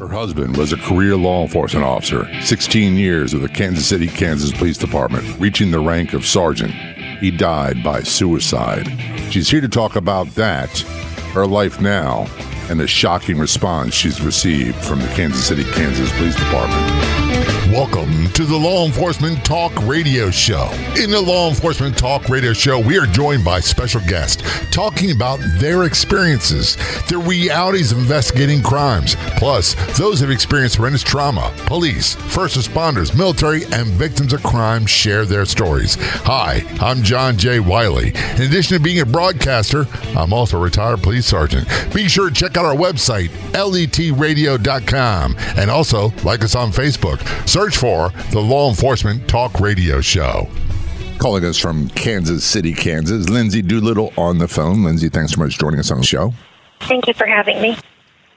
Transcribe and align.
Her 0.00 0.08
husband 0.08 0.56
was 0.56 0.72
a 0.72 0.78
career 0.78 1.14
law 1.14 1.42
enforcement 1.42 1.84
officer, 1.84 2.26
16 2.40 2.94
years 2.94 3.34
with 3.34 3.42
the 3.42 3.50
Kansas 3.50 3.86
City, 3.86 4.06
Kansas 4.06 4.50
Police 4.50 4.78
Department, 4.78 5.38
reaching 5.38 5.70
the 5.70 5.78
rank 5.78 6.14
of 6.14 6.24
sergeant. 6.24 6.72
He 7.20 7.30
died 7.30 7.84
by 7.84 8.02
suicide. 8.02 8.88
She's 9.30 9.50
here 9.50 9.60
to 9.60 9.68
talk 9.68 9.96
about 9.96 10.26
that, 10.36 10.70
her 11.34 11.46
life 11.46 11.82
now, 11.82 12.26
and 12.70 12.80
the 12.80 12.86
shocking 12.86 13.38
response 13.38 13.92
she's 13.92 14.22
received 14.22 14.76
from 14.76 15.00
the 15.00 15.08
Kansas 15.08 15.46
City, 15.46 15.64
Kansas 15.64 16.10
Police 16.12 16.36
Department. 16.36 17.19
Welcome 17.72 18.28
to 18.32 18.44
the 18.44 18.56
Law 18.56 18.84
Enforcement 18.84 19.44
Talk 19.44 19.70
Radio 19.86 20.28
Show. 20.28 20.68
In 21.00 21.08
the 21.08 21.20
Law 21.20 21.48
Enforcement 21.48 21.96
Talk 21.96 22.28
Radio 22.28 22.52
Show, 22.52 22.80
we 22.80 22.98
are 22.98 23.06
joined 23.06 23.44
by 23.44 23.60
special 23.60 24.00
guests 24.08 24.42
talking 24.72 25.12
about 25.12 25.38
their 25.58 25.84
experiences, 25.84 26.74
the 27.08 27.22
realities 27.24 27.92
of 27.92 27.98
investigating 27.98 28.60
crimes, 28.60 29.14
plus 29.36 29.74
those 29.96 30.18
who 30.18 30.26
have 30.26 30.34
experienced 30.34 30.78
horrendous 30.78 31.04
trauma. 31.04 31.54
Police, 31.66 32.16
first 32.16 32.56
responders, 32.56 33.16
military, 33.16 33.62
and 33.66 33.86
victims 33.86 34.32
of 34.32 34.42
crime 34.42 34.84
share 34.84 35.24
their 35.24 35.44
stories. 35.44 35.96
Hi, 36.24 36.64
I'm 36.80 37.04
John 37.04 37.38
J. 37.38 37.60
Wiley. 37.60 38.08
In 38.08 38.42
addition 38.42 38.78
to 38.78 38.82
being 38.82 38.98
a 38.98 39.06
broadcaster, 39.06 39.86
I'm 40.16 40.32
also 40.32 40.58
a 40.58 40.60
retired 40.60 41.04
police 41.04 41.26
sergeant. 41.26 41.68
Be 41.94 42.08
sure 42.08 42.30
to 42.30 42.34
check 42.34 42.56
out 42.56 42.64
our 42.64 42.74
website, 42.74 43.28
letradio.com, 43.52 45.36
and 45.56 45.70
also 45.70 46.12
like 46.24 46.42
us 46.42 46.56
on 46.56 46.72
Facebook. 46.72 47.20
Search 47.48 47.59
for 47.68 48.08
the 48.30 48.40
Law 48.40 48.70
Enforcement 48.70 49.28
Talk 49.28 49.60
Radio 49.60 50.00
Show. 50.00 50.48
Calling 51.18 51.44
us 51.44 51.58
from 51.58 51.90
Kansas 51.90 52.42
City, 52.42 52.72
Kansas, 52.72 53.28
Lindsey 53.28 53.60
Doolittle 53.60 54.14
on 54.16 54.38
the 54.38 54.48
phone. 54.48 54.82
Lindsey, 54.82 55.10
thanks 55.10 55.34
so 55.34 55.42
much 55.42 55.56
for 55.56 55.60
joining 55.60 55.78
us 55.78 55.90
on 55.90 55.98
the 55.98 56.06
show. 56.06 56.32
Thank 56.80 57.06
you 57.06 57.12
for 57.12 57.26
having 57.26 57.60
me. 57.60 57.76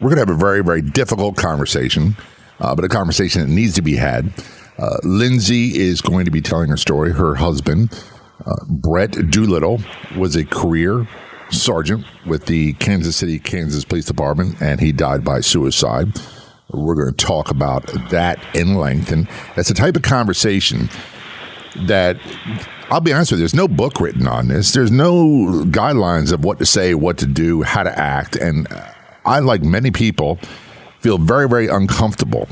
We're 0.02 0.09
going 0.14 0.26
to 0.26 0.31
have 0.31 0.38
a 0.38 0.40
very, 0.40 0.62
very 0.62 0.81
difficult 0.81 1.38
conversation, 1.38 2.17
uh, 2.59 2.76
but 2.76 2.84
a 2.84 2.90
conversation 2.90 3.41
that 3.41 3.48
needs 3.48 3.76
to 3.76 3.81
be 3.81 3.95
had. 3.95 4.34
Uh, 4.78 4.98
Lindsey 5.04 5.80
is 5.80 6.02
going 6.02 6.26
to 6.26 6.31
be 6.31 6.42
telling 6.42 6.70
her 6.70 6.76
story. 6.76 7.14
Her 7.14 7.36
husband, 7.36 7.98
uh, 8.45 8.66
Brett 8.67 9.11
Doolittle, 9.30 9.80
was 10.17 10.36
a 10.36 10.44
career 10.44 11.08
sergeant 11.50 12.05
with 12.26 12.48
the 12.48 12.73
Kansas 12.73 13.16
City, 13.16 13.39
Kansas 13.39 13.86
Police 13.86 14.05
Department, 14.05 14.61
and 14.61 14.81
he 14.81 14.92
died 14.92 15.23
by 15.23 15.39
suicide. 15.39 16.20
We're 16.74 16.96
going 16.96 17.14
to 17.14 17.26
talk 17.26 17.50
about 17.52 17.86
that 18.10 18.44
in 18.56 18.76
length. 18.76 19.12
And 19.12 19.28
that's 19.56 19.70
the 19.70 19.76
type 19.76 19.96
of 19.96 20.02
conversation 20.02 20.90
that 21.76 22.18
I'll 22.90 23.00
be 23.00 23.14
honest 23.14 23.32
with 23.32 23.40
you, 23.40 23.44
there's 23.44 23.56
no 23.56 23.68
book 23.68 24.00
written 24.00 24.28
on 24.28 24.48
this. 24.48 24.74
There's 24.74 24.92
no 24.92 25.64
guidelines 25.66 26.32
of 26.32 26.44
what 26.44 26.60
to 26.60 26.66
say, 26.66 26.94
what 26.94 27.18
to 27.20 27.26
do, 27.26 27.64
how 27.64 27.84
to 27.84 27.98
act. 27.98 28.36
And 28.36 28.68
I, 29.26 29.40
like 29.40 29.64
many 29.64 29.90
people, 29.90 30.40
feel 31.00 31.18
very, 31.18 31.50
very 31.50 31.68
uncomfortable. 31.68 32.48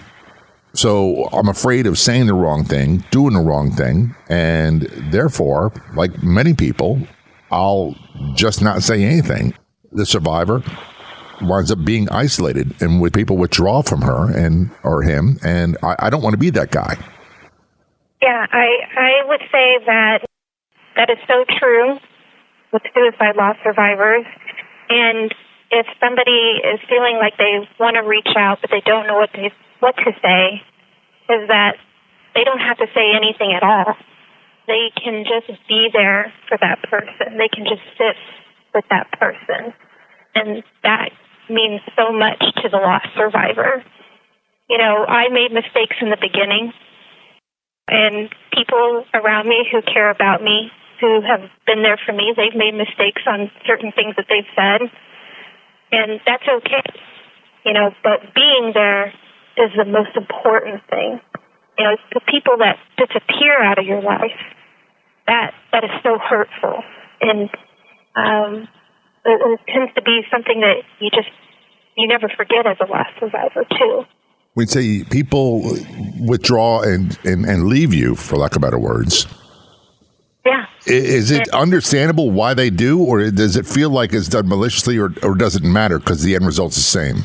So 0.74 1.26
I'm 1.34 1.50
afraid 1.50 1.86
of 1.86 2.00
saying 2.00 2.28
the 2.28 2.34
wrong 2.34 2.64
thing, 2.64 3.04
doing 3.12 3.34
the 3.34 3.42
wrong 3.42 3.72
thing. 3.72 4.16
And 4.30 4.84
therefore, 5.12 5.74
like 5.96 6.24
many 6.24 6.54
people, 6.54 7.02
I'll 7.52 7.96
just 8.34 8.62
not 8.62 8.82
say 8.82 9.04
anything. 9.04 9.54
The 9.92 10.06
survivor 10.06 10.64
winds 11.42 11.72
up 11.72 11.84
being 11.84 12.10
isolated 12.10 12.82
and 12.82 13.02
with 13.02 13.14
people 13.14 13.38
withdraw 13.38 13.82
from 13.82 14.02
her 14.02 14.32
and 14.32 14.72
or 14.84 15.02
him 15.04 15.38
and 15.44 15.78
I, 15.84 15.96
I 16.00 16.10
don't 16.10 16.22
want 16.22 16.34
to 16.34 16.40
be 16.40 16.50
that 16.52 16.72
guy. 16.72 16.98
Yeah 18.22 18.46
i 18.52 18.68
i 18.98 19.28
would 19.28 19.42
say 19.52 19.86
that 19.86 20.26
that 20.96 21.10
is 21.10 21.18
so 21.28 21.46
true 21.60 21.98
with 22.72 22.84
suicide 22.94 23.36
loss 23.36 23.58
survivors. 23.64 24.26
And 24.90 25.34
if 25.72 25.88
somebody 26.00 26.60
is 26.64 26.80
feeling 26.90 27.18
like 27.20 27.38
they 27.38 27.68
want 27.80 27.96
to 27.96 28.04
reach 28.04 28.28
out 28.36 28.60
but 28.62 28.70
they 28.72 28.82
don't 28.86 29.08
know 29.08 29.16
what 29.16 29.32
to 29.34 29.50
what 29.80 29.96
to 29.98 30.12
say 30.22 30.62
is 31.32 31.48
that 31.48 31.76
they 32.36 32.44
don't 32.44 32.60
have 32.60 32.78
to 32.78 32.88
say 32.94 33.16
anything 33.16 33.54
at 33.56 33.64
all. 33.64 33.96
They 34.68 34.92
can 34.96 35.24
just 35.24 35.48
be 35.68 35.90
there 35.92 36.32
for 36.48 36.58
that 36.60 36.84
person. 36.84 37.38
They 37.38 37.50
can 37.50 37.66
just 37.66 37.82
sit 37.98 38.16
with 38.76 38.86
that 38.90 39.12
person. 39.20 39.74
And 40.36 40.64
that 40.84 41.10
means 41.52 41.82
so 41.96 42.12
much 42.12 42.40
to 42.64 42.70
the 42.70 42.78
lost 42.78 43.08
survivor. 43.16 43.84
You 44.70 44.78
know, 44.78 45.06
I 45.06 45.28
made 45.30 45.52
mistakes 45.52 45.98
in 46.02 46.10
the 46.10 46.18
beginning, 46.20 46.72
and 47.88 48.34
people 48.56 49.04
around 49.14 49.48
me 49.48 49.68
who 49.70 49.82
care 49.82 50.10
about 50.10 50.42
me, 50.42 50.72
who 51.02 51.20
have 51.22 51.50
been 51.68 51.84
there 51.84 52.00
for 52.06 52.14
me, 52.14 52.34
they've 52.36 52.56
made 52.56 52.74
mistakes 52.74 53.24
on 53.28 53.52
certain 53.68 53.92
things 53.92 54.16
that 54.16 54.28
they've 54.30 54.48
said, 54.56 54.88
and 55.92 56.22
that's 56.26 56.48
okay. 56.48 56.88
You 57.66 57.74
know, 57.74 57.92
but 58.02 58.34
being 58.34 58.72
there 58.74 59.14
is 59.58 59.72
the 59.76 59.86
most 59.86 60.16
important 60.16 60.82
thing. 60.90 61.20
You 61.78 61.86
know, 61.86 61.98
the 62.14 62.22
people 62.32 62.58
that 62.60 62.78
disappear 62.98 63.62
out 63.62 63.78
of 63.78 63.86
your 63.86 64.02
life, 64.02 64.40
that 65.28 65.52
that 65.72 65.84
is 65.84 65.92
so 66.04 66.18
hurtful, 66.18 66.84
and 67.20 67.50
um, 68.16 68.68
it, 69.26 69.42
it 69.42 69.60
tends 69.72 69.94
to 69.96 70.02
be 70.02 70.22
something 70.32 70.62
that 70.62 70.84
you 71.00 71.10
just 71.10 71.30
you 71.98 72.08
never 72.08 72.30
forget 72.36 72.66
as 72.66 72.78
a 72.80 72.86
loss 72.86 73.08
survivor 73.20 73.66
too. 73.78 74.04
We'd 74.56 74.70
say 74.70 75.04
people 75.10 75.62
withdraw 76.20 76.82
and, 76.82 77.18
and, 77.24 77.46
and 77.46 77.68
leave 77.68 77.94
you, 77.94 78.16
for 78.16 78.36
lack 78.36 78.56
of 78.56 78.62
better 78.62 78.80
words. 78.80 79.26
Yeah. 80.46 80.66
Is 80.86 81.32
it 81.32 81.48
understandable 81.50 82.32
why 82.32 82.54
they 82.54 82.70
do, 82.70 83.00
or 83.00 83.30
does 83.32 83.56
it 83.56 83.66
feel 83.66 83.90
like 83.92 84.12
it's 84.14 84.28
done 84.28 84.50
maliciously, 84.50 84.98
or, 84.98 85.14
or 85.24 85.36
does 85.36 85.56
it 85.56 85.64
matter 85.64 86.00
because 86.00 86.24
the 86.24 86.36
end 86.36 86.46
result's 86.46 86.76
the 86.76 86.82
same? 86.82 87.18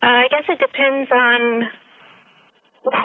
Uh, 0.00 0.06
I 0.06 0.28
guess 0.30 0.44
it 0.48 0.60
depends 0.60 1.10
on 1.10 1.62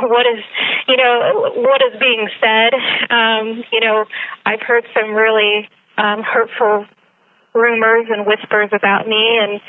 what 0.09 0.25
is, 0.27 0.43
you 0.87 0.97
know, 0.97 1.51
what 1.55 1.81
is 1.81 1.99
being 1.99 2.29
said. 2.39 2.73
Um, 3.09 3.63
you 3.71 3.79
know, 3.79 4.05
I've 4.45 4.61
heard 4.61 4.85
some 4.93 5.15
really 5.15 5.67
um, 5.97 6.21
hurtful 6.21 6.85
rumors 7.53 8.07
and 8.09 8.25
whispers 8.25 8.69
about 8.73 9.07
me, 9.07 9.39
and 9.41 9.61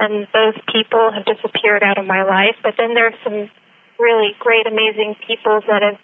and 0.00 0.28
those 0.32 0.56
people 0.72 1.12
have 1.12 1.24
disappeared 1.24 1.82
out 1.82 1.98
of 1.98 2.06
my 2.06 2.22
life. 2.22 2.56
But 2.62 2.74
then 2.78 2.94
there's 2.94 3.14
some 3.22 3.50
really 3.98 4.32
great, 4.38 4.66
amazing 4.66 5.16
people 5.26 5.60
that 5.68 5.82
have 5.82 6.00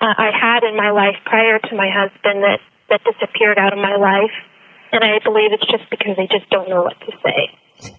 uh, 0.00 0.14
I 0.16 0.30
had 0.30 0.62
in 0.62 0.76
my 0.76 0.90
life 0.90 1.16
prior 1.24 1.58
to 1.58 1.74
my 1.74 1.90
husband 1.90 2.42
that 2.42 2.60
that 2.90 3.00
disappeared 3.04 3.58
out 3.58 3.72
of 3.72 3.78
my 3.78 3.96
life, 3.96 4.34
and 4.92 5.02
I 5.02 5.18
believe 5.24 5.52
it's 5.52 5.66
just 5.66 5.88
because 5.90 6.16
they 6.16 6.26
just 6.26 6.48
don't 6.50 6.68
know 6.68 6.82
what 6.82 6.98
to 7.00 7.12
say. 7.24 7.50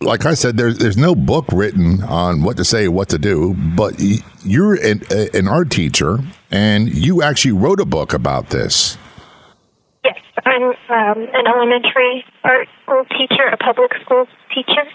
Like 0.01 0.25
I 0.25 0.33
said, 0.33 0.57
there's 0.57 0.77
there's 0.77 0.97
no 0.97 1.15
book 1.15 1.45
written 1.51 2.03
on 2.03 2.43
what 2.43 2.57
to 2.57 2.65
say, 2.65 2.87
what 2.87 3.09
to 3.09 3.17
do. 3.17 3.55
But 3.75 3.99
you're 4.43 4.75
an, 4.75 5.01
an 5.33 5.47
art 5.47 5.69
teacher, 5.69 6.19
and 6.51 6.93
you 6.93 7.21
actually 7.21 7.51
wrote 7.53 7.79
a 7.79 7.85
book 7.85 8.13
about 8.13 8.49
this. 8.49 8.97
Yes, 10.05 10.21
I'm 10.45 10.69
um, 10.69 11.19
an 11.33 11.45
elementary 11.49 12.23
art 12.43 12.67
school 12.83 13.05
teacher, 13.09 13.49
a 13.49 13.57
public 13.57 13.89
school 14.05 14.27
teacher. 14.53 14.85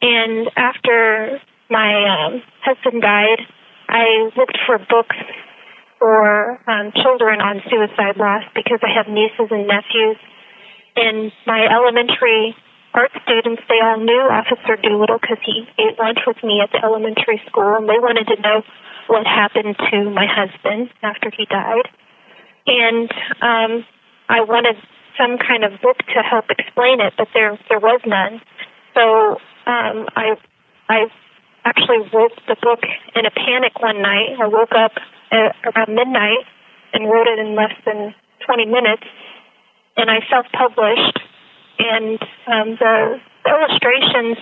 And 0.00 0.48
after 0.56 1.38
my 1.68 1.92
um, 2.08 2.42
husband 2.64 3.02
died, 3.02 3.44
I 3.90 4.32
looked 4.32 4.56
for 4.64 4.78
books 4.88 5.16
for 5.98 6.56
um, 6.64 6.96
children 6.96 7.44
on 7.44 7.60
suicide 7.68 8.16
loss 8.16 8.48
because 8.56 8.80
I 8.80 8.96
have 8.96 9.04
nieces 9.12 9.52
and 9.52 9.68
nephews. 9.68 10.16
And 10.96 11.30
my 11.44 11.68
elementary 11.68 12.56
art 12.94 13.12
students, 13.28 13.60
they 13.68 13.84
all 13.84 14.00
knew 14.00 14.32
Officer 14.32 14.80
Doolittle 14.80 15.20
because 15.20 15.44
he 15.44 15.68
ate 15.76 16.00
lunch 16.00 16.24
with 16.26 16.40
me 16.42 16.64
at 16.64 16.72
the 16.72 16.80
elementary 16.80 17.40
school, 17.52 17.76
and 17.76 17.84
they 17.84 18.00
wanted 18.00 18.32
to 18.32 18.40
know 18.40 18.64
what 19.08 19.26
happened 19.26 19.76
to 19.92 20.08
my 20.08 20.24
husband 20.24 20.88
after 21.02 21.28
he 21.36 21.44
died. 21.44 21.84
And 22.64 23.12
um, 23.42 23.84
I 24.32 24.40
wanted 24.40 24.80
some 25.20 25.36
kind 25.36 25.62
of 25.62 25.76
book 25.84 25.98
to 25.98 26.20
help 26.24 26.48
explain 26.48 27.00
it, 27.04 27.12
but 27.20 27.28
there 27.34 27.58
there 27.68 27.78
was 27.78 28.00
none. 28.08 28.40
So 28.96 29.36
um, 29.68 30.08
I 30.16 30.40
I 30.88 31.12
actually 31.64 32.08
wrote 32.12 32.32
the 32.48 32.56
book 32.56 32.80
in 33.14 33.26
a 33.26 33.30
panic 33.30 33.76
one 33.80 34.00
night. 34.00 34.40
I 34.40 34.48
woke 34.48 34.72
up 34.72 34.92
at 35.30 35.52
around 35.68 35.94
midnight 35.94 36.48
and 36.92 37.04
wrote 37.12 37.28
it 37.28 37.38
in 37.38 37.54
less 37.54 37.76
than 37.84 38.14
20 38.44 38.66
minutes, 38.66 39.04
and 39.96 40.10
I 40.10 40.20
self-published. 40.28 41.18
And 41.78 42.18
um, 42.48 42.76
the, 42.80 43.20
the 43.44 43.50
illustrations 43.50 44.36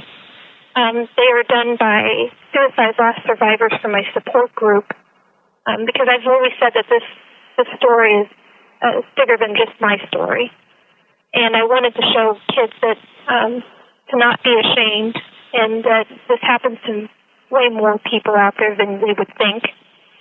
um, 0.76 1.08
they 1.18 1.28
are 1.34 1.42
done 1.50 1.76
by 1.78 2.30
suicide 2.54 2.94
loss 2.98 3.18
survivors 3.26 3.74
from 3.82 3.92
my 3.92 4.02
support 4.14 4.54
group 4.54 4.86
um, 5.66 5.84
because 5.84 6.06
I've 6.06 6.26
always 6.26 6.52
said 6.62 6.72
that 6.74 6.86
this 6.88 7.02
this 7.58 7.66
story 7.76 8.22
is 8.22 8.28
uh, 8.82 9.02
bigger 9.16 9.36
than 9.38 9.56
just 9.56 9.80
my 9.80 9.96
story. 10.08 10.50
And 11.32 11.54
I 11.54 11.62
wanted 11.64 11.94
to 11.94 12.02
show 12.12 12.36
kids 12.54 12.72
that 12.82 12.98
um, 13.32 13.62
to 14.10 14.18
not 14.18 14.42
be 14.42 14.50
ashamed 14.50 15.16
and 15.52 15.84
that 15.84 16.06
this 16.28 16.38
happens 16.42 16.78
to 16.86 17.08
way 17.50 17.68
more 17.68 17.98
people 18.10 18.34
out 18.34 18.54
there 18.58 18.76
than 18.76 19.00
we 19.02 19.14
would 19.16 19.30
think, 19.38 19.64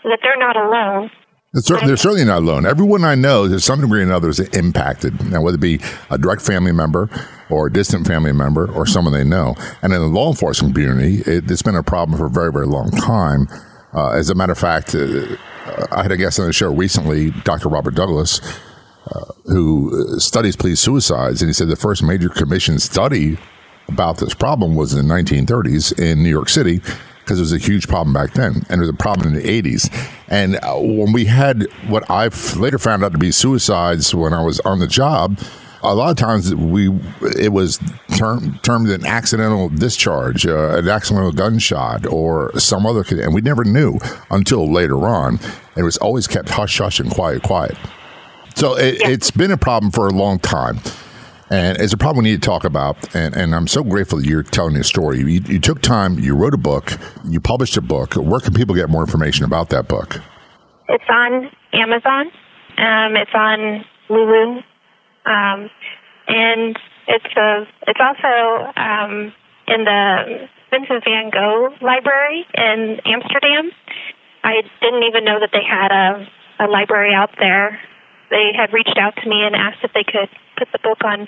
that 0.04 0.20
they're 0.22 0.38
not 0.38 0.56
alone. 0.56 1.12
They're 1.54 1.64
certainly, 1.64 1.88
they're 1.88 1.98
certainly 1.98 2.26
not 2.26 2.44
alone. 2.44 2.66
Everyone 2.66 3.04
I 3.04 3.16
know, 3.16 3.48
to 3.48 3.60
some 3.60 3.82
degree 3.82 4.02
or 4.02 4.04
another, 4.04 4.30
is 4.30 4.40
impacted. 4.40 5.32
Now, 5.32 5.42
whether 5.42 5.56
it 5.56 5.62
be 5.62 5.80
a 6.12 6.18
direct 6.18 6.44
family 6.44 6.72
member 6.72 7.10
or 7.50 7.68
a 7.68 7.74
distant 7.74 8.06
family 8.06 8.32
member 8.32 8.72
or 8.72 8.86
someone 8.86 9.14
they 9.14 9.24
know. 9.24 9.56
And 9.82 9.92
in 9.92 10.00
the 10.00 10.08
law 10.08 10.30
enforcement 10.30 10.76
community, 10.76 11.22
it, 11.26 11.50
it's 11.50 11.64
been 11.64 11.76
a 11.76 11.84
problem 11.84 12.20
for 12.20 12.28
a 12.28 12.30
very, 12.30 12.52
very 12.52 12.68
long 12.68 12.92
time. 12.92 13.48
Uh, 13.94 14.12
as 14.12 14.30
a 14.30 14.36
matter 14.36 14.52
of 14.52 14.58
fact, 14.58 14.94
uh, 14.94 15.36
I 15.92 16.04
had 16.04 16.12
a 16.12 16.18
guest 16.18 16.40
on 16.40 16.46
the 16.46 16.54
show 16.54 16.74
recently, 16.74 17.32
Dr. 17.44 17.70
Robert 17.70 17.96
Douglas, 17.96 18.40
uh, 19.08 19.32
who 19.46 20.20
studies 20.20 20.56
police 20.56 20.80
suicides, 20.80 21.42
and 21.42 21.50
he 21.50 21.54
said 21.54 21.70
the 21.70 21.76
first 21.76 22.04
major 22.04 22.30
commission 22.30 22.80
study 22.80 23.38
about 23.88 24.18
this 24.18 24.34
problem 24.34 24.76
was 24.76 24.94
in 24.94 25.08
the 25.08 25.14
1930s 25.14 25.98
in 26.00 26.22
New 26.22 26.30
York 26.30 26.50
City 26.50 26.82
because 27.20 27.40
it 27.40 27.42
was 27.42 27.54
a 27.54 27.58
huge 27.58 27.88
problem 27.88 28.14
back 28.14 28.34
then, 28.34 28.64
and 28.70 28.80
it 28.80 28.80
was 28.80 28.90
a 28.90 28.94
problem 28.94 29.28
in 29.28 29.34
the 29.36 29.62
80s. 29.62 29.92
And 30.28 30.56
uh, 30.58 30.76
when 30.78 31.12
we 31.12 31.26
had 31.26 31.68
what 31.88 32.10
I 32.10 32.30
later 32.58 32.80
found 32.80 33.04
out 33.04 33.12
to 33.12 33.20
be 33.20 33.32
suicides 33.32 34.16
when 34.16 34.34
I 34.34 34.44
was 34.44 34.60
on 34.62 34.80
the 34.80 34.88
job, 34.88 35.40
a 35.84 35.96
lot 35.96 36.10
of 36.10 36.18
times 36.18 36.54
we 36.54 36.90
it 37.38 37.52
was 37.52 37.80
term, 38.18 38.60
termed 38.60 38.90
an 38.90 39.06
accidental 39.06 39.70
discharge, 39.70 40.46
uh, 40.46 40.78
an 40.78 40.88
accidental 40.88 41.32
gunshot, 41.32 42.06
or 42.06 42.58
some 42.60 42.86
other, 42.86 43.04
and 43.22 43.34
we 43.34 43.42
never 43.42 43.64
knew 43.64 43.98
until 44.30 44.72
later 44.72 45.08
on. 45.08 45.40
And 45.40 45.78
it 45.78 45.84
was 45.84 45.98
always 45.98 46.28
kept 46.28 46.50
hush 46.50 46.78
hush 46.78 47.00
and 47.00 47.10
quiet 47.10 47.44
quiet. 47.44 47.78
So 48.56 48.78
it, 48.78 49.00
yeah. 49.00 49.10
it's 49.10 49.32
been 49.32 49.52
a 49.52 49.58
problem 49.58 49.92
for 49.92 50.08
a 50.08 50.12
long 50.12 50.40
time. 50.40 50.80
And 51.52 51.80
it's 51.80 51.94
a 51.94 51.98
problem 51.98 52.24
we 52.24 52.32
need 52.32 52.44
to 52.44 52.46
talk 52.46 52.64
about. 52.64 53.16
And, 53.16 53.36
and 53.36 53.56
I'm 53.56 53.68
so 53.68 53.84
grateful 53.84 54.20
that 54.20 54.28
you're 54.28 54.44
telling 54.44 54.76
your 54.76 54.84
story. 54.84 55.20
You, 55.20 55.26
you, 55.26 55.60
took 55.60 55.82
time, 55.82 56.20
you 56.20 56.36
wrote 56.36 56.54
a 56.54 56.58
book, 56.58 56.94
you 57.26 57.40
published 57.40 57.76
a 57.76 57.82
book. 57.82 58.14
Where 58.14 58.40
can 58.40 58.54
people 58.54 58.76
get 58.76 58.88
more 58.88 59.02
information 59.02 59.46
about 59.46 59.70
that 59.70 59.88
book? 59.88 60.22
It's 60.90 61.04
on 61.10 61.50
Amazon. 61.74 62.28
Um, 62.78 63.16
it's 63.16 63.32
on 63.34 63.84
Lulu. 64.10 64.62
Um, 65.26 65.70
and 66.28 66.78
it's 67.08 67.34
a, 67.36 67.68
it's 67.88 68.00
also 68.00 68.72
um, 68.78 69.34
in 69.68 69.84
the 69.86 70.48
Vincent 70.72 71.04
van 71.04 71.30
Gogh 71.30 71.74
Library 71.82 72.46
in 72.54 73.02
Amsterdam. 73.06 73.72
I 74.44 74.62
didn't 74.82 75.04
even 75.04 75.26
know 75.26 75.40
that 75.40 75.50
they 75.52 75.66
had 75.66 75.92
a, 75.92 76.28
a 76.64 76.68
library 76.68 77.14
out 77.14 77.32
there. 77.40 77.80
They 78.30 78.52
had 78.56 78.72
reached 78.74 78.98
out 78.98 79.16
to 79.24 79.30
me 79.30 79.42
and 79.44 79.56
asked 79.56 79.84
if 79.84 79.92
they 79.94 80.04
could 80.04 80.30
put 80.58 80.70
the 80.72 80.80
book 80.80 81.04
on 81.04 81.28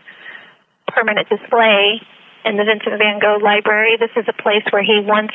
permanent 0.88 1.28
display 1.30 2.02
in 2.46 2.58
the 2.58 2.64
Vincent 2.64 2.98
van 2.98 3.20
Gogh 3.20 3.40
Library. 3.42 3.98
This 4.00 4.14
is 4.16 4.26
a 4.28 4.42
place 4.42 4.64
where 4.72 4.84
he 4.84 5.02
once 5.02 5.34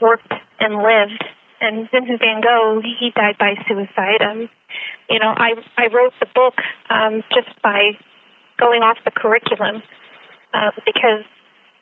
worked 0.00 0.32
and 0.60 0.76
lived. 0.82 1.22
And 1.60 1.88
Vincent 1.90 2.18
van 2.18 2.40
Gogh, 2.40 2.80
he 2.82 3.10
died 3.14 3.38
by 3.38 3.54
suicide. 3.68 4.22
Um, 4.22 4.48
you 5.08 5.18
know, 5.18 5.32
I 5.34 5.54
I 5.76 5.86
wrote 5.88 6.14
the 6.20 6.26
book 6.34 6.54
um, 6.90 7.22
just 7.34 7.50
by 7.62 7.98
going 8.58 8.82
off 8.82 8.98
the 9.04 9.10
curriculum 9.10 9.82
uh, 10.54 10.70
because 10.86 11.24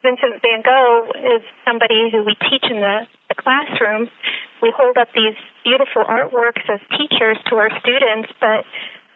Vincent 0.03 0.41
van 0.41 0.63
Gogh 0.65 1.13
is 1.15 1.43
somebody 1.65 2.09
who 2.11 2.25
we 2.25 2.35
teach 2.49 2.65
in 2.65 2.81
the, 2.81 3.07
the 3.29 3.35
classroom. 3.35 4.09
We 4.63 4.73
hold 4.75 4.97
up 4.97 5.09
these 5.15 5.37
beautiful 5.65 6.05
artworks 6.05 6.65
as 6.73 6.81
teachers 6.97 7.37
to 7.49 7.57
our 7.57 7.71
students, 7.81 8.33
but 8.41 8.65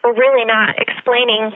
we're 0.02 0.12
really 0.12 0.44
not 0.44 0.76
explaining 0.76 1.52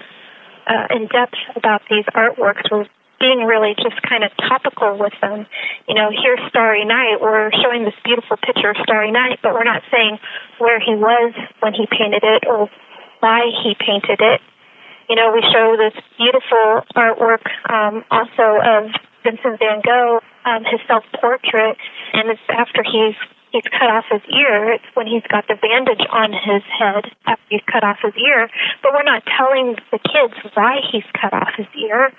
uh, 0.66 0.86
in 0.96 1.08
depth 1.08 1.36
about 1.56 1.82
these 1.90 2.04
artworks. 2.16 2.64
We're 2.70 2.88
being 3.20 3.44
really 3.44 3.74
just 3.74 4.00
kind 4.02 4.24
of 4.24 4.30
topical 4.36 4.96
with 4.98 5.14
them. 5.20 5.46
You 5.88 5.94
know, 5.94 6.10
here's 6.10 6.40
Starry 6.48 6.84
Night. 6.84 7.18
We're 7.20 7.50
showing 7.62 7.84
this 7.84 7.94
beautiful 8.04 8.36
picture 8.36 8.70
of 8.70 8.76
Starry 8.82 9.10
Night, 9.10 9.40
but 9.42 9.54
we're 9.54 9.66
not 9.66 9.82
saying 9.90 10.18
where 10.58 10.78
he 10.78 10.94
was 10.94 11.34
when 11.60 11.74
he 11.74 11.86
painted 11.90 12.22
it 12.22 12.44
or 12.46 12.70
why 13.20 13.50
he 13.62 13.74
painted 13.74 14.20
it. 14.20 14.40
You 15.08 15.16
know, 15.16 15.32
we 15.32 15.42
show 15.52 15.76
this 15.76 15.96
beautiful 16.18 16.84
artwork 16.94 17.42
um, 17.68 18.04
also 18.10 18.60
of 18.60 18.92
Vincent 19.24 19.58
van 19.58 19.80
Gogh, 19.84 20.20
um, 20.44 20.64
his 20.64 20.80
self-portrait, 20.86 21.76
and 22.12 22.30
it's 22.30 22.40
after 22.48 22.82
he's 22.82 23.16
he's 23.50 23.64
cut 23.72 23.88
off 23.88 24.04
his 24.10 24.22
ear. 24.28 24.72
It's 24.72 24.84
when 24.94 25.06
he's 25.06 25.24
got 25.28 25.48
the 25.48 25.56
bandage 25.56 26.04
on 26.10 26.32
his 26.32 26.62
head 26.68 27.10
after 27.26 27.44
he's 27.48 27.64
cut 27.70 27.82
off 27.82 27.98
his 28.02 28.14
ear. 28.16 28.50
But 28.82 28.92
we're 28.92 29.08
not 29.08 29.24
telling 29.24 29.76
the 29.90 29.98
kids 29.98 30.34
why 30.54 30.80
he's 30.92 31.08
cut 31.18 31.32
off 31.32 31.56
his 31.56 31.66
ear. 31.74 32.12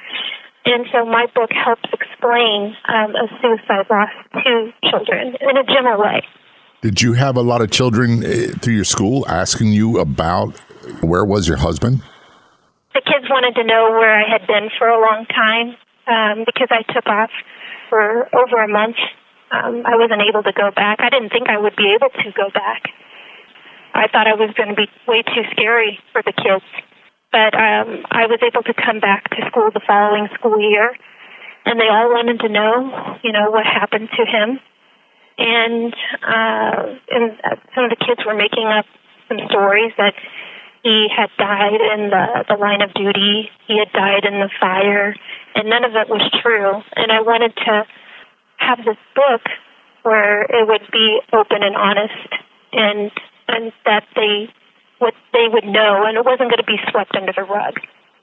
And 0.70 0.86
so 0.92 1.06
my 1.06 1.26
book 1.34 1.50
helps 1.52 1.90
explain 1.92 2.76
um, 2.88 3.16
a 3.16 3.28
suicide 3.42 3.86
loss 3.90 4.10
to 4.44 4.72
children 4.90 5.36
in 5.42 5.58
a 5.58 5.64
general 5.64 6.00
way. 6.00 6.22
Did 6.82 7.02
you 7.02 7.14
have 7.14 7.36
a 7.36 7.42
lot 7.42 7.62
of 7.62 7.72
children 7.72 8.24
uh, 8.24 8.58
through 8.60 8.76
your 8.76 8.86
school 8.86 9.28
asking 9.28 9.74
you 9.74 10.00
about 10.00 10.58
where 11.02 11.26
was 11.26 11.48
your 11.48 11.58
husband? 11.58 12.04
The 12.94 13.02
kids 13.02 13.26
wanted 13.30 13.56
to 13.56 13.64
know 13.64 13.92
where 14.00 14.14
I 14.14 14.30
had 14.30 14.48
been 14.48 14.70
for 14.78 14.88
a 14.88 15.00
long 15.00 15.26
time 15.26 15.76
um, 16.08 16.46
because 16.46 16.70
I 16.72 16.84
took 16.94 17.08
off 17.08 17.32
for 17.90 18.30
over 18.36 18.64
a 18.64 18.68
month 18.68 18.98
um, 19.52 19.82
I 19.86 19.98
wasn't 19.98 20.22
able 20.22 20.44
to 20.44 20.54
go 20.54 20.70
back. 20.70 21.02
I 21.02 21.10
didn't 21.10 21.30
think 21.30 21.50
I 21.50 21.58
would 21.58 21.76
be 21.76 21.96
able 21.98 22.10
to 22.10 22.32
go 22.38 22.50
back. 22.54 22.84
I 23.94 24.08
thought 24.08 24.28
I 24.28 24.38
was 24.38 24.54
going 24.54 24.70
to 24.70 24.76
be 24.76 24.86
way 25.08 25.24
too 25.24 25.42
scary 25.52 25.98
for 26.14 26.22
the 26.22 26.34
kids. 26.34 26.66
But 27.32 27.54
um, 27.54 28.06
I 28.10 28.26
was 28.26 28.40
able 28.42 28.64
to 28.64 28.74
come 28.74 29.00
back 29.00 29.30
to 29.32 29.46
school 29.50 29.70
the 29.72 29.82
following 29.86 30.28
school 30.34 30.60
year, 30.60 30.96
and 31.66 31.80
they 31.80 31.88
all 31.88 32.10
wanted 32.10 32.40
to 32.42 32.50
know, 32.50 33.18
you 33.24 33.32
know, 33.32 33.52
what 33.52 33.66
happened 33.66 34.10
to 34.18 34.26
him. 34.26 34.60
And 35.38 35.94
uh, 36.26 36.98
and 37.12 37.40
some 37.76 37.86
of 37.86 37.92
the 37.92 38.02
kids 38.02 38.26
were 38.26 38.36
making 38.36 38.66
up 38.66 38.86
some 39.30 39.38
stories 39.50 39.94
that 39.98 40.14
he 40.84 41.08
had 41.16 41.30
died 41.38 41.80
in 41.94 42.10
the 42.10 42.46
the 42.50 42.58
line 42.58 42.82
of 42.82 42.94
duty, 42.94 43.50
he 43.68 43.78
had 43.78 43.92
died 43.94 44.26
in 44.26 44.40
the 44.40 44.50
fire, 44.60 45.16
and 45.56 45.70
none 45.70 45.86
of 45.86 45.96
it 45.96 46.10
was 46.10 46.24
true. 46.42 46.82
And 46.96 47.12
I 47.12 47.22
wanted 47.22 47.56
to 47.56 47.86
have 48.58 48.80
this 48.80 48.98
book 49.16 49.42
where 50.04 50.44
it 50.44 50.68
would 50.68 50.90
be 50.92 51.20
open 51.32 51.64
and 51.64 51.76
honest 51.76 52.30
and 52.74 53.12
and 53.48 53.72
that 53.86 54.06
they 54.16 54.50
what 55.00 55.14
they 55.34 55.48
would 55.52 55.66
know 55.66 56.04
and 56.06 56.18
it 56.18 56.26
wasn't 56.26 56.50
going 56.50 56.58
to 56.58 56.64
be 56.64 56.78
swept 56.92 57.16
under 57.16 57.34
the 57.34 57.44
rug. 57.44 57.76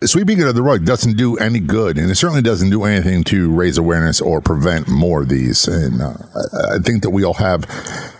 Sweeping 0.05 0.38
it 0.38 0.43
under 0.43 0.52
the 0.52 0.62
rug 0.62 0.84
doesn't 0.84 1.17
do 1.17 1.38
any 1.38 1.58
good, 1.58 1.96
and 1.96 2.11
it 2.11 2.17
certainly 2.17 2.43
doesn't 2.43 2.69
do 2.69 2.84
anything 2.84 3.25
to 3.25 3.50
raise 3.50 3.78
awareness 3.78 4.20
or 4.20 4.43
prevent 4.43 4.88
more 4.88 5.23
of 5.23 5.31
these. 5.31 5.67
And 5.67 6.02
uh, 6.02 6.12
I 6.75 6.78
think 6.78 7.02
that 7.02 7.11
we 7.11 7.25
all 7.25 7.34
have 7.34 7.64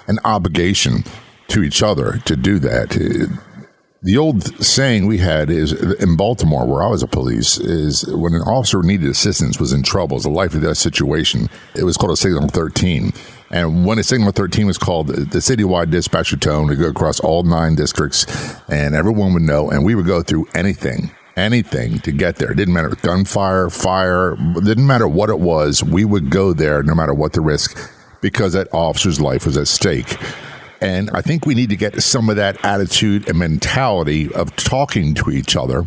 an 0.09 0.19
obligation 0.25 1.05
to 1.49 1.63
each 1.63 1.83
other 1.83 2.19
to 2.25 2.35
do 2.35 2.59
that 2.61 2.97
the 4.07 4.17
old 4.17 4.65
saying 4.65 5.07
we 5.07 5.19
had 5.19 5.51
is 5.51 5.73
in 5.73 6.17
Baltimore, 6.17 6.65
where 6.65 6.81
I 6.81 6.87
was 6.87 7.03
a 7.03 7.09
police, 7.09 7.59
is 7.59 8.07
when 8.07 8.35
an 8.35 8.43
officer 8.43 8.81
needed 8.81 9.09
assistance, 9.09 9.59
was 9.59 9.73
in 9.73 9.83
trouble, 9.83 10.17
it's 10.17 10.25
a 10.25 10.31
life 10.31 10.55
or 10.55 10.61
death 10.61 10.77
situation. 10.77 11.49
It 11.75 11.83
was 11.83 11.97
called 11.97 12.13
a 12.13 12.17
signal 12.17 12.47
13. 12.49 13.13
And 13.51 13.87
when 13.87 13.99
a 13.99 14.03
signal 14.03 14.33
13 14.33 14.67
was 14.67 14.79
called, 14.79 15.09
the 15.09 15.39
citywide 15.39 15.91
dispatcher 15.91 16.37
tone 16.37 16.67
would 16.67 16.79
go 16.79 16.89
across 16.89 17.21
all 17.21 17.45
nine 17.45 17.75
districts, 17.75 18.27
and 18.69 18.95
everyone 18.95 19.33
would 19.35 19.43
know, 19.43 19.71
and 19.71 19.85
we 19.85 19.95
would 19.95 20.07
go 20.07 20.23
through 20.23 20.49
anything, 20.55 21.11
anything 21.37 22.01
to 22.01 22.13
get 22.13 22.37
there. 22.37 22.51
It 22.51 22.57
didn't 22.57 22.75
matter 22.75 22.97
gunfire, 23.03 23.71
fire, 23.71 24.37
didn't 24.55 24.87
matter 24.87 25.07
what 25.07 25.31
it 25.31 25.39
was. 25.39 25.83
We 25.83 26.05
would 26.05 26.31
go 26.31 26.53
there 26.53 26.83
no 26.83 26.95
matter 26.95 27.15
what 27.15 27.35
the 27.35 27.41
risk, 27.41 27.79
because 28.21 28.53
that 28.55 28.69
officer's 28.73 29.21
life 29.21 29.47
was 29.47 29.57
at 29.57 29.69
stake. 29.69 30.17
And 30.81 31.09
I 31.11 31.23
think 31.23 31.47
we 31.47 31.55
need 31.55 31.71
to 31.71 31.77
get 31.77 32.03
some 32.03 32.29
of 32.29 32.37
that 32.37 32.63
attitude 32.65 33.29
and 33.29 33.39
mentality 33.39 34.33
of 34.35 34.55
talking 34.57 35.15
to 35.15 35.31
each 35.31 35.57
other 35.57 35.87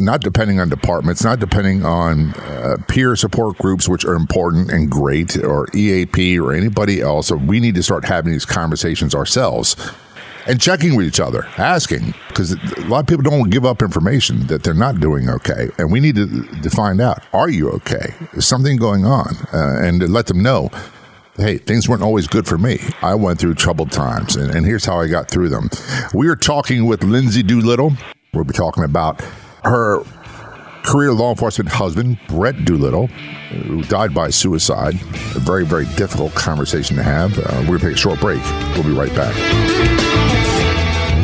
not 0.00 0.20
depending 0.20 0.60
on 0.60 0.68
departments, 0.68 1.24
not 1.24 1.38
depending 1.38 1.84
on 1.84 2.34
uh, 2.34 2.76
peer 2.88 3.16
support 3.16 3.58
groups, 3.58 3.88
which 3.88 4.04
are 4.04 4.14
important 4.14 4.70
and 4.70 4.90
great, 4.90 5.36
or 5.42 5.68
EAP 5.74 6.38
or 6.38 6.52
anybody 6.52 7.00
else. 7.00 7.30
We 7.30 7.60
need 7.60 7.74
to 7.76 7.82
start 7.82 8.04
having 8.04 8.32
these 8.32 8.44
conversations 8.44 9.14
ourselves 9.14 9.76
and 10.46 10.60
checking 10.60 10.94
with 10.94 11.06
each 11.06 11.20
other, 11.20 11.46
asking, 11.56 12.14
because 12.28 12.52
a 12.52 12.80
lot 12.86 13.00
of 13.00 13.06
people 13.06 13.22
don't 13.22 13.50
give 13.50 13.64
up 13.64 13.80
information 13.80 14.46
that 14.48 14.62
they're 14.62 14.74
not 14.74 15.00
doing 15.00 15.28
okay. 15.30 15.70
And 15.78 15.90
we 15.90 16.00
need 16.00 16.16
to, 16.16 16.42
to 16.62 16.70
find 16.70 17.00
out, 17.00 17.22
are 17.32 17.48
you 17.48 17.70
okay? 17.70 18.14
Is 18.34 18.46
something 18.46 18.76
going 18.76 19.06
on? 19.06 19.34
Uh, 19.52 19.80
and 19.80 20.00
to 20.00 20.06
let 20.06 20.26
them 20.26 20.42
know 20.42 20.70
hey, 21.36 21.58
things 21.58 21.88
weren't 21.88 22.02
always 22.02 22.26
good 22.28 22.46
for 22.46 22.58
me. 22.58 22.78
I 23.02 23.14
went 23.14 23.40
through 23.40 23.54
troubled 23.54 23.90
times, 23.90 24.36
and, 24.36 24.54
and 24.54 24.64
here's 24.64 24.84
how 24.84 25.00
I 25.00 25.08
got 25.08 25.28
through 25.28 25.48
them. 25.48 25.68
We 26.12 26.28
are 26.28 26.36
talking 26.36 26.86
with 26.86 27.02
Lindsey 27.02 27.42
Doolittle. 27.42 27.92
We'll 28.32 28.44
be 28.44 28.52
talking 28.52 28.84
about 28.84 29.20
her 29.64 30.02
career 30.84 31.12
law 31.12 31.30
enforcement 31.30 31.70
husband, 31.70 32.18
Brett 32.28 32.64
Doolittle, 32.64 33.06
who 33.06 33.82
died 33.84 34.14
by 34.14 34.30
suicide. 34.30 34.94
A 34.94 35.40
very, 35.40 35.64
very 35.64 35.86
difficult 35.96 36.34
conversation 36.34 36.96
to 36.96 37.02
have. 37.02 37.38
Uh, 37.38 37.42
we're 37.60 37.78
going 37.78 37.80
to 37.80 37.86
take 37.86 37.94
a 37.94 37.98
short 37.98 38.20
break. 38.20 38.42
We'll 38.74 38.84
be 38.84 38.92
right 38.92 39.14
back. 39.14 39.34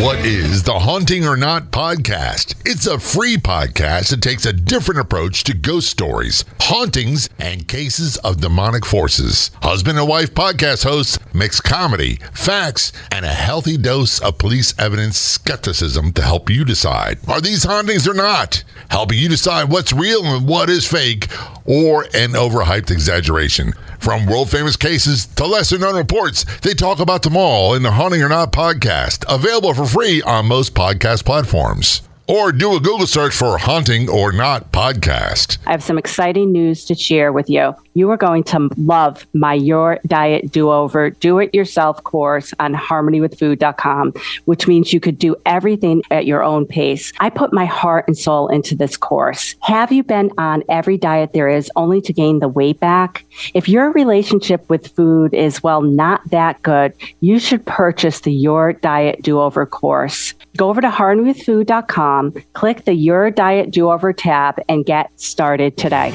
What 0.01 0.21
is 0.21 0.63
the 0.63 0.79
Haunting 0.79 1.27
or 1.27 1.37
Not 1.37 1.73
podcast? 1.73 2.55
It's 2.65 2.87
a 2.87 2.99
free 2.99 3.37
podcast 3.37 4.09
that 4.09 4.23
takes 4.23 4.47
a 4.47 4.53
different 4.55 4.99
approach 4.99 5.45
to 5.45 5.53
ghost 5.53 5.91
stories, 5.91 6.43
hauntings, 6.59 7.29
and 7.39 7.69
cases 7.69 8.17
of 8.19 8.41
demonic 8.41 8.87
forces. 8.87 9.51
Husband 9.61 9.99
and 9.99 10.09
wife 10.09 10.33
podcast 10.33 10.85
hosts 10.85 11.19
mix 11.35 11.61
comedy, 11.61 12.19
facts, 12.33 12.93
and 13.13 13.27
a 13.27 13.29
healthy 13.29 13.77
dose 13.77 14.21
of 14.21 14.39
police 14.39 14.73
evidence 14.79 15.19
skepticism 15.19 16.15
to 16.15 16.23
help 16.23 16.49
you 16.49 16.65
decide 16.65 17.19
are 17.29 17.43
these 17.43 17.65
hauntings 17.65 18.09
or 18.09 18.15
not? 18.15 18.65
Helping 18.89 19.19
you 19.19 19.29
decide 19.29 19.71
what's 19.71 19.93
real 19.93 20.25
and 20.25 20.49
what 20.49 20.71
is 20.71 20.87
fake 20.87 21.29
or 21.67 22.05
an 22.15 22.31
overhyped 22.31 22.91
exaggeration. 22.91 23.75
From 24.01 24.27
world 24.27 24.51
famous 24.51 24.77
cases 24.77 25.27
to 25.37 25.47
lesser 25.47 25.79
known 25.79 25.95
reports, 25.95 26.45
they 26.61 26.75
talk 26.75 27.01
about 27.01 27.23
them 27.23 27.37
all 27.37 27.75
in 27.75 27.83
the 27.83 27.93
Haunting 27.93 28.23
or 28.23 28.29
Not 28.31 28.51
podcast, 28.51 29.25
available 29.29 29.75
for 29.75 29.85
free 29.85 30.23
on 30.23 30.47
most 30.47 30.75
podcast 30.75 31.25
platforms 31.25 32.03
or 32.31 32.53
do 32.53 32.77
a 32.77 32.81
Google 32.81 33.09
search 33.09 33.35
for 33.35 33.59
Haunting 33.59 34.09
or 34.09 34.31
Not 34.31 34.71
podcast. 34.71 35.59
I 35.67 35.73
have 35.73 35.83
some 35.83 35.99
exciting 35.99 36.53
news 36.53 36.85
to 36.85 36.95
share 36.95 37.33
with 37.33 37.51
you. 37.51 37.75
You 37.95 38.09
are 38.11 38.17
going 38.17 38.45
to 38.45 38.69
love 38.77 39.27
my 39.35 39.55
Your 39.55 39.99
Diet 40.07 40.53
Do 40.53 40.71
Over 40.71 41.11
Do 41.11 41.41
It 41.41 41.53
Yourself 41.53 42.05
course 42.05 42.55
on 42.61 42.73
harmonywithfood.com, 42.73 44.15
which 44.45 44.69
means 44.69 44.93
you 44.93 45.01
could 45.01 45.19
do 45.19 45.35
everything 45.45 46.03
at 46.13 46.25
your 46.25 46.45
own 46.45 46.67
pace. 46.67 47.13
I 47.19 47.31
put 47.31 47.53
my 47.53 47.65
heart 47.65 48.05
and 48.07 48.17
soul 48.17 48.47
into 48.47 48.77
this 48.77 48.97
course. 48.97 49.57
Have 49.63 49.91
you 49.91 50.05
been 50.05 50.31
on 50.39 50.63
every 50.69 50.99
diet 50.99 51.33
there 51.33 51.49
is 51.49 51.69
only 51.75 52.01
to 52.03 52.13
gain 52.13 52.39
the 52.39 52.49
weight 52.49 52.79
back? 52.79 53.25
If 53.55 53.69
your 53.69 53.91
relationship 53.91 54.71
with 54.71 54.95
food 54.95 55.35
is, 55.35 55.65
well, 55.65 55.83
not 55.83 56.21
that 56.31 56.63
good, 56.63 56.93
you 57.19 57.41
should 57.41 57.67
purchase 57.67 58.21
the 58.21 58.33
Your 58.33 58.73
Diet 58.73 59.23
Do 59.23 59.41
Over 59.41 59.67
course. 59.67 60.35
Go 60.57 60.69
over 60.69 60.81
to 60.81 60.91
harmonywithfood.com, 60.91 62.20
click 62.53 62.85
the 62.85 62.95
Your 62.95 63.31
Diet 63.31 63.71
Do 63.71 63.91
Over 63.91 64.13
tab, 64.13 64.61
and 64.69 64.85
get 64.85 65.19
started 65.21 65.77
today. 65.77 66.11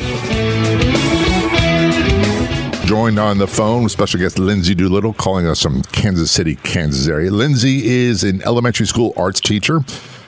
Joined 2.85 3.17
on 3.17 3.39
the 3.39 3.47
phone 3.47 3.83
with 3.83 3.91
special 3.91 4.19
guest 4.19 4.37
Lindsey 4.37 4.75
Doolittle, 4.75 5.13
calling 5.13 5.47
us 5.47 5.61
from 5.61 5.81
Kansas 5.83 6.29
City, 6.29 6.55
Kansas 6.55 7.07
area. 7.07 7.31
Lindsey 7.31 7.87
is 7.87 8.23
an 8.23 8.41
elementary 8.43 8.85
school 8.85 9.13
arts 9.17 9.39
teacher, 9.39 9.81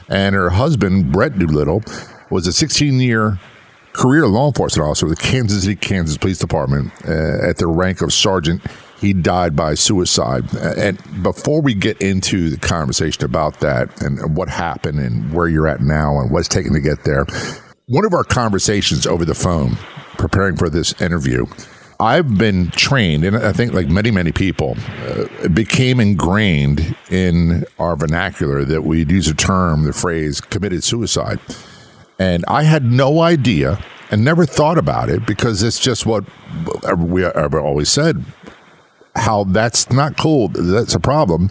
and 0.10 0.34
her 0.34 0.50
husband, 0.50 1.12
Brett 1.12 1.38
Doolittle, 1.38 1.84
was 2.32 2.48
a 2.48 2.54
16 2.54 3.00
year 3.00 3.40
career 3.94 4.28
law 4.28 4.48
enforcement 4.48 4.90
officer 4.90 5.08
with 5.08 5.18
the 5.18 5.24
Kansas 5.24 5.64
City, 5.64 5.76
Kansas 5.76 6.18
Police 6.18 6.40
Department 6.40 6.92
uh, 7.08 7.48
at 7.48 7.58
the 7.58 7.68
rank 7.68 8.02
of 8.02 8.12
sergeant 8.12 8.62
he 9.00 9.14
died 9.14 9.56
by 9.56 9.76
suicide. 9.76 10.54
And 10.56 10.98
before 11.22 11.62
we 11.62 11.74
get 11.74 12.02
into 12.02 12.50
the 12.50 12.58
conversation 12.58 13.24
about 13.24 13.60
that 13.60 14.02
and 14.02 14.36
what 14.36 14.50
happened 14.50 15.00
and 15.00 15.32
where 15.34 15.48
you're 15.48 15.68
at 15.68 15.82
now 15.82 16.20
and 16.20 16.32
what's 16.32 16.48
taken 16.48 16.74
to 16.74 16.80
get 16.80 17.04
there, 17.04 17.26
one 17.86 18.06
of 18.06 18.14
our 18.14 18.24
conversations 18.24 19.06
over 19.06 19.24
the 19.24 19.36
phone 19.36 19.78
preparing 20.18 20.56
for 20.56 20.70
this 20.70 21.00
interview, 21.00 21.46
I've 22.00 22.38
been 22.38 22.70
trained, 22.72 23.24
and 23.24 23.38
I 23.38 23.52
think 23.54 23.74
like 23.74 23.88
many, 23.88 24.12
many 24.12 24.32
people, 24.32 24.76
uh, 25.08 25.48
became 25.50 26.00
ingrained 26.00 26.96
in 27.10 27.66
our 27.80 27.96
vernacular 27.96 28.64
that 28.66 28.84
we'd 28.84 29.12
use 29.12 29.28
a 29.28 29.34
term, 29.34 29.84
the 29.84 29.94
phrase 29.94 30.42
committed 30.42 30.84
suicide. 30.84 31.40
And 32.20 32.44
I 32.48 32.64
had 32.64 32.84
no 32.84 33.22
idea 33.22 33.80
and 34.10 34.24
never 34.24 34.46
thought 34.46 34.78
about 34.78 35.10
it 35.10 35.26
because 35.26 35.62
it's 35.62 35.80
just 35.80 36.06
what 36.06 36.24
we 36.98 37.26
ever 37.26 37.60
always 37.60 37.90
said 37.90 38.24
how 39.18 39.44
that's 39.46 39.92
not 39.92 40.18
cool. 40.18 40.50
That's 40.50 40.96
a 40.96 41.00
problem. 41.00 41.50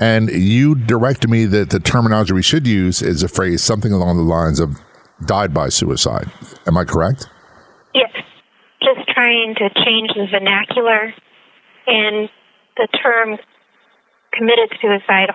And 0.00 0.28
you 0.30 0.74
directed 0.74 1.30
me 1.30 1.44
that 1.46 1.70
the 1.70 1.78
terminology 1.78 2.32
we 2.32 2.42
should 2.42 2.66
use 2.66 3.00
is 3.02 3.22
a 3.22 3.28
phrase 3.28 3.62
something 3.62 3.92
along 3.92 4.16
the 4.16 4.24
lines 4.24 4.58
of 4.58 4.76
died 5.26 5.54
by 5.54 5.68
suicide. 5.68 6.30
Am 6.66 6.76
I 6.76 6.84
correct? 6.84 7.28
Yes. 7.94 8.10
Just 8.82 9.08
trying 9.08 9.54
to 9.56 9.70
change 9.84 10.10
the 10.16 10.26
vernacular 10.30 11.14
and 11.86 12.28
the 12.76 12.88
term 13.02 13.38
committed 14.32 14.72
suicide 14.82 15.30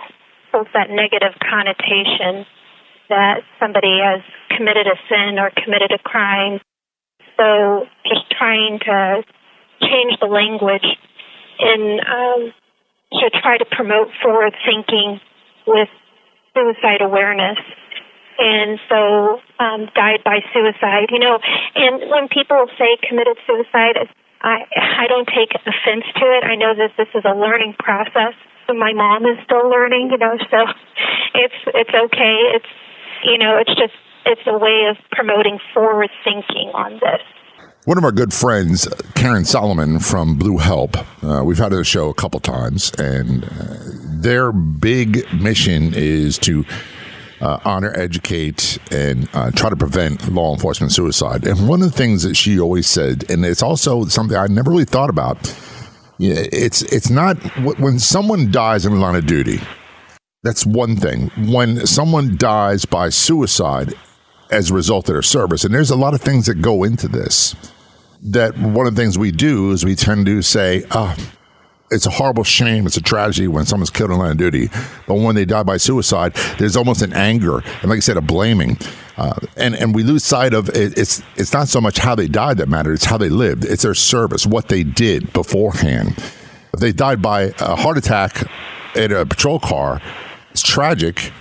holds 0.52 0.70
that 0.74 0.90
negative 0.90 1.40
connotation 1.40 2.46
that 3.08 3.42
somebody 3.60 4.00
has 4.04 4.22
committed 4.56 4.86
a 4.86 4.98
sin 5.08 5.40
or 5.40 5.52
committed 5.64 5.92
a 5.92 6.00
crime. 6.00 6.60
So 7.38 7.86
just 8.06 8.30
trying 8.38 8.80
to 8.86 9.24
change 9.82 10.20
the 10.20 10.28
language 10.28 10.86
in 11.60 12.00
um, 12.08 12.54
to 13.20 13.30
try 13.42 13.58
to 13.58 13.66
promote 13.66 14.10
forward 14.24 14.54
thinking 14.66 15.20
with 15.68 15.90
suicide 16.54 17.02
awareness. 17.02 17.58
And 18.40 18.80
so, 18.88 19.42
um, 19.60 19.92
died 19.94 20.24
by 20.24 20.40
suicide, 20.54 21.12
you 21.12 21.20
know, 21.20 21.40
and 21.76 22.10
when 22.10 22.30
people 22.30 22.68
say 22.80 22.96
committed 23.04 23.36
suicide, 23.46 24.00
I, 24.42 24.64
I 25.04 25.08
don't 25.08 25.28
take 25.28 25.52
offense 25.52 26.08
to 26.16 26.26
it. 26.40 26.48
I 26.48 26.56
know 26.56 26.74
that 26.74 26.96
this 26.96 27.12
is 27.14 27.26
a 27.26 27.36
learning 27.36 27.76
process. 27.78 28.34
My 28.70 28.94
mom 28.94 29.26
is 29.26 29.36
still 29.44 29.68
learning, 29.68 30.12
you 30.12 30.18
know, 30.18 30.38
so 30.50 30.58
it's, 31.36 31.60
it's 31.68 31.90
okay. 31.90 32.36
It's, 32.56 32.72
you 33.26 33.38
know, 33.38 33.58
it's 33.58 33.76
just, 33.76 33.98
it's 34.26 34.48
a 34.48 34.58
way 34.58 34.88
of 34.88 34.96
promoting 35.12 35.60
forward 35.74 36.10
thinking 36.24 36.72
on 36.74 36.94
this. 36.94 37.24
One 37.86 37.98
of 37.98 38.04
our 38.04 38.12
good 38.12 38.34
friends, 38.34 38.90
Karen 39.16 39.46
Solomon 39.46 40.00
from 40.00 40.38
Blue 40.38 40.58
Help, 40.58 40.98
uh, 41.24 41.44
we've 41.46 41.58
had 41.58 41.72
her 41.72 41.86
show 41.86 42.10
a 42.10 42.14
couple 42.14 42.42
times, 42.42 42.92
and 43.00 43.46
uh, 43.46 43.78
their 44.22 44.52
big 44.52 45.26
mission 45.34 45.94
is 45.96 46.38
to 46.40 46.66
uh, 47.40 47.58
honor, 47.64 47.94
educate, 47.96 48.78
and 48.92 49.30
uh, 49.34 49.52
try 49.52 49.70
to 49.70 49.78
prevent 49.78 50.30
law 50.30 50.54
enforcement 50.54 50.92
suicide. 50.92 51.48
And 51.48 51.70
one 51.70 51.82
of 51.82 51.90
the 51.90 51.98
things 51.98 52.24
that 52.24 52.36
she 52.36 52.60
always 52.60 52.86
said, 52.86 53.24
and 53.32 53.46
it's 53.46 53.64
also 53.64 54.04
something 54.06 54.36
I 54.36 54.48
never 54.48 54.72
really 54.72 54.84
thought 54.84 55.10
about, 55.10 55.38
it's 56.20 56.82
it's 56.82 57.10
not 57.10 57.38
when 57.80 57.98
someone 57.98 58.52
dies 58.52 58.86
in 58.86 58.92
the 58.92 59.00
line 59.00 59.16
of 59.16 59.26
duty. 59.26 59.62
That's 60.44 60.66
one 60.66 60.98
thing. 60.98 61.32
When 61.50 61.88
someone 61.88 62.36
dies 62.36 62.84
by 62.84 63.08
suicide 63.08 63.94
as 64.52 64.72
a 64.72 64.74
result 64.74 65.08
of 65.08 65.14
their 65.14 65.22
service, 65.22 65.64
and 65.64 65.74
there's 65.74 65.92
a 65.92 65.96
lot 65.96 66.14
of 66.14 66.22
things 66.22 66.46
that 66.48 66.56
go 66.56 66.84
into 66.84 67.08
this 67.08 67.56
that 68.22 68.58
one 68.58 68.86
of 68.86 68.96
the 68.96 69.02
things 69.02 69.18
we 69.18 69.32
do 69.32 69.72
is 69.72 69.86
we 69.86 69.96
tend 69.96 70.26
to 70.26 70.42
say, 70.42 70.84
oh, 70.92 71.16
it's 71.92 72.06
a 72.06 72.10
horrible 72.10 72.44
shame. 72.44 72.86
It's 72.86 72.98
a 72.98 73.02
tragedy 73.02 73.48
when 73.48 73.66
someone's 73.66 73.90
killed 73.90 74.12
in 74.12 74.18
line 74.18 74.32
of 74.32 74.38
duty. 74.38 74.70
But 75.08 75.16
when 75.16 75.36
they 75.36 75.46
die 75.46 75.64
by 75.64 75.78
suicide, 75.78 76.34
there's 76.58 76.76
almost 76.76 77.02
an 77.02 77.14
anger 77.14 77.60
and, 77.82 77.90
like 77.90 77.98
I 77.98 78.00
said, 78.02 78.18
a 78.18 78.22
blaming. 78.22 78.78
Uh, 79.18 79.40
and 79.58 79.76
and 79.76 79.94
we 79.94 80.04
lose 80.04 80.24
sight 80.24 80.54
of 80.54 80.70
it, 80.70 80.98
it's 80.98 81.22
it's 81.36 81.52
not 81.52 81.68
so 81.68 81.82
much 81.82 81.98
how 81.98 82.16
they 82.16 82.28
died 82.28 82.58
that 82.58 82.70
matters; 82.70 83.00
it's 83.00 83.06
how 83.06 83.18
they 83.18 83.28
lived. 83.28 83.66
It's 83.66 83.84
their 83.84 83.94
service, 83.94 84.46
what 84.46 84.70
they 84.70 84.82
did 84.82 85.34
beforehand. 85.34 86.14
If 86.74 86.80
they 86.80 86.94
died 86.94 87.22
by 87.22 87.54
a 87.60 87.76
heart 87.76 87.98
attack 87.98 88.50
in 88.96 89.12
a 89.12 89.26
patrol 89.26 89.60
car, 89.60 90.02
it's 90.52 90.62
tragic, 90.62 91.34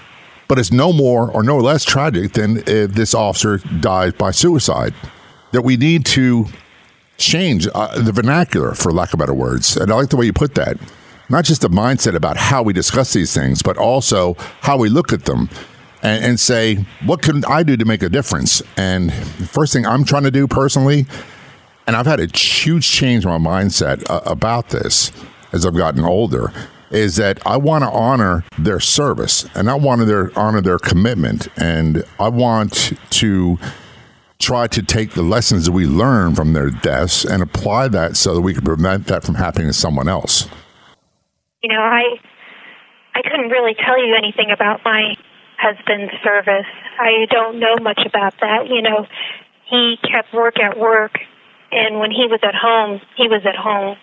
but 0.49 0.59
it's 0.59 0.73
no 0.73 0.93
more 0.93 1.31
or 1.31 1.43
no 1.43 1.59
less 1.59 1.85
tragic 1.85 2.33
than 2.33 2.59
if 2.67 2.93
this 2.93 3.15
officer 3.15 3.59
died 3.81 4.19
by 4.19 4.31
suicide. 4.31 4.95
That 5.53 5.63
we 5.63 5.77
need 5.77 6.05
to 6.07 6.47
change 7.19 7.67
uh, 7.75 8.01
the 8.01 8.13
vernacular, 8.13 8.75
for 8.75 8.93
lack 8.93 9.13
of 9.13 9.19
better 9.19 9.35
words. 9.35 9.77
And 9.77 9.91
I 9.91 9.95
like 9.95 10.11
the 10.11 10.17
way 10.17 10.27
you 10.27 10.33
put 10.33 10.55
that. 10.55 10.77
Not 11.31 11.45
just 11.45 11.61
the 11.61 11.69
mindset 11.69 12.15
about 12.15 12.37
how 12.37 12.63
we 12.63 12.73
discuss 12.73 13.13
these 13.13 13.35
things, 13.35 13.63
but 13.63 13.77
also 13.77 14.35
how 14.63 14.79
we 14.79 14.89
look 14.89 15.13
at 15.13 15.25
them 15.25 15.51
and, 16.03 16.25
and 16.25 16.41
say, 16.41 16.77
what 17.05 17.23
can 17.23 17.45
I 17.45 17.63
do 17.63 17.77
to 17.77 17.85
make 17.85 18.03
a 18.03 18.09
difference? 18.09 18.63
And 18.77 19.11
the 19.11 19.47
first 19.47 19.73
thing 19.73 19.85
I'm 19.85 20.05
trying 20.05 20.23
to 20.23 20.31
do 20.31 20.47
personally, 20.47 21.07
and 21.87 21.97
I've 21.97 22.07
had 22.07 22.21
a 22.21 22.27
huge 22.27 22.89
change 22.89 23.25
in 23.27 23.31
my 23.31 23.39
mindset 23.39 24.09
uh, 24.09 24.23
about 24.25 24.71
this 24.71 25.13
as 25.53 25.67
I've 25.67 25.77
gotten 25.77 26.05
older, 26.05 26.53
is 26.91 27.17
that 27.17 27.45
I 27.47 27.57
want 27.57 27.85
to 27.85 27.91
honor 27.91 28.45
their 28.59 28.81
service 28.81 29.47
and 29.55 29.69
I 29.69 29.75
want 29.75 30.01
to 30.03 30.33
honor 30.37 30.61
their 30.61 30.79
commitment. 30.79 31.49
And 31.57 32.05
I 32.19 32.29
want 32.29 32.93
to 33.11 33.59
try 34.39 34.67
to 34.69 34.83
take 34.83 35.13
the 35.13 35.23
lessons 35.23 35.67
that 35.67 35.73
we 35.73 35.87
learn 35.87 36.35
from 36.35 36.53
their 36.53 36.71
deaths 36.71 37.25
and 37.25 37.43
apply 37.43 37.89
that 37.89 38.17
so 38.17 38.35
that 38.35 38.41
we 38.41 38.55
can 38.55 38.65
prevent 38.65 39.07
that 39.07 39.25
from 39.25 39.35
happening 39.35 39.67
to 39.67 39.73
someone 39.73 40.09
else. 40.09 40.49
You 41.63 41.71
know, 41.71 41.81
I 41.81 42.21
I 43.15 43.23
couldn't 43.23 43.51
really 43.51 43.75
tell 43.75 43.99
you 43.99 44.15
anything 44.17 44.53
about 44.53 44.81
my 44.85 45.17
husband's 45.59 46.13
service. 46.23 46.71
I 47.01 47.27
don't 47.31 47.59
know 47.59 47.77
much 47.83 48.01
about 48.07 48.35
that. 48.41 48.69
You 48.69 48.81
know, 48.81 49.07
he 49.69 49.97
kept 50.03 50.33
work 50.33 50.61
at 50.61 50.79
work, 50.79 51.19
and 51.73 51.99
when 51.99 52.13
he 52.13 52.27
was 52.31 52.41
at 52.45 52.55
home, 52.55 53.01
he 53.17 53.27
was 53.27 53.43
at 53.45 53.57
home. 53.57 53.97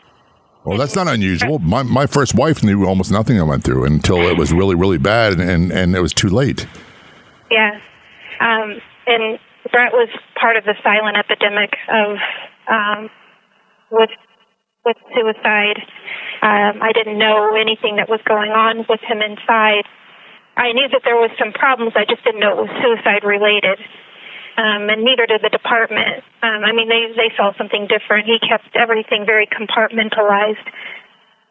Well, 0.65 0.77
that's 0.77 0.95
not 0.95 1.07
unusual. 1.07 1.59
My 1.59 1.83
my 1.83 2.07
first 2.07 2.33
wife 2.33 2.63
knew 2.63 2.85
almost 2.85 3.11
nothing 3.11 3.39
I 3.39 3.43
went 3.43 3.63
through 3.63 3.85
until 3.85 4.27
it 4.27 4.37
was 4.37 4.51
really 4.51 4.75
really 4.75 4.97
bad, 4.97 5.39
and 5.39 5.71
and, 5.71 5.95
it 5.95 6.01
was 6.01 6.13
too 6.13 6.29
late. 6.29 6.67
Yeah, 7.51 7.79
um, 8.39 8.81
and 9.05 9.39
Brett 9.71 9.93
was 9.93 10.09
part 10.39 10.57
of 10.57 10.63
the 10.65 10.73
silent 10.83 11.17
epidemic 11.17 11.75
of 11.87 12.17
um, 12.67 13.09
with 13.91 14.09
with 14.85 14.97
suicide. 15.13 15.77
Um, 16.41 16.81
I 16.81 16.91
didn't 16.93 17.17
know 17.17 17.55
anything 17.55 17.97
that 17.97 18.09
was 18.09 18.19
going 18.25 18.51
on 18.51 18.85
with 18.89 19.01
him 19.01 19.21
inside, 19.21 19.85
I 20.57 20.71
knew 20.71 20.87
that 20.87 21.01
there 21.03 21.19
was 21.19 21.31
some 21.37 21.51
problems. 21.51 21.93
I 21.95 22.05
just 22.07 22.23
didn't 22.23 22.39
know 22.39 22.55
it 22.55 22.61
was 22.63 22.75
suicide 22.79 23.27
related. 23.27 23.79
Um, 24.57 24.87
and 24.87 25.03
neither 25.03 25.25
did 25.27 25.41
the 25.43 25.49
department. 25.49 26.23
Um, 26.41 26.63
I 26.63 26.71
mean, 26.71 26.87
they 26.87 27.11
they 27.11 27.31
saw 27.35 27.51
something 27.57 27.87
different. 27.87 28.25
He 28.25 28.39
kept 28.39 28.71
everything 28.75 29.25
very 29.25 29.47
compartmentalized. 29.47 30.63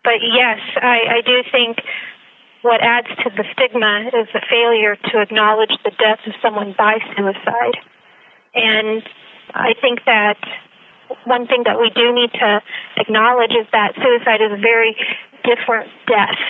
But 0.05 0.25
yes, 0.25 0.61
I, 0.81 1.21
I 1.21 1.21
do 1.25 1.45
think 1.53 1.81
what 2.65 2.81
adds 2.81 3.09
to 3.09 3.29
the 3.29 3.45
stigma 3.53 4.09
is 4.09 4.29
the 4.33 4.41
failure 4.49 4.97
to 4.97 5.21
acknowledge 5.21 5.73
the 5.85 5.93
death 6.01 6.21
of 6.27 6.33
someone 6.41 6.75
by 6.77 6.97
suicide. 7.17 7.77
And 8.55 9.03
I 9.53 9.75
think 9.81 10.01
that 10.07 10.41
one 11.25 11.47
thing 11.47 11.65
that 11.65 11.79
we 11.79 11.91
do 11.93 12.13
need 12.13 12.33
to 12.33 12.61
acknowledge 12.97 13.53
is 13.53 13.67
that 13.73 13.93
suicide 13.97 14.41
is 14.41 14.53
a 14.53 14.61
very 14.61 14.97
different 15.45 15.93
death. 16.09 16.41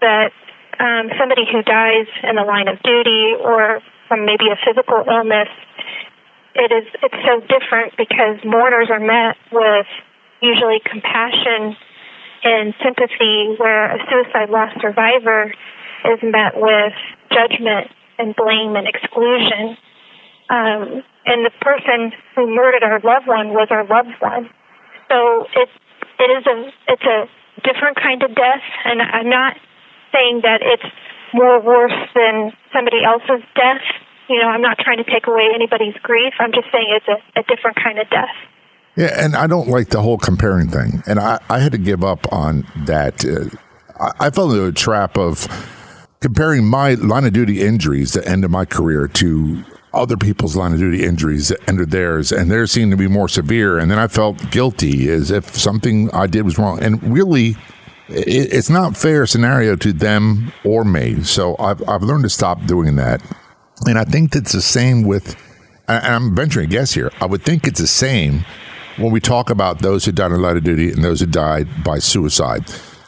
That 0.00 0.30
um, 0.78 1.10
somebody 1.18 1.42
who 1.50 1.62
dies 1.62 2.06
in 2.22 2.36
the 2.36 2.46
line 2.46 2.68
of 2.68 2.78
duty 2.82 3.34
or 3.34 3.82
from 4.06 4.24
maybe 4.24 4.46
a 4.50 4.58
physical 4.62 5.02
illness, 5.06 5.50
it 6.58 6.70
is 6.74 6.86
it's 7.02 7.20
so 7.24 7.40
different 7.46 7.96
because 7.96 8.42
mourners 8.44 8.90
are 8.90 9.00
met 9.00 9.36
with 9.52 9.86
usually 10.42 10.80
compassion 10.84 11.76
and 12.44 12.74
sympathy, 12.82 13.54
where 13.58 13.94
a 13.94 13.98
suicide 14.10 14.50
loss 14.50 14.70
survivor 14.80 15.52
is 16.04 16.18
met 16.22 16.54
with 16.54 16.94
judgment 17.30 17.90
and 18.18 18.34
blame 18.34 18.76
and 18.76 18.86
exclusion. 18.86 19.76
Um, 20.50 21.02
and 21.26 21.44
the 21.44 21.52
person 21.60 22.12
who 22.34 22.46
murdered 22.54 22.82
our 22.82 23.00
loved 23.00 23.26
one 23.26 23.50
was 23.50 23.68
our 23.70 23.86
loved 23.86 24.14
one. 24.20 24.50
So 25.08 25.46
it 25.54 25.68
it 26.18 26.30
is 26.30 26.44
a 26.46 26.56
it's 26.88 27.06
a 27.06 27.28
different 27.62 27.96
kind 27.96 28.22
of 28.22 28.34
death, 28.34 28.64
and 28.84 29.02
I'm 29.02 29.28
not 29.28 29.56
saying 30.12 30.40
that 30.42 30.60
it's 30.62 30.88
more 31.34 31.60
worse 31.60 31.96
than 32.14 32.52
somebody 32.72 33.04
else's 33.04 33.44
death. 33.54 33.84
You 34.28 34.40
know, 34.40 34.48
I'm 34.48 34.62
not 34.62 34.78
trying 34.78 34.98
to 34.98 35.04
take 35.04 35.26
away 35.26 35.48
anybody's 35.54 35.94
grief. 36.02 36.34
I'm 36.38 36.52
just 36.52 36.66
saying 36.70 36.86
it's 36.90 37.08
a, 37.08 37.40
a 37.40 37.42
different 37.44 37.78
kind 37.82 37.98
of 37.98 38.08
death. 38.10 38.28
Yeah, 38.96 39.14
and 39.16 39.36
I 39.36 39.46
don't 39.46 39.68
like 39.68 39.90
the 39.90 40.02
whole 40.02 40.18
comparing 40.18 40.68
thing. 40.68 41.02
And 41.06 41.18
I, 41.18 41.38
I 41.48 41.60
had 41.60 41.72
to 41.72 41.78
give 41.78 42.02
up 42.02 42.30
on 42.32 42.66
that. 42.84 43.24
Uh, 43.24 43.48
I, 43.98 44.26
I 44.26 44.30
fell 44.30 44.50
into 44.50 44.66
a 44.66 44.72
trap 44.72 45.16
of 45.16 45.46
comparing 46.20 46.66
my 46.66 46.94
line 46.94 47.24
of 47.24 47.32
duty 47.32 47.62
injuries, 47.62 48.12
the 48.12 48.26
end 48.28 48.44
of 48.44 48.50
my 48.50 48.64
career, 48.64 49.08
to 49.08 49.64
other 49.94 50.16
people's 50.16 50.56
line 50.56 50.72
of 50.72 50.78
duty 50.78 51.04
injuries 51.04 51.48
that 51.48 51.66
ended 51.68 51.90
theirs, 51.90 52.32
and 52.32 52.50
theirs 52.50 52.70
seemed 52.72 52.90
to 52.90 52.96
be 52.96 53.08
more 53.08 53.28
severe. 53.28 53.78
And 53.78 53.90
then 53.90 53.98
I 53.98 54.08
felt 54.08 54.50
guilty 54.50 55.08
as 55.08 55.30
if 55.30 55.56
something 55.56 56.10
I 56.10 56.26
did 56.26 56.42
was 56.42 56.58
wrong. 56.58 56.82
And 56.82 57.02
really, 57.02 57.56
it's 58.08 58.68
not 58.68 58.96
fair 58.96 59.26
scenario 59.26 59.76
to 59.76 59.92
them 59.92 60.52
or 60.64 60.84
me. 60.84 61.22
So 61.22 61.56
I've, 61.58 61.86
I've 61.88 62.02
learned 62.02 62.24
to 62.24 62.30
stop 62.30 62.66
doing 62.66 62.96
that. 62.96 63.22
And 63.86 63.98
I 63.98 64.04
think 64.04 64.34
it's 64.34 64.52
the 64.52 64.62
same 64.62 65.02
with, 65.02 65.36
and 65.86 66.04
I'm 66.04 66.34
venturing 66.34 66.66
a 66.66 66.68
guess 66.68 66.92
here, 66.92 67.10
I 67.20 67.26
would 67.26 67.42
think 67.42 67.66
it's 67.66 67.80
the 67.80 67.86
same 67.86 68.44
when 68.96 69.12
we 69.12 69.20
talk 69.20 69.50
about 69.50 69.80
those 69.80 70.04
who 70.04 70.12
died 70.12 70.32
in 70.32 70.42
line 70.42 70.56
of 70.56 70.64
duty 70.64 70.90
and 70.90 71.04
those 71.04 71.20
who 71.20 71.26
died 71.26 71.68
by 71.84 71.98
suicide 71.98 72.64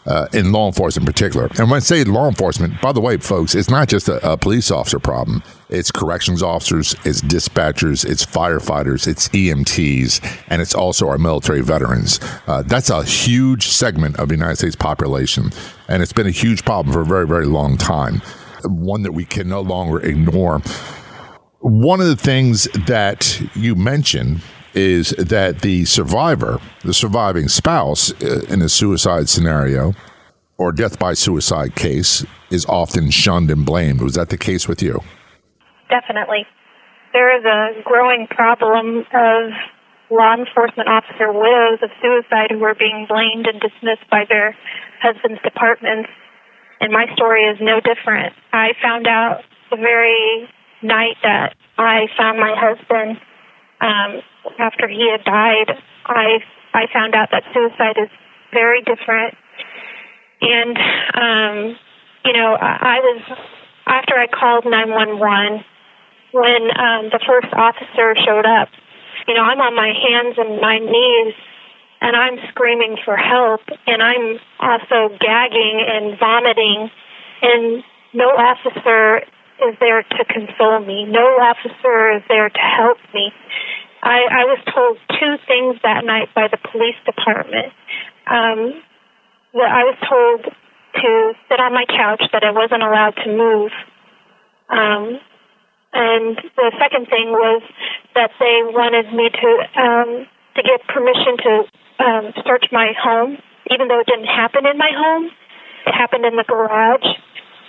uh, 0.07 0.27
in 0.33 0.53
law 0.53 0.67
enforcement 0.67 1.09
in 1.09 1.13
particular. 1.13 1.47
And 1.59 1.71
when 1.71 1.77
I 1.77 1.81
say 1.81 2.05
law 2.05 2.29
enforcement, 2.29 2.81
by 2.81 2.93
the 2.93 3.01
way, 3.01 3.17
folks, 3.19 3.55
it's 3.55 3.69
not 3.69 3.89
just 3.89 4.09
a, 4.09 4.33
a, 4.33 4.37
police 4.37 4.71
officer 4.71 4.99
problem. 4.99 5.43
It's 5.69 5.91
corrections 5.91 6.43
officers, 6.43 6.95
it's 7.05 7.21
dispatchers, 7.21 8.09
it's 8.09 8.25
firefighters, 8.25 9.07
it's 9.07 9.29
EMTs, 9.29 10.45
and 10.49 10.63
it's 10.63 10.75
also 10.75 11.09
our 11.09 11.19
military 11.19 11.61
veterans. 11.61 12.19
Uh, 12.47 12.63
that's 12.63 12.91
a 12.91 13.05
huge 13.05 13.69
segment 13.69 14.19
of 14.19 14.29
the 14.29 14.35
United 14.35 14.57
States 14.57 14.77
population, 14.77 15.53
and 15.89 16.03
it's 16.03 16.13
been 16.13 16.27
a 16.27 16.33
huge 16.33 16.65
problem 16.65 16.93
for 16.93 17.03
a 17.03 17.07
very, 17.07 17.27
very 17.27 17.47
long 17.47 17.77
time. 17.77 18.23
One 18.65 19.03
that 19.03 19.13
we 19.13 19.25
can 19.25 19.49
no 19.49 19.61
longer 19.61 20.01
ignore. 20.01 20.61
One 21.61 22.01
of 22.01 22.07
the 22.07 22.17
things 22.17 22.65
that 22.87 23.41
you 23.55 23.75
mentioned 23.75 24.43
is 24.75 25.11
that 25.11 25.61
the 25.61 25.85
survivor, 25.85 26.61
the 26.85 26.95
surviving 26.95 27.49
spouse 27.49 28.13
uh, 28.23 28.45
in 28.49 28.63
a 28.63 28.69
suicide 28.69 29.29
scenario 29.29 29.95
or 30.59 30.73
death 30.73 30.99
by 30.99 31.15
suicide 31.15 31.75
case, 31.75 32.25
is 32.51 32.67
often 32.67 33.11
shunned 33.11 33.51
and 33.51 33.67
blamed. 33.67 34.01
Was 34.01 34.15
that 34.15 34.29
the 34.29 34.39
case 34.39 34.69
with 34.69 34.83
you? 34.83 35.01
Definitely. 35.89 36.47
There 37.13 37.37
is 37.37 37.45
a 37.45 37.83
growing 37.83 38.27
problem 38.31 39.05
of 39.13 39.51
law 40.11 40.35
enforcement 40.35 40.89
officer 40.89 41.33
widows 41.33 41.79
of 41.83 41.91
suicide 42.03 42.51
who 42.51 42.63
are 42.65 42.75
being 42.75 43.07
blamed 43.09 43.47
and 43.47 43.61
dismissed 43.61 44.09
by 44.11 44.25
their 44.29 44.57
husbands' 45.03 45.41
departments. 45.43 46.11
And 46.81 46.93
my 46.93 47.07
story 47.15 47.45
is 47.45 47.59
no 47.61 47.81
different. 47.81 48.35
I 48.53 48.73
found 48.83 49.07
out 49.07 49.43
the 49.71 49.77
very 49.77 50.49
night 50.83 51.17
that 51.23 51.55
I 51.77 52.07
found 52.17 52.39
my 52.41 52.55
husband 52.57 53.21
um, 53.81 54.23
after 54.59 54.89
he 54.89 55.09
had 55.11 55.25
died, 55.25 55.77
I 56.07 56.41
I 56.73 56.87
found 56.93 57.15
out 57.15 57.29
that 57.33 57.43
suicide 57.53 57.97
is 57.97 58.11
very 58.53 58.83
different. 58.83 59.35
And 60.41 60.77
um, 61.15 61.77
you 62.25 62.33
know, 62.33 62.55
I, 62.55 62.77
I 62.81 63.01
was 63.01 63.23
after 63.87 64.15
I 64.15 64.27
called 64.27 64.65
911 64.65 65.65
when 66.33 66.63
um, 66.79 67.11
the 67.11 67.21
first 67.27 67.53
officer 67.53 68.15
showed 68.25 68.47
up. 68.47 68.69
You 69.29 69.35
know, 69.35 69.43
I'm 69.43 69.61
on 69.61 69.75
my 69.75 69.93
hands 69.93 70.37
and 70.39 70.61
my 70.61 70.79
knees 70.79 71.35
and 72.01 72.17
I'm 72.17 72.39
screaming 72.49 72.97
for 73.05 73.17
help 73.17 73.61
and 73.87 74.03
I'm 74.03 74.39
also 74.59 75.15
gagging 75.21 75.85
and 75.87 76.19
vomiting 76.19 76.91
and 77.43 77.85
no 78.13 78.27
officer 78.27 79.23
is 79.69 79.77
there 79.79 80.03
to 80.03 80.25
console 80.25 80.81
me. 80.81 81.05
No 81.05 81.37
officer 81.39 82.17
is 82.17 82.23
there 82.29 82.49
to 82.49 82.59
help 82.59 82.99
me. 83.13 83.33
I, 84.03 84.25
I 84.31 84.45
was 84.49 84.59
told 84.73 84.97
two 85.21 85.37
things 85.47 85.77
that 85.83 86.05
night 86.05 86.29
by 86.35 86.49
the 86.49 86.57
police 86.73 86.97
department. 87.05 87.73
Um, 88.27 88.81
that 89.53 89.71
I 89.71 89.85
was 89.85 89.99
told 90.09 90.55
to 90.95 91.33
sit 91.49 91.61
on 91.61 91.75
my 91.75 91.85
couch, 91.85 92.23
that 92.33 92.45
I 92.45 92.51
wasn't 92.51 92.83
allowed 92.83 93.17
to 93.25 93.29
move. 93.29 93.73
Um, 94.71 95.21
and 95.93 96.39
the 96.57 96.73
second 96.79 97.07
thing 97.11 97.31
was 97.35 97.63
that 98.15 98.31
they 98.39 98.63
wanted 98.71 99.13
me 99.13 99.29
to 99.29 99.51
um, 99.81 100.27
to 100.55 100.63
get 100.63 100.87
permission 100.87 101.37
to 101.43 101.65
um, 102.01 102.33
search 102.47 102.65
my 102.73 102.93
home, 102.97 103.37
even 103.71 103.89
though 103.89 104.01
it 104.01 104.09
didn't 104.09 104.33
happen 104.33 104.67
in 104.67 104.79
my 104.79 104.91
home. 104.91 105.31
It 105.87 105.95
happened 105.95 106.25
in 106.25 106.37
the 106.37 106.45
garage, 106.45 107.09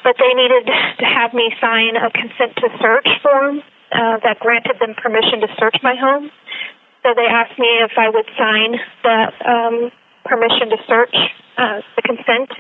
but 0.04 0.16
they 0.20 0.34
needed 0.34 0.68
to 1.00 1.06
have 1.06 1.34
me 1.34 1.52
sign 1.60 1.96
a 1.96 2.10
consent 2.12 2.56
to 2.64 2.68
search 2.80 3.08
form 3.22 3.60
uh, 3.92 4.18
that 4.24 4.40
granted 4.40 4.80
them 4.80 4.96
permission 4.96 5.42
to 5.42 5.48
search 5.60 5.76
my 5.84 5.96
home. 5.96 6.32
So 7.04 7.14
they 7.16 7.28
asked 7.28 7.58
me 7.58 7.68
if 7.82 7.92
I 7.98 8.10
would 8.10 8.30
sign 8.38 8.80
that 9.04 9.34
um, 9.44 9.92
permission 10.24 10.70
to 10.70 10.78
search, 10.88 11.16
uh, 11.58 11.82
the 11.96 12.02
consent, 12.02 12.52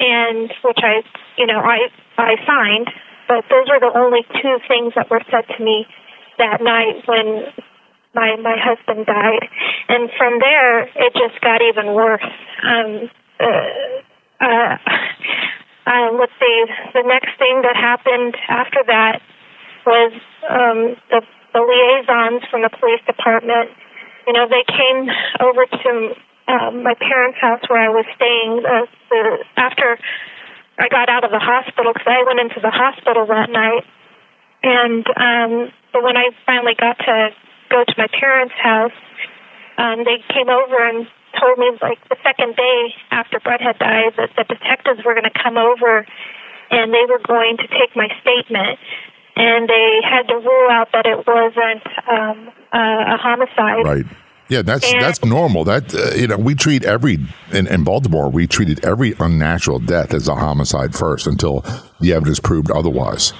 and 0.00 0.50
which 0.64 0.80
I, 0.82 1.02
you 1.38 1.46
know, 1.46 1.60
I 1.60 1.88
I 2.18 2.36
signed. 2.44 2.90
But 3.28 3.44
those 3.48 3.68
were 3.70 3.80
the 3.80 3.96
only 3.96 4.26
two 4.42 4.58
things 4.68 4.92
that 4.96 5.08
were 5.10 5.22
said 5.30 5.46
to 5.56 5.64
me 5.64 5.86
that 6.38 6.60
night 6.60 7.06
when 7.06 7.54
my 8.14 8.36
my 8.36 8.56
husband 8.60 9.06
died, 9.06 9.48
and 9.88 10.10
from 10.18 10.38
there 10.38 10.82
it 10.82 11.12
just 11.14 11.40
got 11.40 11.62
even 11.62 11.94
worse. 11.94 12.24
Um, 12.62 13.10
uh, 13.40 14.44
uh, 14.44 14.76
uh, 15.86 16.08
let's 16.18 16.32
see, 16.38 16.64
the 16.94 17.02
next 17.02 17.38
thing 17.38 17.62
that 17.62 17.74
happened 17.74 18.36
after 18.48 18.82
that 18.86 19.20
was 19.86 20.12
um, 20.48 20.94
the, 21.10 21.22
the 21.52 21.62
liaisons 21.62 22.42
from 22.50 22.62
the 22.62 22.70
police 22.70 23.02
department. 23.06 23.70
You 24.26 24.32
know, 24.32 24.46
they 24.46 24.62
came 24.62 25.10
over 25.42 25.66
to 25.66 25.90
um, 26.46 26.82
my 26.84 26.94
parents' 26.94 27.38
house 27.40 27.62
where 27.66 27.82
I 27.82 27.88
was 27.90 28.06
staying 28.14 28.62
uh, 28.62 28.86
the, 29.10 29.44
after 29.56 29.98
I 30.78 30.88
got 30.88 31.08
out 31.08 31.24
of 31.24 31.30
the 31.30 31.42
hospital 31.42 31.92
because 31.92 32.06
I 32.06 32.22
went 32.26 32.38
into 32.38 32.60
the 32.62 32.70
hospital 32.70 33.26
that 33.26 33.50
night. 33.50 33.84
And 34.62 35.02
um, 35.18 35.72
but 35.92 36.02
when 36.02 36.16
I 36.16 36.30
finally 36.46 36.74
got 36.78 36.98
to 36.98 37.30
go 37.72 37.84
to 37.84 37.94
my 37.96 38.08
parents' 38.12 38.54
house, 38.60 38.92
um, 39.78 40.04
they 40.04 40.20
came 40.28 40.52
over 40.52 40.76
and 40.76 41.08
told 41.40 41.56
me 41.56 41.72
like 41.80 41.96
the 42.12 42.20
second 42.22 42.54
day 42.56 42.92
after 43.10 43.40
Brett 43.40 43.60
had 43.64 43.78
died 43.78 44.12
that 44.20 44.36
the 44.36 44.44
detectives 44.44 45.00
were 45.04 45.16
going 45.16 45.24
to 45.24 45.38
come 45.42 45.56
over 45.56 46.04
and 46.70 46.92
they 46.92 47.04
were 47.08 47.20
going 47.24 47.56
to 47.56 47.66
take 47.68 47.96
my 47.96 48.08
statement 48.20 48.78
and 49.36 49.68
they 49.68 50.00
had 50.04 50.28
to 50.28 50.34
rule 50.36 50.68
out 50.70 50.88
that 50.92 51.06
it 51.06 51.24
wasn't 51.26 51.82
um, 52.08 52.52
uh, 52.72 53.14
a 53.14 53.16
homicide. 53.16 53.84
Right. 53.84 54.06
Yeah, 54.48 54.60
that's 54.60 54.92
and, 54.92 55.00
that's 55.00 55.24
normal. 55.24 55.64
That 55.64 55.94
uh, 55.94 56.14
you 56.14 56.26
know, 56.26 56.36
we 56.36 56.54
treat 56.54 56.84
every 56.84 57.18
in, 57.52 57.66
in 57.66 57.84
Baltimore, 57.84 58.28
we 58.28 58.46
treated 58.46 58.84
every 58.84 59.14
unnatural 59.18 59.78
death 59.78 60.12
as 60.12 60.28
a 60.28 60.34
homicide 60.34 60.94
first 60.94 61.26
until 61.26 61.64
the 62.00 62.12
evidence 62.12 62.38
proved 62.38 62.70
otherwise. 62.70 63.32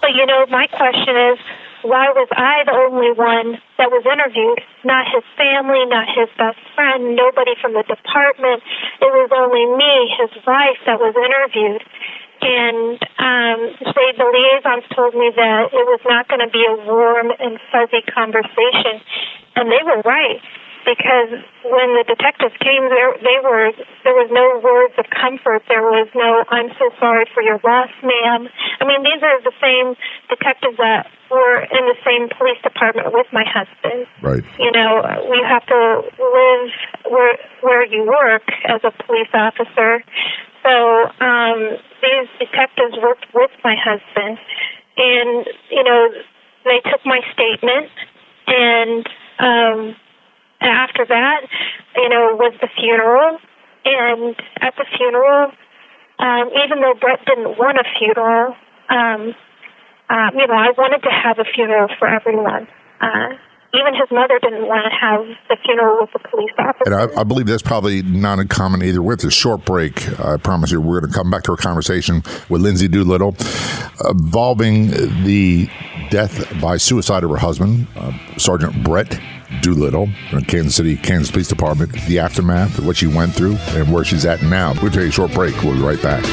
But 0.00 0.10
you 0.16 0.26
know, 0.26 0.46
my 0.50 0.66
question 0.66 1.16
is, 1.32 1.38
why 1.82 2.10
was 2.10 2.28
I 2.34 2.64
the 2.66 2.74
only 2.74 3.12
one 3.14 3.60
that 3.78 3.90
was 3.90 4.02
interviewed? 4.02 4.58
Not 4.84 5.06
his 5.10 5.24
family, 5.38 5.86
not 5.86 6.06
his 6.10 6.28
best 6.38 6.58
friend, 6.74 7.14
nobody 7.14 7.54
from 7.60 7.74
the 7.74 7.86
department. 7.86 8.62
It 9.00 9.10
was 9.10 9.30
only 9.30 9.64
me, 9.78 9.94
his 10.18 10.32
wife, 10.46 10.78
that 10.86 10.98
was 10.98 11.14
interviewed. 11.14 11.82
and 12.40 12.98
um, 13.18 13.58
they, 13.94 14.08
the 14.14 14.26
liaisons 14.26 14.86
told 14.94 15.14
me 15.14 15.30
that 15.34 15.74
it 15.74 15.86
was 15.90 16.00
not 16.06 16.28
going 16.28 16.42
to 16.42 16.50
be 16.50 16.62
a 16.66 16.76
warm 16.86 17.30
and 17.38 17.58
fuzzy 17.70 18.02
conversation, 18.06 19.02
and 19.56 19.70
they 19.70 19.82
were 19.82 20.02
right 20.02 20.40
because 20.88 21.36
when 21.68 21.88
the 22.00 22.04
detectives 22.08 22.56
came, 22.64 22.88
there 22.88 23.12
they 23.20 23.38
were 23.44 23.76
there 24.08 24.16
was 24.16 24.32
no 24.32 24.56
words 24.64 24.96
of 24.96 25.04
comfort. 25.12 25.60
There 25.68 25.84
was 25.84 26.08
no 26.16 26.48
"I'm 26.48 26.72
so 26.80 26.88
sorry 26.96 27.28
for 27.36 27.44
your 27.44 27.60
loss, 27.60 27.92
ma'am." 28.00 28.48
I 28.80 28.88
mean, 28.88 29.04
these 29.04 29.20
are 29.20 29.36
the 29.44 29.52
same 29.60 29.92
detectives 30.32 30.80
that 30.80 31.12
were 31.28 31.60
in 31.60 31.84
the 31.92 31.98
same 32.08 32.32
police 32.32 32.56
department 32.64 33.12
with 33.12 33.28
my 33.36 33.44
husband. 33.44 34.08
Right. 34.24 34.40
You 34.56 34.72
know, 34.72 35.04
we 35.28 35.44
have 35.44 35.64
to 35.68 35.80
live 36.16 36.72
where 37.04 37.36
where 37.60 37.84
you 37.84 38.08
work 38.08 38.48
as 38.64 38.80
a 38.80 38.92
police 39.04 39.32
officer. 39.36 40.00
So 40.64 40.72
um, 41.20 41.76
these 42.00 42.28
detectives 42.40 42.96
worked 43.04 43.28
with 43.36 43.52
my 43.60 43.76
husband, 43.76 44.40
and 44.96 45.44
you 45.68 45.84
know, 45.84 46.16
they 46.64 46.80
took 46.88 47.04
my 47.04 47.20
statement, 47.36 47.92
and 48.48 49.04
um, 49.38 49.96
after 50.60 51.04
that, 51.06 51.40
you 51.96 52.08
know, 52.08 52.36
was 52.36 52.54
the 52.60 52.68
funeral, 52.78 53.38
and 53.84 54.36
at 54.60 54.74
the 54.76 54.84
funeral, 54.96 55.52
um, 56.18 56.50
even 56.64 56.80
though 56.80 56.94
Brett 57.00 57.24
didn't 57.26 57.58
want 57.58 57.78
a 57.78 57.84
funeral, 57.98 58.56
um, 58.90 59.34
uh, 60.10 60.30
you 60.34 60.46
know, 60.46 60.54
I 60.54 60.72
wanted 60.76 61.02
to 61.02 61.10
have 61.10 61.38
a 61.38 61.44
funeral 61.44 61.88
for 61.98 62.08
everyone. 62.08 62.66
Uh, 63.00 63.36
even 63.74 63.94
his 63.94 64.10
mother 64.10 64.38
didn't 64.40 64.66
want 64.66 64.84
to 64.90 64.96
have 64.98 65.24
the 65.48 65.56
funeral 65.64 65.98
with 66.00 66.12
the 66.12 66.28
police 66.28 66.52
officer. 66.58 66.84
And 66.86 66.94
I, 66.94 67.20
I 67.20 67.24
believe 67.24 67.46
that's 67.46 67.62
probably 67.62 68.02
not 68.02 68.38
uncommon 68.38 68.82
either. 68.82 69.02
With 69.02 69.22
a 69.24 69.30
short 69.30 69.64
break, 69.64 70.08
I 70.20 70.38
promise 70.38 70.70
you, 70.70 70.80
we're 70.80 71.00
going 71.00 71.12
to 71.12 71.16
come 71.16 71.30
back 71.30 71.42
to 71.44 71.52
our 71.52 71.56
conversation 71.56 72.22
with 72.48 72.62
Lindsey 72.62 72.88
Doolittle 72.88 73.36
involving 74.08 74.88
the 75.24 75.68
death 76.10 76.60
by 76.60 76.78
suicide 76.78 77.24
of 77.24 77.30
her 77.30 77.36
husband, 77.36 77.86
uh, 77.96 78.12
Sergeant 78.38 78.82
Brett 78.82 79.20
Doolittle 79.60 80.08
in 80.32 80.44
Kansas 80.44 80.76
City, 80.76 80.96
Kansas 80.96 81.30
Police 81.30 81.48
Department, 81.48 81.92
the 82.06 82.18
aftermath 82.18 82.78
of 82.78 82.86
what 82.86 82.96
she 82.96 83.06
went 83.06 83.34
through, 83.34 83.56
and 83.70 83.92
where 83.92 84.04
she's 84.04 84.24
at 84.24 84.42
now. 84.42 84.74
We'll 84.80 84.90
take 84.90 85.08
a 85.08 85.10
short 85.10 85.32
break. 85.32 85.54
We'll 85.62 85.74
be 85.74 85.80
right 85.80 86.00
back. 86.02 86.24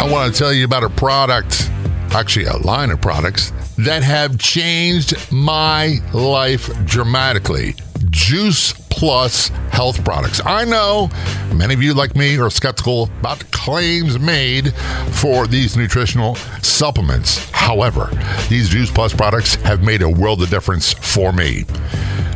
I 0.00 0.10
want 0.10 0.32
to 0.32 0.38
tell 0.38 0.52
you 0.52 0.64
about 0.64 0.84
a 0.84 0.90
product, 0.90 1.70
actually, 2.14 2.46
a 2.46 2.56
line 2.58 2.90
of 2.90 3.00
products 3.00 3.52
that 3.78 4.02
have 4.02 4.38
changed 4.38 5.14
my 5.32 5.98
life 6.12 6.70
dramatically. 6.86 7.74
Juice 8.10 8.72
Plus 8.90 9.48
health 9.72 10.04
products. 10.04 10.40
I 10.46 10.64
know 10.64 11.10
many 11.52 11.74
of 11.74 11.82
you, 11.82 11.94
like 11.94 12.14
me, 12.14 12.38
are 12.38 12.48
skeptical 12.48 13.10
about 13.18 13.50
claims 13.50 14.20
made 14.20 14.72
for 15.10 15.48
these 15.48 15.76
nutritional 15.76 16.36
supplements. 16.62 17.50
However, 17.50 18.08
these 18.48 18.68
Juice 18.68 18.92
Plus 18.92 19.12
products 19.12 19.56
have 19.56 19.82
made 19.82 20.02
a 20.02 20.08
world 20.08 20.42
of 20.42 20.48
difference 20.48 20.92
for 20.92 21.32
me. 21.32 21.64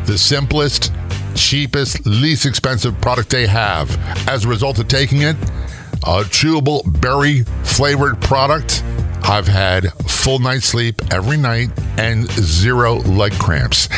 The 0.06 0.18
simplest, 0.18 0.92
cheapest, 1.36 2.04
least 2.04 2.44
expensive 2.44 3.00
product 3.00 3.30
they 3.30 3.46
have. 3.46 3.96
As 4.28 4.44
a 4.44 4.48
result 4.48 4.80
of 4.80 4.88
taking 4.88 5.22
it, 5.22 5.36
a 6.02 6.24
chewable 6.24 6.82
berry 7.00 7.44
flavored 7.62 8.20
product. 8.20 8.82
I've 9.28 9.46
had 9.46 9.92
full 10.04 10.38
night's 10.38 10.64
sleep 10.64 11.02
every 11.12 11.36
night 11.36 11.68
and 11.98 12.26
zero 12.30 12.94
leg 12.94 13.32
cramps. 13.34 13.88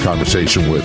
conversation 0.03 0.71
with 0.71 0.85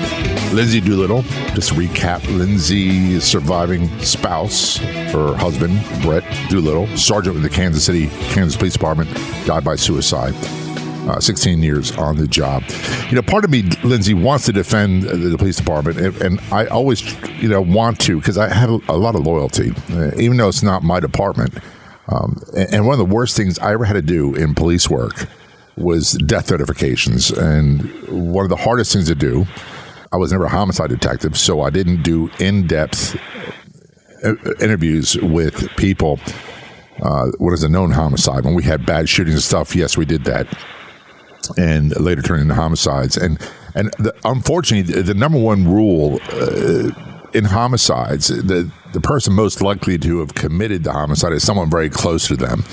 Lindsey 0.53 0.81
Doolittle, 0.81 1.21
just 1.53 1.69
to 1.69 1.75
recap, 1.75 2.25
Lindsey 2.37 3.19
surviving 3.19 3.87
spouse, 3.99 4.77
her 4.77 5.35
husband, 5.35 5.81
Brett 6.01 6.23
Doolittle, 6.49 6.87
sergeant 6.97 7.35
with 7.35 7.43
the 7.43 7.49
Kansas 7.49 7.85
City, 7.85 8.07
Kansas 8.33 8.57
Police 8.57 8.73
Department, 8.73 9.09
died 9.45 9.63
by 9.63 9.75
suicide. 9.75 10.33
Uh, 11.07 11.19
16 11.19 11.61
years 11.61 11.95
on 11.97 12.17
the 12.17 12.27
job. 12.27 12.63
You 13.09 13.15
know, 13.15 13.21
part 13.21 13.45
of 13.45 13.51
me, 13.51 13.61
Lindsey, 13.83 14.15
wants 14.15 14.45
to 14.45 14.51
defend 14.51 15.03
the, 15.03 15.15
the 15.15 15.37
police 15.37 15.57
department, 15.57 15.99
and, 15.99 16.19
and, 16.19 16.39
I 16.51 16.65
always, 16.65 17.03
you 17.39 17.47
know, 17.47 17.61
want 17.61 17.99
to 18.01 18.17
because 18.17 18.39
I 18.39 18.51
have 18.51 18.71
a, 18.89 18.97
lot 18.97 19.13
of 19.13 19.21
loyalty, 19.21 19.71
uh, 19.91 20.15
even 20.17 20.37
though 20.37 20.47
it's 20.47 20.63
not 20.63 20.81
my 20.81 20.99
department. 20.99 21.53
Um, 22.07 22.41
and, 22.57 22.73
and 22.73 22.87
one 22.87 22.93
of 22.93 23.07
the 23.07 23.13
worst 23.13 23.37
things 23.37 23.59
I 23.59 23.73
ever 23.73 23.85
had 23.85 23.93
to 23.93 24.01
do 24.01 24.33
in 24.33 24.55
police 24.55 24.89
work 24.89 25.27
was 25.77 26.13
death 26.13 26.51
notifications. 26.51 27.31
And 27.31 27.81
one 28.07 28.45
of 28.45 28.49
the 28.49 28.55
hardest 28.55 28.93
things 28.93 29.07
to 29.07 29.15
do, 29.15 29.45
I 30.11 30.17
was 30.17 30.31
never 30.31 30.45
a 30.45 30.49
homicide 30.49 30.89
detective, 30.89 31.37
so 31.37 31.61
I 31.61 31.69
didn't 31.69 32.03
do 32.03 32.29
in 32.39 32.67
depth 32.67 33.19
interviews 34.61 35.17
with 35.17 35.69
people. 35.75 36.19
Uh, 37.01 37.27
what 37.37 37.53
is 37.53 37.63
a 37.63 37.69
known 37.69 37.91
homicide? 37.91 38.45
When 38.45 38.53
we 38.53 38.63
had 38.63 38.85
bad 38.85 39.09
shootings 39.09 39.35
and 39.35 39.43
stuff, 39.43 39.75
yes, 39.75 39.97
we 39.97 40.05
did 40.05 40.23
that. 40.25 40.47
And 41.57 41.95
later 41.99 42.21
turned 42.21 42.41
into 42.41 42.55
homicides. 42.55 43.17
And 43.17 43.39
and 43.75 43.91
the, 43.99 44.15
unfortunately, 44.23 44.93
the, 44.93 45.03
the, 45.03 45.13
number 45.13 45.37
one 45.37 45.67
rule 45.67 46.19
uh, 46.31 46.89
in 47.33 47.43
homicides, 47.43 48.29
the 48.29 48.71
the 48.93 49.01
person 49.01 49.33
most 49.33 49.61
likely 49.61 49.97
to 49.99 50.19
have 50.19 50.33
committed 50.33 50.85
the 50.85 50.93
homicide 50.93 51.33
is 51.33 51.43
someone 51.43 51.69
very 51.69 51.89
close 51.89 52.27
to 52.29 52.37
them 52.37 52.63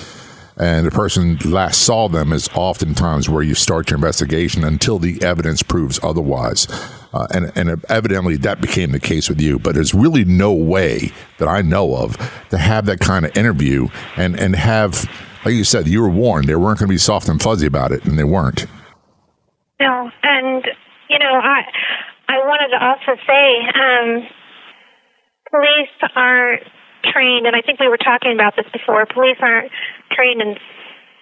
and 0.62 0.86
the 0.86 0.92
person 0.92 1.38
last 1.44 1.82
saw 1.82 2.06
them 2.06 2.32
is 2.32 2.48
oftentimes 2.54 3.28
where 3.28 3.42
you 3.42 3.52
start 3.52 3.90
your 3.90 3.96
investigation 3.96 4.62
until 4.62 5.00
the 5.00 5.20
evidence 5.20 5.60
proves 5.60 5.98
otherwise. 6.04 6.68
Uh, 7.12 7.26
and, 7.34 7.50
and 7.56 7.84
evidently 7.88 8.36
that 8.36 8.60
became 8.60 8.92
the 8.92 9.00
case 9.00 9.28
with 9.28 9.40
you, 9.40 9.58
but 9.58 9.74
there's 9.74 9.92
really 9.92 10.24
no 10.24 10.52
way 10.52 11.10
that 11.38 11.48
I 11.48 11.62
know 11.62 11.96
of 11.96 12.16
to 12.50 12.58
have 12.58 12.86
that 12.86 13.00
kind 13.00 13.26
of 13.26 13.36
interview 13.36 13.88
and, 14.16 14.38
and 14.38 14.54
have, 14.54 15.10
like 15.44 15.54
you 15.54 15.64
said, 15.64 15.88
you 15.88 16.00
were 16.00 16.08
warned 16.08 16.46
they 16.46 16.54
weren't 16.54 16.78
going 16.78 16.88
to 16.88 16.94
be 16.94 16.98
soft 16.98 17.28
and 17.28 17.42
fuzzy 17.42 17.66
about 17.66 17.90
it, 17.90 18.04
and 18.04 18.16
they 18.16 18.24
weren't. 18.24 18.66
No, 19.80 20.10
and 20.22 20.64
you 21.10 21.18
know, 21.18 21.40
I 21.42 21.62
I 22.28 22.38
wanted 22.38 22.68
to 22.68 22.84
also 22.84 23.20
say, 23.26 23.58
um, 23.74 24.28
police 25.50 26.10
aren't 26.14 26.62
trained, 27.04 27.46
and 27.46 27.56
I 27.56 27.62
think 27.62 27.80
we 27.80 27.88
were 27.88 28.00
talking 28.00 28.32
about 28.32 28.54
this 28.56 28.66
before. 28.72 29.06
Police 29.06 29.38
aren't 29.40 29.70
trained 30.12 30.40
in 30.40 30.56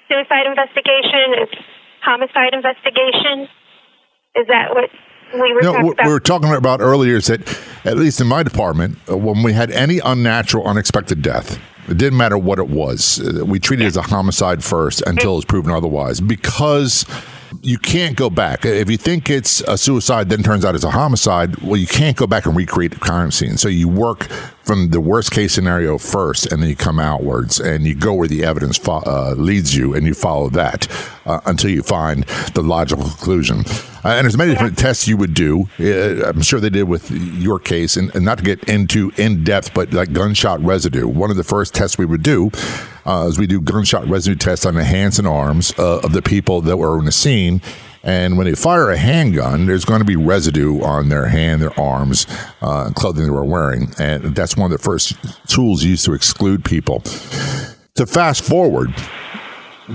suicide 0.09 0.47
investigation. 0.47 1.39
It's 1.39 1.55
homicide 2.03 2.55
investigation. 2.55 3.49
Is 4.37 4.47
that 4.49 4.75
what 4.75 4.91
we 5.35 5.53
were 5.53 5.63
no, 5.63 5.73
talking 5.73 5.93
about? 5.93 6.07
we 6.07 6.13
were 6.13 6.21
talking 6.21 6.53
about 6.53 6.81
earlier 6.81 7.17
is 7.17 7.27
that, 7.27 7.41
at 7.85 7.97
least 7.97 8.21
in 8.21 8.27
my 8.27 8.43
department, 8.43 8.99
uh, 9.09 9.17
when 9.17 9.43
we 9.43 9.53
had 9.53 9.71
any 9.71 9.99
unnatural, 10.01 10.67
unexpected 10.67 11.23
death, 11.23 11.59
it 11.89 11.99
didn't 11.99 12.17
matter 12.17 12.39
what 12.39 12.59
it 12.59 12.69
was. 12.69 13.21
Uh, 13.21 13.45
we 13.45 13.59
treated 13.59 13.85
it 13.85 13.89
as 13.89 13.97
a 13.97 14.03
homicide 14.03 14.63
first 14.63 15.03
until 15.07 15.37
it's 15.37 15.45
proven 15.45 15.71
otherwise 15.71 16.21
because 16.21 17.05
you 17.63 17.79
can't 17.79 18.17
go 18.17 18.31
back. 18.31 18.65
If 18.65 18.91
you 18.91 18.97
think 18.97 19.29
it's 19.29 19.61
a 19.63 19.77
suicide, 19.77 20.29
then 20.29 20.43
turns 20.43 20.65
out 20.65 20.75
it's 20.75 20.85
a 20.85 20.91
homicide, 20.91 21.57
well, 21.59 21.77
you 21.77 21.87
can't 21.87 22.17
go 22.17 22.27
back 22.27 22.47
and 22.47 22.57
recreate 22.57 22.93
the 22.93 22.99
crime 22.99 23.31
scene. 23.31 23.57
So 23.57 23.69
you 23.69 23.89
work 23.89 24.29
from 24.63 24.91
the 24.91 25.01
worst 25.01 25.31
case 25.31 25.53
scenario 25.53 25.99
first, 25.99 26.53
and 26.53 26.63
then 26.63 26.69
you 26.69 26.77
come 26.77 26.99
outwards 26.99 27.59
and 27.59 27.87
you 27.87 27.95
go 27.95 28.15
where 28.15 28.29
the 28.29 28.45
evidence 28.45 28.77
fo- 28.79 29.03
uh, 29.07 29.35
leads 29.37 29.75
you, 29.75 29.95
and 29.95 30.07
you 30.07 30.15
follow 30.15 30.49
that 30.51 30.87
uh, 31.27 31.41
until 31.47 31.71
you 31.71 31.83
find 31.83 32.25
the 32.55 32.63
logical 32.63 33.05
conclusion. 33.05 33.61
Uh, 34.05 34.09
and 34.09 34.25
there's 34.25 34.37
many 34.37 34.53
different 34.53 34.79
tests 34.79 35.07
you 35.09 35.17
would 35.17 35.35
do. 35.35 35.69
Uh, 35.79 36.29
I'm 36.29 36.43
sure 36.43 36.61
they 36.61 36.71
did 36.71 36.85
with 36.85 37.11
your 37.11 37.59
case, 37.59 37.97
and, 37.97 38.15
and, 38.15 38.25
not 38.25 38.39
to 38.39 38.45
get 38.45 38.63
into 38.69 39.13
in 39.17 39.45
depth, 39.45 39.75
but 39.75 39.93
like 39.93 40.13
gunshot 40.13 40.61
residue. 40.61 41.07
One 41.07 41.31
of 41.31 41.37
the 41.37 41.45
first 41.45 41.75
tests 41.75 41.99
we 41.99 42.07
would 42.07 42.23
do 42.23 42.51
uh, 43.07 43.27
as 43.27 43.39
we 43.39 43.47
do 43.47 43.61
gunshot 43.61 44.07
residue 44.09 44.37
tests 44.37 44.65
on 44.67 44.75
the 44.75 44.85
hands 44.85 45.19
and 45.19 45.27
arms 45.27 45.75
uh, 45.79 45.99
of 45.99 46.13
the 46.13 46.23
people 46.23 46.61
that 46.63 46.77
were 46.77 46.99
in 46.99 47.05
the 47.05 47.13
scene. 47.13 47.61
And 48.03 48.39
when 48.39 48.47
they 48.47 48.55
fire 48.55 48.91
a 48.91 48.97
handgun, 48.97 49.67
there's 49.67 49.85
going 49.85 50.01
to 50.01 50.07
be 50.07 50.17
residue 50.17 50.81
on 50.81 51.11
their 51.11 51.27
hand, 51.27 51.61
their 51.61 51.79
arms, 51.79 52.27
uh, 52.63 52.91
clothing 52.95 53.25
they 53.25 53.31
were 53.31 53.45
wearing. 53.45 53.93
And 53.99 54.35
that's 54.35 54.57
one 54.57 54.73
of 54.73 54.79
the 54.79 54.83
first 54.83 55.17
tools 55.49 55.85
used 55.85 56.05
to 56.07 56.15
exclude 56.15 56.65
people. 56.65 57.01
To 57.97 58.07
fast 58.07 58.43
forward, 58.43 58.95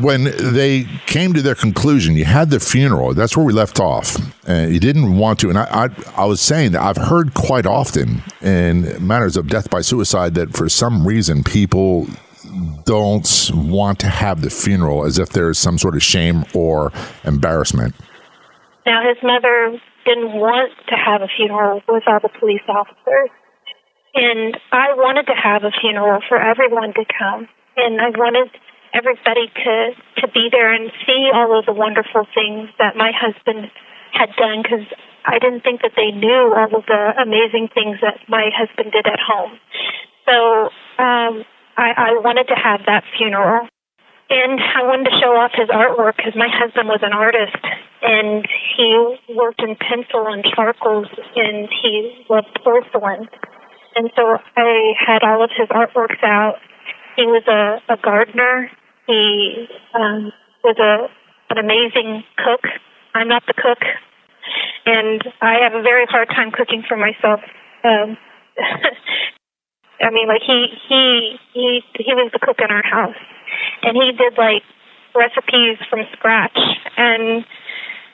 when 0.02 0.26
they 0.54 0.86
came 1.08 1.34
to 1.34 1.42
their 1.42 1.56
conclusion, 1.56 2.16
you 2.16 2.26
had 2.26 2.50
the 2.50 2.60
funeral. 2.60 3.14
That's 3.14 3.36
where 3.36 3.46
we 3.46 3.54
left 3.54 3.80
off. 3.80 4.18
And 4.48 4.74
you 4.74 4.80
didn't 4.80 5.18
want 5.18 5.40
to. 5.40 5.50
And 5.50 5.58
I, 5.58 5.86
I, 5.86 6.22
I, 6.24 6.26
was 6.26 6.42
saying 6.42 6.74
that 6.74 6.82
I've 6.82 6.98
heard 6.98 7.34
quite 7.34 7.66
often 7.66 8.22
in 8.42 9.06
matters 9.06 9.38
of 9.38 9.48
death 9.48 9.70
by 9.70 9.82
suicide 9.82 10.36
that 10.36 10.56
for 10.56 10.70
some 10.70 11.08
reason 11.08 11.44
people 11.44 12.08
don't 12.86 13.52
want 13.54 14.00
to 14.00 14.08
have 14.08 14.42
the 14.42 14.50
funeral 14.50 15.06
as 15.06 15.20
if 15.20 15.30
there's 15.30 15.58
some 15.58 15.78
sort 15.78 15.96
of 15.96 16.04
shame 16.04 16.46
or 16.54 16.92
embarrassment. 17.24 17.96
Now, 18.86 19.02
his 19.08 19.18
mother 19.24 19.82
didn't 20.06 20.34
want 20.34 20.72
to 20.90 20.96
have 20.96 21.22
a 21.22 21.28
funeral 21.36 21.82
with 21.90 22.04
all 22.08 22.20
the 22.22 22.30
police 22.40 22.64
officers. 22.70 23.30
And 24.14 24.56
I 24.72 24.94
wanted 24.96 25.26
to 25.28 25.36
have 25.36 25.64
a 25.64 25.72
funeral 25.82 26.22
for 26.30 26.40
everyone 26.40 26.94
to 26.94 27.04
come. 27.04 27.50
And 27.76 28.00
I 28.00 28.10
wanted 28.16 28.50
everybody 28.94 29.52
to 29.52 29.92
to 30.22 30.28
be 30.32 30.48
there 30.50 30.72
and 30.72 30.90
see 31.06 31.30
all 31.34 31.60
of 31.60 31.66
the 31.66 31.74
wonderful 31.74 32.24
things 32.34 32.70
that 32.80 32.96
my 32.96 33.12
husband 33.12 33.70
had 34.14 34.32
done 34.40 34.64
because 34.64 34.88
I 35.26 35.40
didn't 35.40 35.68
think 35.68 35.82
that 35.82 35.92
they 35.98 36.16
knew 36.16 36.54
all 36.56 36.72
of 36.72 36.86
the 36.88 37.04
amazing 37.20 37.68
things 37.74 38.00
that 38.00 38.24
my 38.30 38.50
husband 38.56 38.94
did 38.94 39.06
at 39.06 39.20
home. 39.20 39.60
So 40.24 40.70
um, 41.04 41.44
I, 41.78 41.92
I 41.98 42.12
wanted 42.24 42.48
to 42.48 42.56
have 42.56 42.82
that 42.88 43.04
funeral. 43.18 43.68
And 44.28 44.60
I 44.60 44.82
wanted 44.84 45.12
to 45.12 45.20
show 45.22 45.38
off 45.38 45.52
his 45.54 45.70
artwork 45.70 46.18
because 46.18 46.34
my 46.36 46.50
husband 46.50 46.90
was 46.90 47.02
an 47.04 47.14
artist 47.14 47.62
and 48.02 48.46
he 48.76 49.18
worked 49.30 49.62
in 49.62 49.76
pencil 49.76 50.26
and 50.28 50.44
charcoals 50.44 51.08
and 51.36 51.70
he 51.70 52.26
loved 52.28 52.50
porcelain. 52.64 53.30
And 53.96 54.10
so 54.16 54.38
I 54.58 54.94
had 54.98 55.22
all 55.22 55.44
of 55.44 55.52
his 55.56 55.70
artworks 55.70 56.24
out. 56.24 56.56
He 57.16 57.26
was 57.28 57.44
a, 57.48 57.94
a 57.94 57.98
gardener 57.98 58.72
he 59.08 59.68
um, 59.94 60.32
was 60.64 60.78
a 60.80 61.08
an 61.54 61.58
amazing 61.58 62.24
cook. 62.38 62.62
I'm 63.14 63.28
not 63.28 63.44
the 63.48 63.54
cook, 63.54 63.80
and 64.86 65.24
I 65.42 65.60
have 65.64 65.74
a 65.74 65.82
very 65.82 66.06
hard 66.10 66.30
time 66.30 66.52
cooking 66.52 66.84
for 66.88 66.98
myself. 66.98 67.40
Um, 67.84 68.18
I 70.02 70.10
mean, 70.12 70.28
like 70.28 70.42
he 70.46 70.68
he 70.90 71.40
he 71.54 71.82
he 71.96 72.14
was 72.14 72.32
the 72.34 72.40
cook 72.40 72.60
in 72.60 72.72
our 72.72 72.84
house, 72.84 73.20
and 73.84 73.96
he 73.96 74.12
did 74.12 74.38
like 74.38 74.64
recipes 75.16 75.80
from 75.90 76.04
scratch. 76.14 76.58
And 76.98 77.46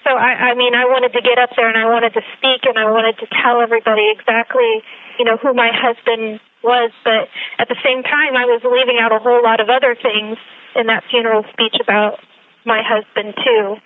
so 0.06 0.13
I, 0.13 0.54
I 0.54 0.56
mean, 0.56 0.74
I 0.74 0.86
wanted 0.86 1.13
to 1.13 1.22
get 1.22 1.38
up 1.38 1.50
there 1.58 1.70
and 1.70 1.78
I 1.78 1.86
wanted 1.86 2.13
to 2.13 2.24
speak 2.38 2.65
and 2.65 2.78
I 2.78 2.89
wanted 2.89 3.17
to 3.22 3.28
tell 3.41 3.62
everybody 3.62 4.10
exactly, 4.13 4.82
you 5.17 5.26
know, 5.26 5.38
who 5.38 5.54
my 5.54 5.70
husband 5.74 6.39
was. 6.63 6.89
But 7.04 7.30
at 7.58 7.70
the 7.70 7.78
same 7.86 8.02
time, 8.02 8.38
I 8.38 8.46
was 8.46 8.62
leaving 8.65 8.98
out 9.02 9.12
a 9.12 9.20
whole 9.20 9.41
lot 9.41 9.60
of 9.60 9.70
other 9.70 9.98
things 9.98 10.38
in 10.78 10.88
that 10.88 11.04
funeral 11.10 11.44
speech 11.54 11.78
about 11.82 12.17
my 12.65 12.82
husband 12.82 13.34
too. 13.46 13.78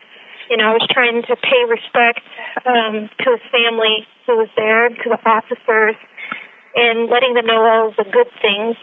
You 0.51 0.57
know, 0.57 0.71
I 0.71 0.73
was 0.77 0.85
trying 0.91 1.23
to 1.23 1.35
pay 1.35 1.63
respect 1.67 2.21
um, 2.63 3.09
to 3.23 3.27
his 3.33 3.43
family 3.49 4.05
who 4.27 4.37
was 4.37 4.49
there, 4.55 4.89
to 4.89 5.07
the 5.09 5.19
officers, 5.25 5.95
and 6.75 7.09
letting 7.09 7.33
them 7.33 7.45
know 7.47 7.63
all 7.63 7.93
the 7.97 8.03
good 8.03 8.27
things. 8.41 8.75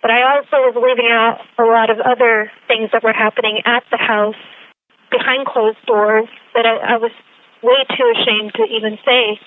But 0.00 0.10
I 0.10 0.36
also 0.36 0.68
was 0.68 0.74
leaving 0.76 1.10
out 1.10 1.40
a 1.58 1.64
lot 1.64 1.88
of 1.88 1.98
other 2.00 2.50
things 2.68 2.90
that 2.92 3.02
were 3.02 3.14
happening 3.14 3.62
at 3.64 3.84
the 3.90 3.96
house 3.96 4.38
behind 5.10 5.46
closed 5.46 5.80
doors 5.86 6.28
that 6.54 6.66
I, 6.66 6.94
I 6.94 6.96
was 6.98 7.12
way 7.62 7.80
too 7.96 8.06
ashamed 8.12 8.52
to 8.58 8.64
even 8.66 8.98
say 9.04 9.38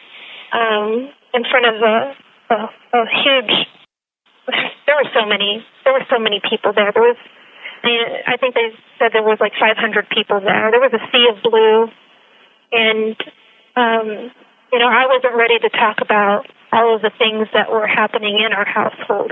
um, 0.54 1.12
in 1.34 1.44
front 1.50 1.66
of 1.68 1.76
a, 1.82 1.96
a, 2.50 2.58
a 2.98 3.02
huge. 3.24 3.54
There 4.86 4.96
were 4.96 5.10
so 5.14 5.26
many. 5.26 5.66
There 5.84 5.94
were 5.94 6.06
so 6.10 6.20
many 6.20 6.40
people 6.40 6.72
there. 6.72 6.92
There 6.94 7.04
was 7.04 7.18
I 7.86 8.38
think 8.38 8.56
they 8.56 8.74
said 8.98 9.14
there 9.14 9.22
was 9.22 9.38
like 9.40 9.54
500 9.60 10.10
people 10.10 10.42
there. 10.42 10.72
There 10.72 10.82
was 10.82 10.94
a 10.94 11.04
sea 11.12 11.28
of 11.30 11.44
blue, 11.44 11.90
and 12.72 13.16
um, 13.76 14.32
you 14.74 14.80
know, 14.80 14.90
I 14.90 15.06
wasn't 15.06 15.36
ready 15.36 15.60
to 15.60 15.70
talk 15.70 16.02
about 16.02 16.48
all 16.76 16.96
of 16.96 17.02
the 17.02 17.12
things 17.18 17.48
that 17.54 17.72
were 17.72 17.88
happening 17.88 18.44
in 18.46 18.52
our 18.52 18.66
household, 18.66 19.32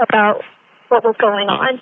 about 0.00 0.42
what 0.88 1.04
was 1.04 1.16
going 1.18 1.48
on. 1.48 1.80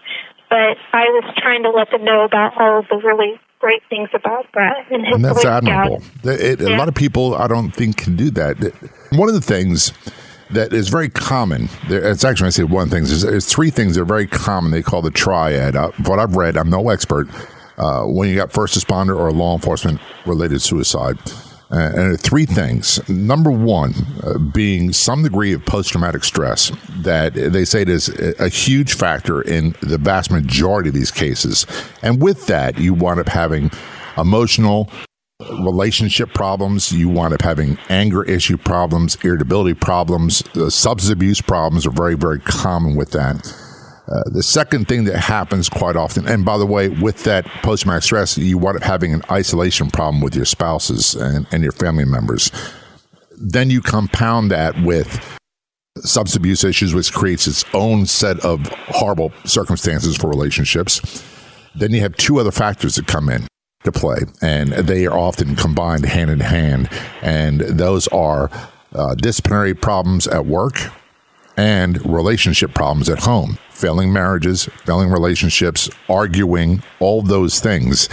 But 0.49 0.79
I 0.93 1.05
was 1.11 1.35
trying 1.37 1.63
to 1.65 1.71
let 1.71 1.91
them 1.91 2.05
know 2.05 2.25
about 2.25 2.57
all 2.61 2.81
of 2.81 2.87
the 2.89 2.97
really 2.97 3.41
great 3.61 3.83
things 3.89 4.09
about 4.13 4.51
Brett 4.53 4.91
and 4.91 5.07
his 5.07 5.17
and 5.17 5.25
that's 5.25 5.45
admirable. 5.45 6.03
It, 6.23 6.61
yeah. 6.61 6.77
A 6.77 6.77
lot 6.77 6.89
of 6.89 6.95
people, 6.95 7.35
I 7.35 7.49
don't 7.49 7.71
think, 7.71 7.97
can 7.97 8.17
do 8.17 8.31
that. 8.33 8.57
One 9.13 9.29
of 9.29 9.35
the 9.35 9.41
things 9.41 9.93
that 10.51 10.73
is 10.73 10.89
very 10.89 11.09
common. 11.09 11.69
It's 11.89 12.25
actually, 12.25 12.49
I 12.49 12.51
say 12.51 12.65
one 12.65 12.89
thing. 12.89 13.05
There's, 13.05 13.23
there's, 13.23 13.47
three 13.47 13.71
things 13.71 13.95
that 13.95 14.03
are 14.03 14.07
very 14.07 14.27
common. 14.27 14.71
They 14.71 14.83
call 14.83 15.03
the 15.03 15.11
triad. 15.11 15.77
Uh, 15.77 15.91
what 16.05 16.19
I've 16.19 16.37
read, 16.37 16.57
I'm 16.57 16.71
no 16.71 16.91
expert. 16.91 17.29
Uh, 17.77 18.05
when 18.05 18.29
you 18.29 18.37
got 18.37 18.53
first 18.53 18.79
responder 18.79 19.19
or 19.19 19.33
law 19.33 19.55
enforcement 19.55 20.01
related 20.27 20.61
suicide, 20.63 21.19
uh, 21.75 21.91
and 21.97 22.21
three 22.21 22.47
things. 22.47 23.07
Number 23.09 23.51
one, 23.51 23.95
uh, 24.23 24.39
being 24.39 24.93
some 24.93 25.25
degree 25.25 25.53
of 25.53 25.67
post 25.67 25.91
traumatic 25.91 26.23
stress 26.23 26.71
that 26.99 27.35
they 27.35 27.65
say 27.65 27.83
it 27.83 27.89
is 27.89 28.09
a 28.39 28.49
huge 28.49 28.95
factor 28.95 29.43
in 29.43 29.75
the 29.81 29.99
vast 29.99 30.31
majority 30.31 30.89
of 30.89 30.95
these 30.95 31.11
cases. 31.11 31.67
And 32.01 32.23
with 32.23 32.47
that, 32.47 32.79
you 32.79 32.95
wind 32.95 33.19
up 33.19 33.29
having 33.29 33.73
emotional 34.17 34.89
relationship 35.41 36.33
problems, 36.33 36.93
you 36.93 37.09
wind 37.09 37.35
up 37.35 37.43
having 37.43 37.77
anger 37.89 38.23
issue 38.23 38.57
problems, 38.57 39.17
irritability 39.25 39.75
problems, 39.75 40.43
uh, 40.55 40.71
substance 40.71 41.13
abuse 41.13 41.41
problems 41.41 41.87
are 41.87 41.91
very, 41.91 42.15
very 42.15 42.39
common 42.39 42.95
with 42.95 43.11
that. 43.11 43.64
Uh, 44.07 44.23
the 44.27 44.43
second 44.43 44.87
thing 44.87 45.05
that 45.05 45.17
happens 45.17 45.69
quite 45.69 45.97
often, 45.97 46.29
and 46.29 46.45
by 46.45 46.59
the 46.59 46.67
way, 46.67 46.89
with 46.89 47.25
that 47.25 47.47
post 47.63 47.85
traumatic 47.85 48.03
stress, 48.03 48.37
you 48.37 48.59
wind 48.59 48.77
up 48.77 48.83
having 48.83 49.15
an 49.15 49.23
isolation 49.31 49.91
problem 49.91 50.21
with 50.21 50.37
your 50.37 50.45
spouses 50.45 51.15
and, 51.15 51.47
and 51.53 51.63
your 51.63 51.73
family 51.73 52.05
members. 52.05 52.51
Then 53.39 53.71
you 53.71 53.81
compound 53.81 54.51
that 54.51 54.79
with 54.83 55.09
substance 55.99 56.37
abuse 56.37 56.65
issues, 56.65 56.95
which 56.95 57.13
creates 57.13 57.47
its 57.47 57.65
own 57.73 58.05
set 58.05 58.39
of 58.41 58.67
horrible 58.89 59.33
circumstances 59.45 60.17
for 60.17 60.29
relationships. 60.29 61.25
Then 61.75 61.93
you 61.93 62.01
have 62.01 62.15
two 62.17 62.39
other 62.39 62.53
factors 62.53 62.97
that 62.97 63.07
come 63.07 63.31
in 63.31 63.47
to 63.85 63.93
play, 63.93 64.19
and 64.43 64.73
they 64.73 65.07
are 65.07 65.17
often 65.17 65.57
combined 65.57 66.05
hand 66.05 66.31
in 66.31 66.41
hand. 66.41 66.91
And 67.23 67.61
those 67.61 68.07
are 68.09 68.51
uh, 68.95 69.15
disciplinary 69.15 69.75
problems 69.75 70.27
at 70.27 70.45
work 70.45 70.75
and 71.57 72.05
relationship 72.05 72.75
problems 72.75 73.09
at 73.09 73.21
home 73.21 73.59
failing 73.75 74.13
marriages, 74.13 74.67
failing 74.87 75.11
relationships, 75.11 75.91
arguing, 76.09 76.83
all 77.01 77.23
those 77.23 77.61
things. 77.61 78.09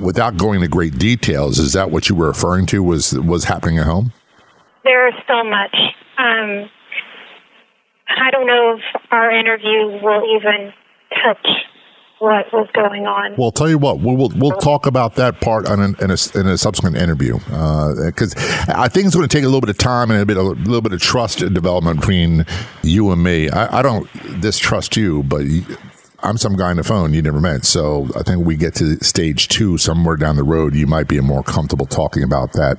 Without 0.00 0.36
going 0.36 0.56
into 0.56 0.68
great 0.68 0.98
details, 0.98 1.58
is 1.58 1.74
that 1.74 1.90
what 1.90 2.08
you 2.08 2.14
were 2.14 2.28
referring 2.28 2.66
to 2.66 2.82
was 2.82 3.12
was 3.12 3.44
happening 3.44 3.78
at 3.78 3.84
home? 3.84 4.12
There 4.84 5.06
is 5.06 5.14
so 5.28 5.44
much. 5.44 5.76
Um, 6.16 6.70
I 8.08 8.30
don't 8.32 8.46
know 8.46 8.78
if 8.78 9.02
our 9.10 9.30
interview 9.30 10.00
will 10.02 10.24
even 10.36 10.72
touch 11.22 11.46
what 12.18 12.52
was 12.52 12.68
going 12.72 13.06
on. 13.06 13.34
Well, 13.36 13.52
tell 13.52 13.68
you 13.68 13.78
what, 13.78 14.00
we'll 14.00 14.16
we'll, 14.16 14.58
talk 14.58 14.86
about 14.86 15.14
that 15.16 15.40
part 15.40 15.68
on 15.68 15.80
an, 15.80 15.96
in, 16.00 16.10
a, 16.10 16.16
in 16.34 16.46
a 16.46 16.58
subsequent 16.58 16.96
interview 16.96 17.34
because 17.38 18.34
uh, 18.36 18.74
I 18.76 18.88
think 18.88 19.06
it's 19.06 19.14
going 19.14 19.28
to 19.28 19.34
take 19.34 19.44
a 19.44 19.46
little 19.46 19.60
bit 19.60 19.70
of 19.70 19.78
time 19.78 20.10
and 20.10 20.20
a 20.20 20.26
bit 20.26 20.36
a 20.36 20.42
little 20.42 20.80
bit 20.80 20.92
of 20.92 21.00
trust 21.00 21.38
development 21.38 22.00
between 22.00 22.44
you 22.82 23.10
and 23.12 23.22
me. 23.22 23.48
I, 23.50 23.78
I 23.78 23.82
don't 23.82 24.08
distrust 24.40 24.96
you, 24.96 25.22
but. 25.24 25.44
You, 25.44 25.64
I'm 26.20 26.36
some 26.36 26.56
guy 26.56 26.70
on 26.70 26.78
the 26.78 26.82
phone 26.82 27.14
you 27.14 27.22
never 27.22 27.40
met. 27.40 27.64
So 27.64 28.08
I 28.16 28.24
think 28.24 28.44
we 28.44 28.56
get 28.56 28.74
to 28.76 28.96
stage 29.04 29.46
two 29.46 29.78
somewhere 29.78 30.16
down 30.16 30.34
the 30.34 30.42
road. 30.42 30.74
You 30.74 30.88
might 30.88 31.06
be 31.06 31.20
more 31.20 31.44
comfortable 31.44 31.86
talking 31.86 32.24
about 32.24 32.54
that. 32.54 32.76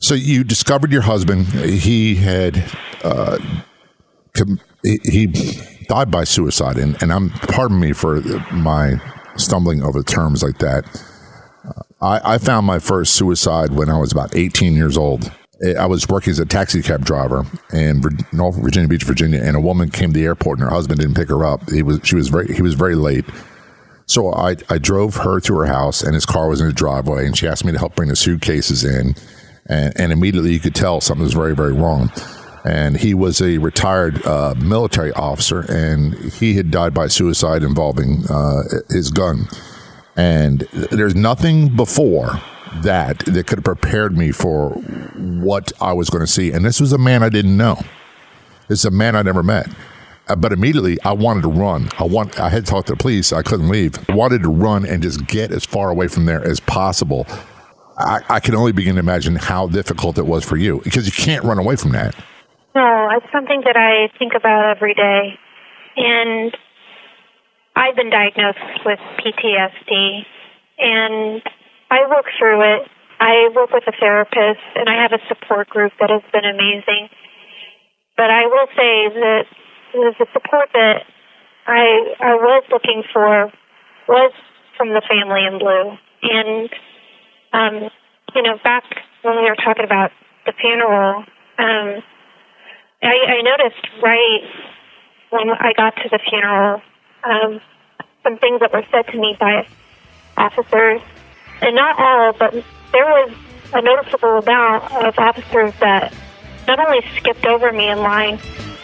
So 0.00 0.14
you 0.14 0.44
discovered 0.44 0.92
your 0.92 1.00
husband. 1.00 1.46
He 1.46 2.16
had, 2.16 2.62
uh, 3.02 3.38
he 4.82 5.26
died 5.88 6.10
by 6.10 6.24
suicide. 6.24 6.76
And, 6.76 7.00
and 7.02 7.12
I'm, 7.12 7.30
pardon 7.30 7.80
me 7.80 7.92
for 7.92 8.20
my 8.52 9.00
stumbling 9.36 9.82
over 9.82 10.02
terms 10.02 10.42
like 10.42 10.58
that. 10.58 10.84
Uh, 11.64 11.82
I, 12.04 12.34
I 12.34 12.38
found 12.38 12.66
my 12.66 12.78
first 12.78 13.14
suicide 13.14 13.72
when 13.72 13.88
I 13.88 13.98
was 13.98 14.12
about 14.12 14.36
18 14.36 14.74
years 14.74 14.96
old. 14.96 15.30
I 15.78 15.86
was 15.86 16.06
working 16.08 16.32
as 16.32 16.38
a 16.38 16.44
taxi 16.44 16.82
cab 16.82 17.04
driver 17.04 17.46
in 17.72 18.02
North 18.30 18.56
Virginia 18.56 18.88
Beach, 18.88 19.04
Virginia, 19.04 19.40
and 19.42 19.56
a 19.56 19.60
woman 19.60 19.90
came 19.90 20.12
to 20.12 20.18
the 20.18 20.26
airport, 20.26 20.58
and 20.58 20.68
her 20.68 20.74
husband 20.74 21.00
didn't 21.00 21.16
pick 21.16 21.30
her 21.30 21.46
up. 21.46 21.70
He 21.70 21.82
was 21.82 22.00
she 22.04 22.14
was 22.14 22.28
very 22.28 22.54
he 22.54 22.60
was 22.60 22.74
very 22.74 22.94
late, 22.94 23.24
so 24.04 24.34
I 24.34 24.56
I 24.68 24.76
drove 24.76 25.16
her 25.16 25.40
to 25.40 25.54
her 25.58 25.64
house, 25.64 26.02
and 26.02 26.12
his 26.14 26.26
car 26.26 26.50
was 26.50 26.60
in 26.60 26.66
the 26.66 26.74
driveway, 26.74 27.24
and 27.24 27.36
she 27.36 27.48
asked 27.48 27.64
me 27.64 27.72
to 27.72 27.78
help 27.78 27.94
bring 27.94 28.10
the 28.10 28.16
suitcases 28.16 28.84
in, 28.84 29.14
and, 29.64 29.98
and 29.98 30.12
immediately 30.12 30.52
you 30.52 30.60
could 30.60 30.74
tell 30.74 31.00
something 31.00 31.24
was 31.24 31.32
very 31.32 31.56
very 31.56 31.72
wrong. 31.72 32.12
And 32.66 32.96
he 32.96 33.14
was 33.14 33.40
a 33.40 33.58
retired 33.58 34.26
uh, 34.26 34.54
military 34.58 35.12
officer, 35.12 35.60
and 35.70 36.14
he 36.32 36.54
had 36.54 36.72
died 36.72 36.92
by 36.92 37.06
suicide 37.06 37.62
involving 37.62 38.24
uh, 38.28 38.62
his 38.90 39.10
gun. 39.10 39.46
And 40.16 40.60
there's 40.90 41.14
nothing 41.14 41.76
before 41.76 42.40
that 42.82 43.20
that 43.20 43.46
could 43.46 43.58
have 43.58 43.64
prepared 43.64 44.18
me 44.18 44.32
for 44.32 44.70
what 44.70 45.72
I 45.80 45.92
was 45.92 46.10
going 46.10 46.24
to 46.24 46.30
see. 46.30 46.50
And 46.50 46.64
this 46.64 46.80
was 46.80 46.92
a 46.92 46.98
man 46.98 47.22
I 47.22 47.28
didn't 47.28 47.56
know. 47.56 47.76
This 48.66 48.80
is 48.80 48.84
a 48.84 48.90
man 48.90 49.14
I 49.14 49.22
never 49.22 49.44
met. 49.44 49.68
Uh, 50.28 50.34
but 50.34 50.52
immediately 50.52 51.00
I 51.02 51.12
wanted 51.12 51.42
to 51.42 51.48
run. 51.48 51.88
I 52.00 52.04
want. 52.04 52.40
I 52.40 52.48
had 52.48 52.66
talked 52.66 52.88
to 52.88 52.94
the 52.94 52.98
police. 52.98 53.32
I 53.32 53.42
couldn't 53.42 53.68
leave. 53.68 53.96
I 54.10 54.14
wanted 54.14 54.42
to 54.42 54.48
run 54.48 54.84
and 54.84 55.04
just 55.04 55.24
get 55.28 55.52
as 55.52 55.64
far 55.64 55.90
away 55.90 56.08
from 56.08 56.24
there 56.24 56.44
as 56.44 56.58
possible. 56.58 57.28
I, 57.96 58.22
I 58.28 58.40
can 58.40 58.56
only 58.56 58.72
begin 58.72 58.96
to 58.96 59.00
imagine 59.00 59.36
how 59.36 59.68
difficult 59.68 60.18
it 60.18 60.26
was 60.26 60.44
for 60.44 60.56
you 60.56 60.80
because 60.82 61.06
you 61.06 61.12
can't 61.12 61.44
run 61.44 61.58
away 61.58 61.76
from 61.76 61.92
that. 61.92 62.16
No, 62.76 63.08
it's 63.16 63.32
something 63.32 63.62
that 63.64 63.72
I 63.80 64.12
think 64.18 64.34
about 64.36 64.76
every 64.76 64.92
day. 64.92 65.40
And 65.96 66.52
I've 67.74 67.96
been 67.96 68.10
diagnosed 68.10 68.84
with 68.84 69.00
PTSD 69.24 70.26
and 70.76 71.40
I 71.90 72.04
work 72.04 72.26
through 72.38 72.60
it. 72.60 72.82
I 73.18 73.48
work 73.56 73.70
with 73.72 73.84
a 73.88 73.96
therapist 73.98 74.60
and 74.74 74.90
I 74.90 75.00
have 75.00 75.12
a 75.16 75.24
support 75.26 75.70
group 75.70 75.92
that 76.00 76.10
has 76.10 76.20
been 76.34 76.44
amazing. 76.44 77.08
But 78.14 78.28
I 78.28 78.44
will 78.44 78.68
say 78.76 79.08
that 79.24 79.44
the 79.94 80.26
support 80.34 80.68
that 80.74 81.08
I 81.66 82.12
I 82.20 82.34
was 82.34 82.64
looking 82.70 83.04
for 83.10 83.50
was 84.06 84.32
from 84.76 84.90
the 84.90 85.00
family 85.08 85.46
in 85.48 85.58
blue. 85.58 85.96
And 86.28 86.68
um, 87.54 87.90
you 88.34 88.42
know, 88.42 88.58
back 88.62 88.84
when 89.22 89.36
we 89.36 89.48
were 89.48 89.56
talking 89.56 89.84
about 89.86 90.10
the 90.44 90.52
funeral, 90.60 91.24
um, 91.58 92.02
I, 93.06 93.38
I 93.38 93.42
noticed 93.42 93.86
right 94.02 94.40
when 95.30 95.50
I 95.50 95.72
got 95.76 95.96
to 95.96 96.08
the 96.10 96.18
funeral, 96.28 96.82
um, 97.24 97.60
some 98.22 98.38
things 98.38 98.60
that 98.60 98.72
were 98.72 98.84
said 98.90 99.06
to 99.12 99.18
me 99.18 99.36
by 99.38 99.66
officers, 100.36 101.00
and 101.60 101.74
not 101.74 101.98
all, 101.98 102.32
but 102.32 102.52
there 102.92 103.04
was 103.06 103.32
a 103.72 103.82
noticeable 103.82 104.38
amount 104.38 104.92
of 104.92 105.18
officers 105.18 105.72
that 105.80 106.12
not 106.66 106.78
only 106.78 107.00
skipped 107.16 107.44
over 107.46 107.72
me 107.72 107.88
in 107.88 107.98
line 107.98 108.38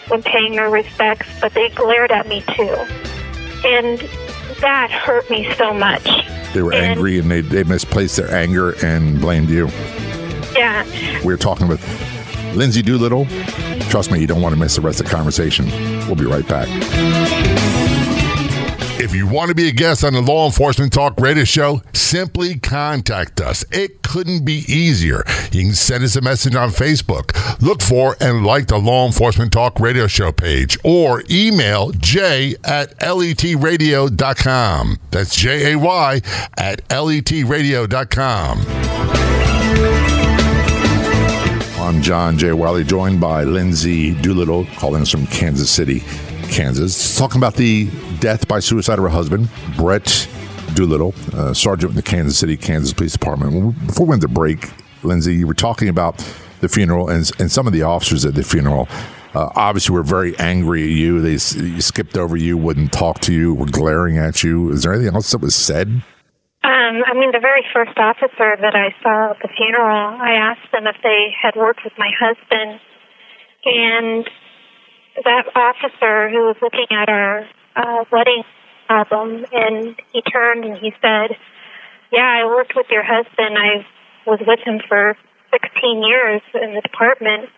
when 0.07 0.21
paying 0.23 0.53
their 0.53 0.69
respects, 0.69 1.27
but 1.41 1.53
they 1.53 1.69
glared 1.69 2.11
at 2.11 2.27
me 2.27 2.41
too. 2.55 2.75
And 3.65 3.99
that 4.59 4.89
hurt 4.91 5.29
me 5.29 5.53
so 5.55 5.73
much. 5.73 6.03
They 6.53 6.61
were 6.61 6.73
And- 6.73 6.85
angry 6.85 7.19
and 7.19 7.29
they, 7.31 7.41
they 7.41 7.63
misplaced 7.63 8.17
their 8.17 8.31
anger 8.33 8.71
and 8.85 9.19
blamed 9.21 9.49
you. 9.49 9.67
Yeah. 10.55 10.83
We 11.21 11.33
were 11.33 11.37
talking 11.37 11.67
with 11.67 11.81
Lindsey 12.55 12.81
Doolittle. 12.81 13.25
Trust 13.89 14.11
me, 14.11 14.19
you 14.19 14.27
don't 14.27 14.41
want 14.41 14.53
to 14.53 14.59
miss 14.59 14.75
the 14.75 14.81
rest 14.81 14.99
of 14.99 15.05
the 15.05 15.11
conversation. 15.11 15.67
We'll 16.07 16.15
be 16.15 16.25
right 16.25 16.47
back. 16.47 16.67
If 18.99 19.13
you 19.13 19.27
want 19.27 19.49
to 19.49 19.55
be 19.55 19.67
a 19.67 19.71
guest 19.71 20.03
on 20.05 20.13
the 20.13 20.21
Law 20.21 20.45
Enforcement 20.45 20.93
Talk 20.93 21.19
radio 21.19 21.43
show, 21.43 21.81
simply 21.93 22.57
contact 22.57 23.41
us. 23.41 23.65
It 23.69 24.01
couldn't 24.01 24.45
be 24.45 24.63
easier. 24.67 25.25
You 25.51 25.63
can 25.63 25.73
send 25.73 26.05
us 26.05 26.15
a 26.15 26.21
message 26.21 26.55
on 26.55 26.69
Facebook. 26.69 27.33
Look 27.61 27.81
for 27.81 28.15
and 28.21 28.45
like 28.45 28.67
the 28.67 28.77
Law 28.77 29.05
Enforcement 29.05 29.51
Talk 29.51 29.79
radio 29.79 30.07
show 30.07 30.31
page 30.31 30.77
or 30.85 31.23
email 31.29 31.91
j 31.91 32.55
at 32.63 32.97
letradio.com. 32.99 34.09
That's 35.11 35.35
J 35.35 35.73
A 35.73 35.77
Y 35.77 36.21
at 36.57 36.87
letradio.com. 36.87 38.59
I'm 41.83 42.01
John 42.01 42.37
J. 42.37 42.53
Wiley, 42.53 42.85
joined 42.85 43.19
by 43.19 43.43
Lindsey 43.43 44.15
Doolittle, 44.21 44.65
calling 44.77 45.01
us 45.01 45.11
from 45.11 45.27
Kansas 45.27 45.69
City, 45.69 45.99
Kansas, 46.49 47.17
talking 47.17 47.41
about 47.41 47.55
the 47.55 47.89
death 48.21 48.47
by 48.47 48.61
suicide 48.61 48.99
of 48.99 49.03
her 49.03 49.09
husband, 49.09 49.49
Brett 49.75 50.29
Doolittle, 50.75 51.13
uh, 51.33 51.53
sergeant 51.53 51.93
with 51.93 52.01
the 52.01 52.09
Kansas 52.09 52.37
City, 52.37 52.55
Kansas 52.55 52.93
Police 52.93 53.11
Department. 53.11 53.75
Before 53.85 54.05
we 54.05 54.11
went 54.11 54.21
to 54.21 54.29
break, 54.29 54.71
Lindsey, 55.03 55.35
you 55.35 55.45
were 55.45 55.53
talking 55.53 55.89
about 55.89 56.19
the 56.61 56.69
funeral 56.69 57.09
and, 57.09 57.29
and 57.37 57.51
some 57.51 57.67
of 57.67 57.73
the 57.73 57.81
officers 57.81 58.23
at 58.23 58.33
the 58.33 58.43
funeral. 58.43 58.87
Uh, 59.35 59.49
obviously, 59.57 59.93
were 59.93 60.03
very 60.03 60.39
angry 60.39 60.83
at 60.83 60.89
you. 60.89 61.19
They 61.19 61.37
skipped 61.37 62.15
over 62.17 62.37
you, 62.37 62.57
wouldn't 62.57 62.93
talk 62.93 63.19
to 63.21 63.33
you, 63.33 63.53
were 63.53 63.65
glaring 63.65 64.17
at 64.17 64.41
you. 64.41 64.71
Is 64.71 64.83
there 64.83 64.93
anything 64.93 65.15
else 65.15 65.31
that 65.31 65.39
was 65.39 65.53
said? 65.53 66.01
Um, 66.93 67.03
I 67.05 67.13
mean, 67.13 67.31
the 67.31 67.39
very 67.39 67.65
first 67.73 67.97
officer 67.97 68.57
that 68.61 68.75
I 68.75 68.93
saw 69.01 69.31
at 69.31 69.39
the 69.41 69.49
funeral, 69.55 70.17
I 70.21 70.33
asked 70.33 70.71
them 70.71 70.85
if 70.87 70.95
they 71.01 71.33
had 71.33 71.55
worked 71.55 71.81
with 71.83 71.93
my 71.97 72.09
husband, 72.19 72.79
and 73.65 74.29
that 75.23 75.45
officer 75.55 76.29
who 76.29 76.45
was 76.45 76.57
looking 76.61 76.87
at 76.91 77.09
our 77.09 77.47
uh, 77.75 78.05
wedding 78.11 78.43
album, 78.89 79.45
and 79.51 79.95
he 80.11 80.21
turned 80.21 80.65
and 80.65 80.77
he 80.77 80.93
said, 81.01 81.37
"Yeah, 82.11 82.27
I 82.27 82.45
worked 82.45 82.73
with 82.75 82.87
your 82.89 83.03
husband. 83.03 83.57
I 83.57 83.85
was 84.27 84.39
with 84.45 84.59
him 84.59 84.81
for 84.87 85.17
16 85.51 86.03
years 86.03 86.41
in 86.53 86.75
the 86.75 86.81
department, 86.81 87.49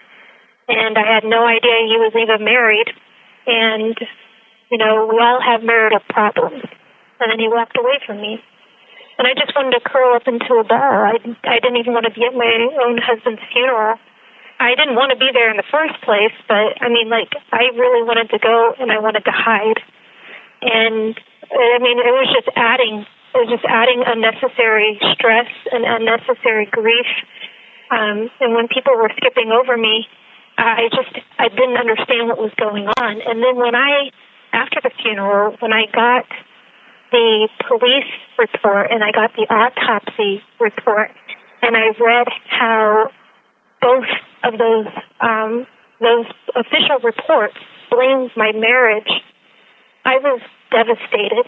and 0.67 0.97
I 0.97 1.13
had 1.13 1.23
no 1.23 1.45
idea 1.45 1.87
he 1.87 1.97
was 1.97 2.13
even 2.15 2.45
married. 2.45 2.87
And 3.47 3.97
you 4.71 4.77
know, 4.77 5.07
we 5.11 5.19
all 5.19 5.41
have 5.41 5.63
marital 5.63 5.99
problems." 6.09 6.63
And 7.19 7.31
then 7.31 7.39
he 7.39 7.47
walked 7.47 7.77
away 7.77 7.99
from 8.05 8.21
me 8.21 8.43
and 9.17 9.27
I 9.27 9.33
just 9.33 9.55
wanted 9.55 9.79
to 9.79 9.83
curl 9.83 10.15
up 10.15 10.27
into 10.27 10.59
a 10.59 10.63
ball. 10.63 10.99
I, 11.07 11.15
I 11.47 11.59
didn't 11.63 11.77
even 11.77 11.93
want 11.93 12.05
to 12.05 12.13
be 12.13 12.25
at 12.27 12.35
my 12.35 12.51
own 12.83 12.99
husband's 12.99 13.41
funeral. 13.51 13.95
I 14.59 14.75
didn't 14.75 14.95
want 14.95 15.11
to 15.11 15.19
be 15.19 15.31
there 15.35 15.51
in 15.51 15.57
the 15.57 15.67
first 15.67 15.99
place, 16.03 16.35
but 16.47 16.79
I 16.79 16.87
mean, 16.87 17.11
like, 17.11 17.31
I 17.51 17.71
really 17.75 18.03
wanted 18.03 18.31
to 18.31 18.39
go 18.39 18.75
and 18.79 18.91
I 18.91 18.99
wanted 18.99 19.23
to 19.27 19.35
hide. 19.35 19.79
And 20.63 21.15
I 21.51 21.77
mean, 21.79 21.99
it 21.99 22.13
was 22.15 22.31
just 22.31 22.49
adding, 22.55 23.03
it 23.03 23.37
was 23.39 23.51
just 23.51 23.67
adding 23.67 24.03
unnecessary 24.03 24.99
stress 25.15 25.51
and 25.71 25.83
unnecessary 25.83 26.67
grief. 26.71 27.07
Um, 27.91 28.31
and 28.39 28.55
when 28.55 28.67
people 28.67 28.95
were 28.95 29.11
skipping 29.15 29.51
over 29.51 29.75
me, 29.77 30.07
I 30.57 30.87
just, 30.91 31.11
I 31.37 31.49
didn't 31.49 31.75
understand 31.75 32.31
what 32.31 32.39
was 32.39 32.55
going 32.55 32.87
on. 32.87 33.13
And 33.27 33.43
then 33.43 33.55
when 33.59 33.75
I, 33.75 34.11
after 34.55 34.79
the 34.81 34.91
funeral, 35.03 35.55
when 35.59 35.73
I 35.73 35.85
got 35.91 36.25
the 37.15 37.47
police 37.69 38.11
report 38.37 38.91
and 38.91 39.01
I 39.01 39.11
got 39.11 39.31
the 39.35 39.47
autopsy 39.47 40.43
report 40.59 41.11
and 41.61 41.77
I 41.77 41.95
read 41.97 42.27
how 42.49 43.09
both 43.81 44.11
of 44.43 44.59
those 44.59 44.91
um, 45.21 45.65
those 46.01 46.25
official 46.55 46.99
reports 47.01 47.55
blamed 47.89 48.31
my 48.35 48.51
marriage. 48.51 49.07
I 50.03 50.17
was 50.17 50.41
devastated. 50.71 51.47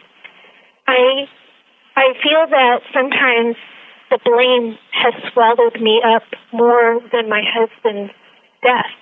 I 0.88 1.28
I 1.98 2.14
feel 2.24 2.48
that 2.48 2.80
sometimes 2.94 3.58
the 4.10 4.20
blame 4.24 4.78
has 4.96 5.16
swallowed 5.34 5.82
me 5.82 6.02
up 6.16 6.24
more 6.54 7.02
than 7.12 7.28
my 7.28 7.44
husband's 7.44 8.14
death. 8.64 8.94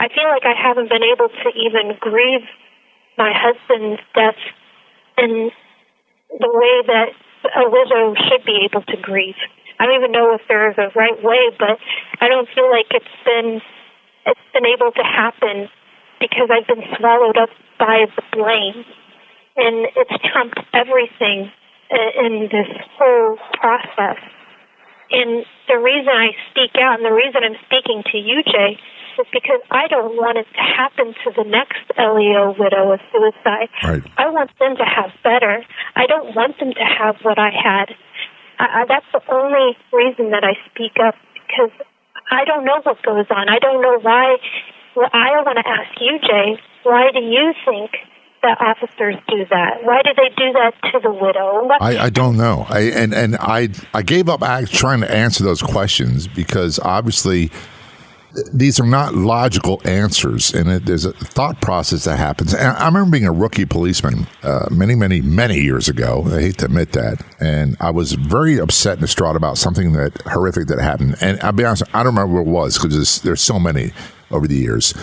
I 0.00 0.08
feel 0.08 0.26
like 0.26 0.42
I 0.42 0.58
haven't 0.60 0.88
been 0.88 1.04
able 1.04 1.28
to 1.28 1.48
even 1.54 1.96
grieve 2.00 2.48
my 3.16 3.30
husband's 3.32 4.02
death 4.16 4.40
in 5.16 5.52
the 6.38 6.52
way 6.52 6.76
that 6.86 7.08
a 7.56 7.68
widow 7.68 8.14
should 8.28 8.44
be 8.44 8.64
able 8.64 8.82
to 8.82 8.96
grieve. 8.96 9.38
I 9.78 9.86
don't 9.86 9.96
even 9.96 10.12
know 10.12 10.34
if 10.34 10.42
there 10.48 10.70
is 10.70 10.78
a 10.78 10.90
right 10.94 11.18
way, 11.22 11.50
but 11.58 11.78
I 12.20 12.28
don't 12.28 12.48
feel 12.54 12.70
like 12.70 12.86
it's 12.90 13.16
been 13.24 13.60
it's 14.26 14.48
been 14.54 14.66
able 14.66 14.92
to 14.92 15.02
happen 15.02 15.68
because 16.20 16.48
I've 16.50 16.66
been 16.66 16.86
swallowed 16.96 17.36
up 17.36 17.50
by 17.78 18.06
the 18.06 18.22
blame, 18.30 18.84
and 19.56 19.90
it's 19.96 20.14
trumped 20.30 20.60
everything 20.72 21.50
uh, 21.90 22.26
in 22.26 22.46
this 22.46 22.70
whole 22.96 23.38
process. 23.58 24.22
And 25.10 25.44
the 25.68 25.78
reason 25.82 26.08
I 26.08 26.30
speak 26.50 26.78
out, 26.78 27.02
and 27.02 27.04
the 27.04 27.12
reason 27.12 27.42
I'm 27.42 27.58
speaking 27.66 28.02
to 28.12 28.18
you, 28.18 28.42
Jay, 28.46 28.78
is 29.18 29.26
because 29.32 29.60
I 29.70 29.88
don't 29.88 30.16
want 30.16 30.38
it 30.38 30.46
to 30.54 30.62
happen 30.62 31.14
to 31.24 31.28
the 31.36 31.44
next 31.48 31.82
LEO 31.98 32.54
widow 32.58 32.92
of 32.92 33.00
suicide. 33.10 33.68
Right. 33.82 34.02
I 34.16 34.30
want 34.30 34.50
them 34.58 34.76
to 34.76 34.84
have 34.84 35.10
better. 35.22 35.64
I 35.96 36.06
don't 36.06 36.34
want 36.34 36.58
them 36.58 36.72
to 36.72 36.84
have 36.84 37.16
what 37.22 37.38
I 37.38 37.50
had. 37.50 37.94
I, 38.58 38.82
I, 38.82 38.84
that's 38.88 39.06
the 39.12 39.22
only 39.32 39.76
reason 39.92 40.30
that 40.30 40.44
I 40.44 40.54
speak 40.70 40.96
up 41.02 41.14
because 41.34 41.72
I 42.30 42.44
don't 42.44 42.64
know 42.64 42.80
what 42.82 43.02
goes 43.02 43.26
on. 43.30 43.48
I 43.48 43.58
don't 43.58 43.82
know 43.82 43.98
why. 44.00 44.36
Well, 44.94 45.08
I 45.12 45.30
want 45.42 45.58
to 45.58 45.68
ask 45.68 46.00
you, 46.00 46.18
Jay, 46.20 46.60
why 46.82 47.10
do 47.12 47.20
you 47.20 47.52
think 47.64 47.92
that 48.42 48.60
officers 48.60 49.16
do 49.28 49.46
that? 49.50 49.84
Why 49.84 50.02
do 50.02 50.10
they 50.16 50.28
do 50.36 50.52
that 50.52 50.74
to 50.92 51.00
the 51.00 51.12
widow? 51.12 51.68
I, 51.80 52.06
I 52.06 52.10
don't 52.10 52.36
know. 52.36 52.66
I 52.68 52.80
and 52.80 53.14
and 53.14 53.36
I 53.36 53.68
I 53.94 54.02
gave 54.02 54.28
up 54.28 54.40
trying 54.70 55.00
to 55.00 55.10
answer 55.10 55.44
those 55.44 55.62
questions 55.62 56.26
because 56.26 56.78
obviously 56.80 57.50
these 58.52 58.80
are 58.80 58.86
not 58.86 59.14
logical 59.14 59.80
answers, 59.84 60.54
and 60.54 60.70
it, 60.70 60.86
there's 60.86 61.04
a 61.04 61.12
thought 61.12 61.60
process 61.60 62.04
that 62.04 62.16
happens. 62.18 62.54
And 62.54 62.76
I 62.76 62.86
remember 62.86 63.10
being 63.10 63.26
a 63.26 63.32
rookie 63.32 63.66
policeman 63.66 64.26
uh, 64.42 64.68
many, 64.70 64.94
many, 64.94 65.20
many 65.20 65.60
years 65.60 65.88
ago. 65.88 66.24
I 66.26 66.40
hate 66.40 66.58
to 66.58 66.66
admit 66.66 66.92
that, 66.92 67.22
and 67.40 67.76
I 67.80 67.90
was 67.90 68.12
very 68.12 68.58
upset 68.58 68.94
and 68.94 69.02
distraught 69.02 69.36
about 69.36 69.58
something 69.58 69.92
that 69.92 70.20
horrific 70.22 70.68
that 70.68 70.80
happened. 70.80 71.16
And 71.20 71.40
I'll 71.40 71.52
be 71.52 71.64
honest, 71.64 71.82
I 71.92 72.02
don't 72.02 72.14
remember 72.14 72.42
what 72.42 72.48
it 72.48 72.52
was 72.52 72.78
because 72.78 72.94
there's, 72.94 73.20
there's 73.20 73.42
so 73.42 73.58
many. 73.58 73.92
over 74.32 74.48
the 74.48 74.56
years. 74.56 74.94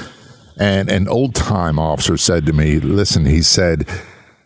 And 0.57 0.89
an 0.89 1.07
old 1.07 1.35
time 1.35 1.79
officer 1.79 2.17
said 2.17 2.45
to 2.47 2.53
me, 2.53 2.79
Listen, 2.79 3.25
he 3.25 3.41
said, 3.41 3.87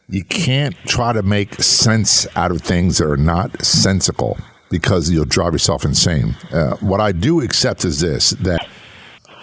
you 0.10 0.24
can't 0.24 0.76
try 0.86 1.14
to 1.14 1.24
make 1.24 1.56
sense 1.56 2.28
out 2.36 2.52
of 2.52 2.62
things 2.62 2.98
that 2.98 3.08
are 3.08 3.18
not 3.18 3.64
sensical 3.66 4.38
because 4.70 5.10
you'll 5.10 5.26
drive 5.26 5.54
yourself 5.54 5.86
insane. 5.86 6.36
Uh, 6.52 6.76
what 6.78 7.00
I 7.00 7.14
do 7.14 7.42
accept 7.42 7.86
is 7.86 8.02
this 8.02 8.32
that 8.32 8.68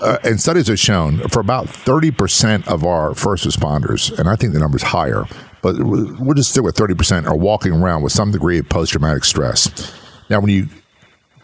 uh, 0.00 0.18
and 0.24 0.40
studies 0.40 0.68
have 0.68 0.78
shown 0.78 1.18
for 1.28 1.40
about 1.40 1.66
30% 1.66 2.66
of 2.66 2.84
our 2.84 3.14
first 3.14 3.46
responders, 3.46 4.16
and 4.18 4.28
I 4.28 4.36
think 4.36 4.52
the 4.52 4.58
number's 4.58 4.82
higher, 4.82 5.24
but 5.62 5.76
we'll 5.78 6.34
just 6.34 6.50
stick 6.50 6.62
with 6.62 6.76
30%, 6.76 7.26
are 7.26 7.36
walking 7.36 7.72
around 7.72 8.02
with 8.02 8.12
some 8.12 8.32
degree 8.32 8.58
of 8.58 8.68
post 8.68 8.92
traumatic 8.92 9.24
stress. 9.24 9.94
Now, 10.28 10.40
when 10.40 10.50
you 10.50 10.68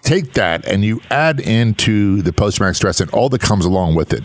take 0.02 0.34
that 0.34 0.64
and 0.66 0.84
you 0.84 1.00
add 1.11 1.40
into 1.40 2.22
the 2.22 2.32
post 2.32 2.57
traumatic 2.59 2.76
stress 2.76 3.00
and 3.00 3.11
all 3.11 3.28
that 3.28 3.40
comes 3.40 3.64
along 3.64 3.94
with 3.94 4.12
it, 4.12 4.22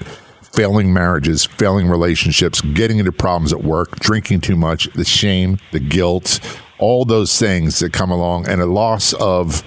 failing 0.53 0.93
marriages, 0.93 1.45
failing 1.45 1.87
relationships, 1.87 2.61
getting 2.61 2.99
into 2.99 3.11
problems 3.11 3.53
at 3.53 3.63
work, 3.63 3.99
drinking 3.99 4.41
too 4.41 4.55
much, 4.55 4.85
the 4.93 5.05
shame, 5.05 5.57
the 5.71 5.79
guilt, 5.79 6.39
all 6.77 7.05
those 7.05 7.37
things 7.39 7.79
that 7.79 7.93
come 7.93 8.11
along, 8.11 8.47
and 8.47 8.61
a 8.61 8.65
loss 8.65 9.13
of 9.13 9.63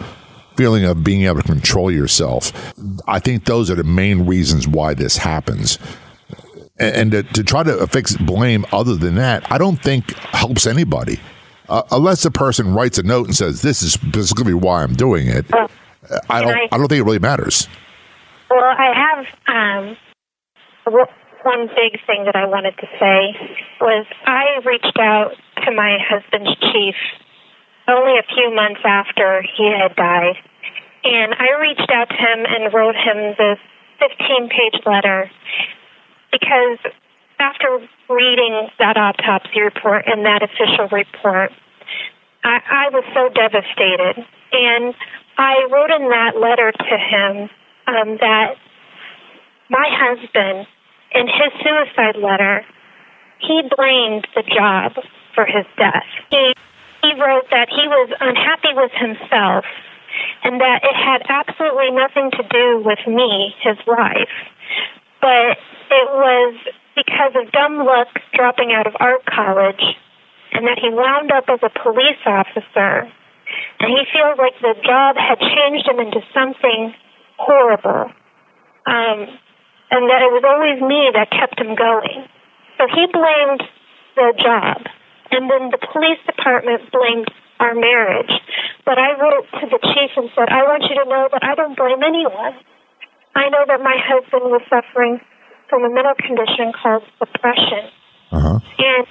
feeling 0.57 0.84
of 0.84 1.05
being 1.05 1.22
able 1.22 1.42
to 1.42 1.46
control 1.46 1.90
yourself. 1.90 2.52
I 3.07 3.18
think 3.18 3.44
those 3.44 3.70
are 3.70 3.74
the 3.74 3.84
main 3.84 4.26
reasons 4.26 4.66
why 4.68 4.94
this 4.94 5.16
happens. 5.16 5.78
And, 6.78 7.12
to, 7.12 7.22
to, 7.22 7.44
try 7.44 7.62
to 7.62 7.86
fix 7.86 8.16
blame 8.16 8.66
other 8.72 8.96
than 8.96 9.14
that, 9.14 9.50
I 9.50 9.59
don't 9.59 9.80
think 9.80 10.12
helps 10.14 10.66
anybody. 10.66 11.20
Uh, 11.68 11.82
unless 11.92 12.24
the 12.24 12.30
person 12.30 12.74
writes 12.74 12.98
a 12.98 13.02
note 13.02 13.26
and 13.26 13.34
says, 13.34 13.62
"This 13.62 13.82
is 13.82 13.92
specifically 13.92 14.55
why 14.55 14.82
I'm 14.82 14.94
doing 14.94 15.28
it," 15.28 15.46
I 16.28 16.42
don't. 16.42 16.50
I, 16.50 16.68
I, 16.72 16.76
don't 16.76 16.88
think 16.88 17.00
it 17.00 17.05
really 17.05 17.20
matters. 17.20 17.68
Well, 18.50 18.61
I 18.62 18.92
have 18.92 19.26
um, 19.46 19.96
one 21.44 21.68
big 21.68 22.00
thing 22.07 22.24
that 22.24 22.36
I 22.36 22.46
wanted 22.46 22.76
to 22.78 22.86
say 22.98 23.57
was 23.80 24.07
I 24.26 24.61
reached 24.66 24.98
out 24.98 25.32
to 25.64 25.72
my 25.72 25.98
husband's 26.00 26.55
chief 26.72 26.94
only 27.89 28.18
a 28.18 28.22
few 28.35 28.55
months 28.55 28.80
after 28.85 29.43
he 29.43 29.70
had 29.70 29.95
died. 29.97 30.37
And 31.05 31.35
I 31.35 31.61
reached 31.61 31.91
out 31.91 32.09
to 32.09 32.16
him 32.16 32.47
and 32.49 32.72
wrote 32.72 32.97
him 32.97 33.35
this 33.37 33.59
15 34.01 34.49
page 34.49 34.80
letter 34.87 35.30
because 36.32 36.78
after 37.39 37.87
reading 38.09 38.68
that 38.78 38.97
autopsy 38.97 39.61
report 39.61 40.05
and 40.07 40.24
that 40.24 40.43
official 40.43 40.89
report, 40.91 41.53
I, 42.43 42.61
I 42.70 42.89
was 42.91 43.05
so 43.12 43.28
devastated. 43.28 44.24
And 44.53 44.95
I 45.37 45.66
wrote 45.70 45.91
in 45.91 46.09
that 46.09 46.37
letter 46.41 46.72
to 46.72 46.97
him 46.97 47.51
um, 47.87 48.16
that 48.20 48.57
my 49.68 49.89
husband, 49.91 50.66
in 51.12 51.26
his 51.26 51.53
suicide 51.62 52.16
letter, 52.16 52.64
he 53.41 53.62
blamed 53.76 54.26
the 54.35 54.43
job 54.43 54.93
for 55.35 55.45
his 55.45 55.66
death. 55.76 56.05
He 56.30 56.55
he 57.05 57.20
wrote 57.20 57.44
that 57.52 57.68
he 57.68 57.84
was 57.84 58.09
unhappy 58.20 58.72
with 58.72 58.92
himself 58.96 59.64
and 60.42 60.61
that 60.61 60.80
it 60.80 60.96
had 60.96 61.20
absolutely 61.28 61.92
nothing 61.92 62.30
to 62.32 62.42
do 62.48 62.80
with 62.80 63.02
me, 63.05 63.52
his 63.61 63.76
wife, 63.86 64.32
but 65.20 65.61
it 65.92 66.09
was 66.16 66.55
because 66.96 67.32
of 67.36 67.52
dumb 67.52 67.84
luck 67.84 68.09
dropping 68.32 68.72
out 68.72 68.86
of 68.86 68.94
art 69.00 69.26
college 69.26 69.84
and 70.52 70.66
that 70.66 70.78
he 70.80 70.88
wound 70.88 71.30
up 71.32 71.44
as 71.48 71.61
a 71.61 71.72
police 71.82 72.22
officer. 72.24 73.11
And 73.80 73.88
he 73.92 74.02
feels 74.09 74.38
like 74.38 74.57
the 74.62 74.80
job 74.86 75.16
had 75.20 75.36
changed 75.38 75.84
him 75.84 76.00
into 76.00 76.22
something 76.32 76.94
horrible. 77.36 78.09
Um, 78.86 79.18
and 79.90 80.09
that 80.09 80.22
it 80.24 80.32
was 80.32 80.44
always 80.46 80.80
me 80.80 81.11
that 81.12 81.28
kept 81.30 81.61
him 81.61 81.74
going. 81.74 82.24
So 82.78 82.86
he 82.88 83.07
blamed 83.12 83.62
the 84.16 84.32
job 84.40 84.86
and 85.30 85.50
then 85.50 85.70
the 85.70 85.80
police 85.92 86.20
department 86.26 86.90
blamed 86.92 87.28
our 87.60 87.74
marriage. 87.74 88.32
But 88.84 88.98
I 88.98 89.16
wrote 89.16 89.46
to 89.60 89.66
the 89.70 89.80
chief 89.80 90.12
and 90.16 90.28
said, 90.34 90.48
I 90.50 90.62
want 90.68 90.84
you 90.84 90.96
to 91.00 91.06
know 91.08 91.28
that 91.32 91.42
I 91.42 91.54
don't 91.54 91.76
blame 91.76 92.02
anyone. 92.02 92.54
I 93.34 93.48
know 93.48 93.64
that 93.66 93.80
my 93.80 93.96
husband 93.98 94.50
was 94.52 94.62
suffering 94.68 95.20
from 95.68 95.84
a 95.84 95.90
mental 95.90 96.14
condition 96.14 96.72
called 96.76 97.02
depression. 97.18 97.90
Uh-huh. 98.30 98.58
And 98.78 99.06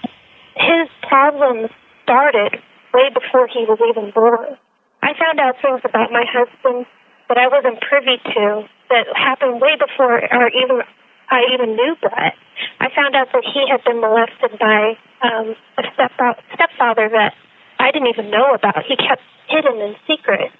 his 0.55 0.87
problems 1.07 1.71
started 2.03 2.61
way 2.93 3.09
before 3.09 3.47
he 3.47 3.65
was 3.65 3.79
even 3.81 4.11
born. 4.13 4.55
I 5.01 5.11
found 5.17 5.39
out 5.39 5.55
things 5.59 5.81
about 5.83 6.11
my 6.11 6.23
husband 6.23 6.85
that 7.27 7.37
I 7.37 7.47
wasn't 7.47 7.81
privy 7.81 8.21
to 8.21 8.67
that 8.89 9.07
happened 9.15 9.59
way 9.59 9.75
before 9.75 10.21
or 10.21 10.47
even 10.53 10.85
I 11.33 11.49
even 11.49 11.73
knew 11.75 11.97
Brett. 11.97 12.37
I 12.79 12.93
found 12.93 13.17
out 13.17 13.33
that 13.33 13.41
he 13.41 13.65
had 13.65 13.81
been 13.83 13.97
molested 13.97 14.53
by 14.61 14.93
um, 15.25 15.57
a 15.81 15.83
step 15.97 16.13
stepfather 16.53 17.09
that 17.09 17.33
I 17.81 17.89
didn't 17.89 18.13
even 18.13 18.29
know 18.29 18.53
about. 18.53 18.85
He 18.85 18.95
kept 18.95 19.25
hidden 19.49 19.81
in 19.81 19.97
secret. 20.05 20.53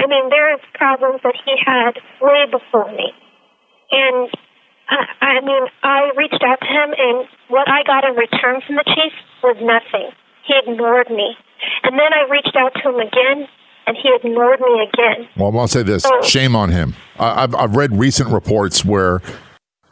I 0.00 0.06
mean, 0.08 0.30
there's 0.30 0.64
problems 0.74 1.20
that 1.24 1.36
he 1.44 1.52
had 1.60 2.00
way 2.24 2.48
before 2.48 2.88
me. 2.88 3.12
And 3.90 4.30
uh, 4.88 5.04
I 5.20 5.40
mean, 5.44 5.64
I 5.82 6.10
reached 6.16 6.40
out 6.40 6.60
to 6.60 6.66
him, 6.66 6.94
and 6.96 7.28
what 7.48 7.68
I 7.68 7.84
got 7.84 8.08
in 8.08 8.16
return 8.16 8.62
from 8.64 8.76
the 8.76 8.84
chief 8.88 9.12
was 9.42 9.56
nothing. 9.60 10.08
He 10.46 10.54
ignored 10.56 11.10
me. 11.10 11.36
And 11.82 11.98
then 11.98 12.12
I 12.16 12.30
reached 12.30 12.56
out 12.56 12.72
to 12.80 12.88
him 12.88 12.96
again, 12.96 13.48
and 13.86 13.96
he 13.96 14.08
ignored 14.14 14.60
me 14.60 14.88
again. 14.88 15.28
Well, 15.36 15.58
I'll 15.58 15.68
say 15.68 15.82
this 15.82 16.04
so, 16.04 16.22
shame 16.22 16.56
on 16.56 16.70
him. 16.70 16.94
I've, 17.18 17.54
I've 17.54 17.76
read 17.76 17.92
recent 17.98 18.30
reports 18.30 18.84
where 18.84 19.20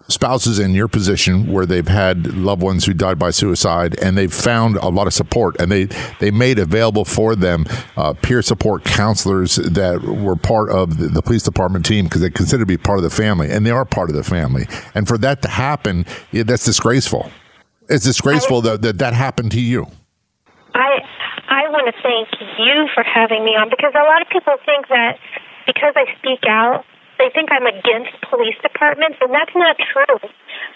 spouses 0.08 0.58
in 0.58 0.74
your 0.74 0.88
position 0.88 1.50
where 1.52 1.66
they've 1.66 1.88
had 1.88 2.34
loved 2.34 2.62
ones 2.62 2.84
who 2.84 2.94
died 2.94 3.18
by 3.18 3.30
suicide 3.30 3.98
and 4.00 4.16
they've 4.16 4.32
found 4.32 4.76
a 4.76 4.88
lot 4.88 5.06
of 5.06 5.12
support 5.12 5.56
and 5.60 5.70
they 5.70 5.84
they 6.20 6.30
made 6.30 6.58
available 6.58 7.04
for 7.04 7.34
them 7.34 7.64
uh, 7.96 8.12
peer 8.12 8.42
support 8.42 8.84
counselors 8.84 9.56
that 9.56 10.00
were 10.02 10.36
part 10.36 10.70
of 10.70 10.98
the, 10.98 11.08
the 11.08 11.22
police 11.22 11.42
department 11.42 11.84
team 11.84 12.04
because 12.04 12.20
they 12.20 12.30
consider 12.30 12.62
to 12.62 12.66
be 12.66 12.76
part 12.76 12.98
of 12.98 13.02
the 13.02 13.10
family 13.10 13.50
and 13.50 13.66
they 13.66 13.70
are 13.70 13.84
part 13.84 14.08
of 14.08 14.16
the 14.16 14.24
family. 14.24 14.66
And 14.94 15.08
for 15.08 15.18
that 15.18 15.42
to 15.42 15.48
happen 15.48 16.06
yeah, 16.32 16.42
that's 16.42 16.64
disgraceful. 16.64 17.30
It's 17.88 18.04
disgraceful 18.04 18.62
that, 18.62 18.82
that 18.82 18.98
that 18.98 19.14
happened 19.14 19.52
to 19.52 19.60
you. 19.60 19.86
I 20.74 21.00
i 21.48 21.68
want 21.70 21.86
to 21.86 22.02
thank 22.02 22.28
you 22.58 22.88
for 22.94 23.02
having 23.02 23.44
me 23.44 23.52
on 23.52 23.70
because 23.70 23.92
a 23.94 24.02
lot 24.02 24.20
of 24.22 24.28
people 24.28 24.54
think 24.66 24.88
that 24.88 25.18
because 25.66 25.94
i 25.94 26.04
speak 26.18 26.42
out 26.48 26.84
they 27.18 27.30
think 27.32 27.48
I'm 27.52 27.66
against 27.66 28.12
police 28.28 28.56
departments, 28.62 29.18
and 29.20 29.32
that's 29.32 29.54
not 29.56 29.76
true. 29.80 30.20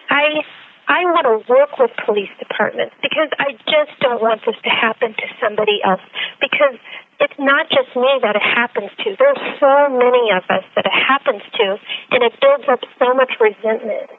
I 0.08 0.44
I 0.90 1.06
want 1.06 1.22
to 1.22 1.38
work 1.46 1.78
with 1.78 1.94
police 2.02 2.34
departments 2.42 2.98
because 2.98 3.30
I 3.38 3.54
just 3.70 3.94
don't 4.02 4.18
want 4.18 4.42
this 4.42 4.58
to 4.58 4.72
happen 4.74 5.14
to 5.14 5.26
somebody 5.38 5.78
else. 5.86 6.02
Because 6.42 6.74
it's 7.22 7.38
not 7.38 7.70
just 7.70 7.94
me 7.94 8.10
that 8.26 8.34
it 8.34 8.42
happens 8.42 8.90
to. 9.06 9.14
There's 9.14 9.38
so 9.62 9.86
many 9.86 10.34
of 10.34 10.42
us 10.50 10.66
that 10.74 10.90
it 10.90 10.96
happens 10.96 11.46
to, 11.62 11.78
and 12.10 12.26
it 12.26 12.34
builds 12.42 12.66
up 12.66 12.82
so 12.98 13.14
much 13.14 13.38
resentment, 13.38 14.10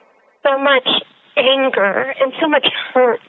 so 0.48 0.56
much 0.62 0.88
anger, 1.36 2.14
and 2.22 2.32
so 2.40 2.48
much 2.48 2.70
hurt. 2.94 3.26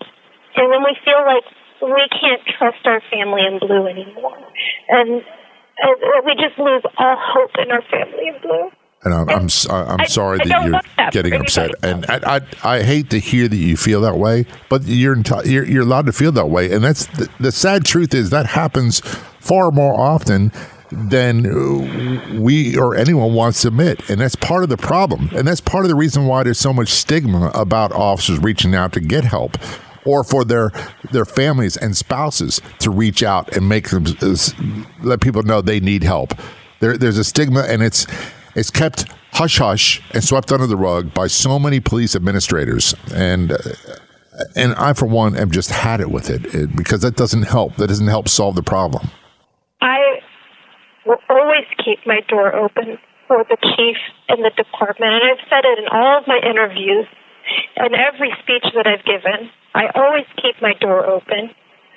And 0.55 0.71
then 0.71 0.87
we 0.87 0.95
feel 1.03 1.25
like 1.27 1.43
we 1.83 2.05
can't 2.15 2.47
trust 2.47 2.85
our 2.87 3.03
family 3.11 3.43
in 3.43 3.59
blue 3.59 3.91
anymore, 3.91 4.39
and, 4.87 5.25
and 5.83 5.97
we 6.23 6.39
just 6.39 6.55
lose 6.63 6.85
all 6.95 7.19
hope 7.19 7.59
in 7.59 7.73
our 7.73 7.83
family 7.91 8.29
in 8.29 8.39
blue. 8.39 8.71
And 9.05 9.13
I'm 9.13 9.29
I'm, 9.29 9.49
I'm 9.69 10.07
sorry 10.07 10.39
I, 10.43 10.45
that 10.47 10.65
you're 10.65 11.11
getting 11.11 11.35
upset, 11.35 11.73
and 11.83 12.07
I, 12.07 12.37
I, 12.37 12.41
I 12.77 12.83
hate 12.83 13.11
to 13.11 13.19
hear 13.19 13.49
that 13.49 13.57
you 13.57 13.77
feel 13.77 14.01
that 14.03 14.17
way, 14.17 14.47
but 14.69 14.83
you're 14.85 15.17
enti- 15.17 15.45
you're, 15.47 15.65
you're 15.65 15.83
allowed 15.83 16.07
to 16.07 16.13
feel 16.13 16.31
that 16.33 16.49
way, 16.49 16.73
and 16.73 16.85
that's 16.85 17.07
the, 17.07 17.29
the 17.41 17.51
sad 17.51 17.85
truth 17.85 18.15
is 18.15 18.31
that 18.31 18.47
happens 18.47 19.01
far 19.41 19.73
more 19.73 19.99
often 19.99 20.53
than 20.93 22.41
we 22.41 22.77
or 22.77 22.95
anyone 22.95 23.35
wants 23.35 23.63
to 23.63 23.69
admit. 23.69 24.09
And 24.11 24.21
that's 24.21 24.37
part 24.37 24.63
of 24.63 24.69
the 24.69 24.77
problem. 24.77 25.31
And 25.35 25.49
that's 25.49 25.61
part 25.61 25.85
of 25.85 25.89
the 25.89 25.95
reason 25.95 26.27
why 26.27 26.43
there's 26.43 26.59
so 26.59 26.73
much 26.73 26.89
stigma 26.89 27.51
about 27.55 27.93
officers 27.93 28.39
reaching 28.39 28.75
out 28.75 28.93
to 28.93 29.01
get 29.01 29.25
help 29.25 29.57
or 30.05 30.25
for 30.25 30.45
their 30.45 30.71
their 31.11 31.25
families 31.25 31.77
and 31.77 31.97
spouses 31.97 32.61
to 32.81 32.91
reach 32.91 33.23
out 33.23 33.57
and 33.57 33.69
make 33.69 33.89
them 33.91 34.05
let 35.03 35.21
people 35.21 35.43
know 35.43 35.61
they 35.61 35.81
need 35.81 36.03
help. 36.03 36.35
There, 36.81 36.99
there's 36.99 37.19
a 37.19 37.25
stigma 37.25 37.61
and 37.61 37.83
it's 37.83 38.07
it's 38.55 38.71
kept 38.71 39.07
hush 39.33 39.59
hush 39.59 40.03
and 40.13 40.23
swept 40.23 40.53
under 40.53 40.67
the 40.67 40.77
rug 40.77 41.15
by 41.15 41.27
so 41.27 41.59
many 41.59 41.81
police 41.81 42.15
administrators. 42.15 42.95
And 43.13 43.53
uh, 43.53 43.59
and 44.57 44.75
I, 44.75 44.93
for 44.95 45.07
one, 45.07 45.37
am 45.37 45.51
just 45.51 45.71
had 45.71 46.01
it 46.01 46.11
with 46.11 46.31
it, 46.31 46.55
it 46.55 46.75
because 46.75 47.03
that 47.03 47.17
doesn't 47.17 47.45
help. 47.45 47.77
That 47.77 47.89
doesn't 47.89 48.09
help 48.09 48.29
solve 48.29 48.55
the 48.55 48.63
problem. 48.63 49.11
I 49.81 50.21
will 51.05 51.21
always 51.29 51.67
keep 51.85 51.99
my 52.07 52.21
door 52.29 52.55
open 52.55 52.99
for 53.29 53.45
the 53.49 53.57
chief 53.77 53.97
and 54.29 54.45
the 54.45 54.51
department, 54.57 55.13
and 55.13 55.23
I've 55.25 55.45
said 55.49 55.65
it 55.65 55.79
in 55.79 55.87
all 55.93 56.19
of 56.19 56.27
my 56.27 56.39
interviews 56.39 57.07
and 57.77 57.95
every 57.95 58.33
speech 58.43 58.65
that 58.75 58.87
I've 58.87 59.05
given. 59.05 59.51
I 59.75 59.89
always 59.95 60.27
keep 60.37 60.61
my 60.61 60.75
door 60.81 61.05
open. 61.07 61.51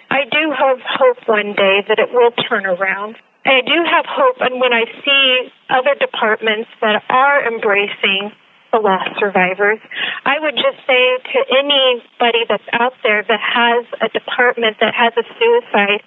I 0.09 0.23
do 0.31 0.51
have 0.51 0.79
hope 0.83 1.17
one 1.27 1.53
day 1.55 1.83
that 1.87 1.99
it 1.99 2.11
will 2.11 2.31
turn 2.47 2.65
around. 2.65 3.17
I 3.45 3.61
do 3.61 3.77
have 3.85 4.05
hope, 4.09 4.37
and 4.41 4.59
when 4.59 4.73
I 4.73 4.85
see 5.05 5.51
other 5.69 5.93
departments 5.95 6.69
that 6.81 7.03
are 7.09 7.45
embracing 7.47 8.31
the 8.75 8.81
lost 8.83 9.15
survivors. 9.19 9.79
I 10.25 10.35
would 10.39 10.55
just 10.55 10.83
say 10.83 11.03
to 11.31 11.39
anybody 11.47 12.43
that's 12.49 12.67
out 12.73 12.91
there 13.03 13.23
that 13.23 13.39
has 13.39 13.85
a 14.03 14.09
department 14.11 14.77
that 14.81 14.93
has 14.93 15.13
a 15.15 15.23
suicide 15.39 16.03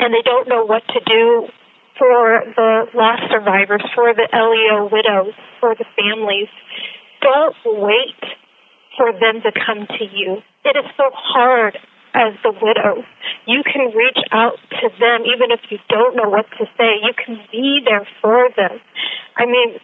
and 0.00 0.14
they 0.14 0.22
don't 0.24 0.48
know 0.48 0.64
what 0.64 0.82
to 0.96 1.00
do 1.04 1.48
for 1.98 2.40
the 2.56 2.86
lost 2.94 3.22
survivors, 3.30 3.84
for 3.94 4.14
the 4.14 4.28
LEO 4.32 4.88
widows, 4.88 5.34
for 5.60 5.74
the 5.74 5.84
families, 5.96 6.48
don't 7.20 7.56
wait 7.64 8.20
for 8.96 9.12
them 9.12 9.42
to 9.42 9.52
come 9.52 9.86
to 9.98 10.04
you. 10.04 10.40
It 10.64 10.76
is 10.76 10.88
so 10.96 11.10
hard 11.12 11.76
as 12.16 12.32
the 12.42 12.50
widow. 12.50 13.04
You 13.46 13.62
can 13.62 13.92
reach 13.94 14.18
out 14.32 14.58
to 14.80 14.88
them 14.98 15.28
even 15.28 15.52
if 15.52 15.60
you 15.70 15.78
don't 15.88 16.16
know 16.16 16.28
what 16.28 16.46
to 16.58 16.64
say. 16.76 16.98
You 17.04 17.12
can 17.14 17.38
be 17.52 17.80
there 17.84 18.08
for 18.20 18.48
them. 18.56 18.80
I 19.36 19.44
mean, 19.44 19.78